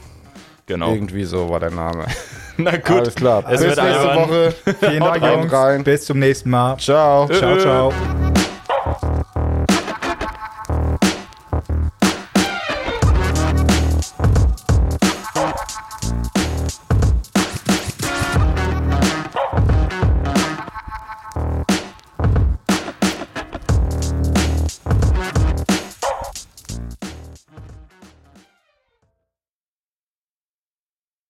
genau. 0.66 0.92
Irgendwie 0.92 1.24
so 1.24 1.48
war 1.50 1.60
der 1.60 1.70
Name. 1.70 2.04
Na 2.56 2.72
gut. 2.76 2.90
Alles 2.90 3.14
klar. 3.14 3.44
Es 3.50 3.60
Bis 3.60 3.76
wird 3.76 3.82
nächste. 3.84 4.14
Woche. 4.14 4.54
Vielen 4.80 5.00
Dank, 5.00 5.22
Haut 5.22 5.32
Jungs. 5.42 5.52
rein. 5.52 5.84
Bis 5.84 6.04
zum 6.04 6.18
nächsten 6.18 6.50
Mal. 6.50 6.76
Ciao. 6.78 7.28
Ciao, 7.28 7.56
ciao. 7.58 7.92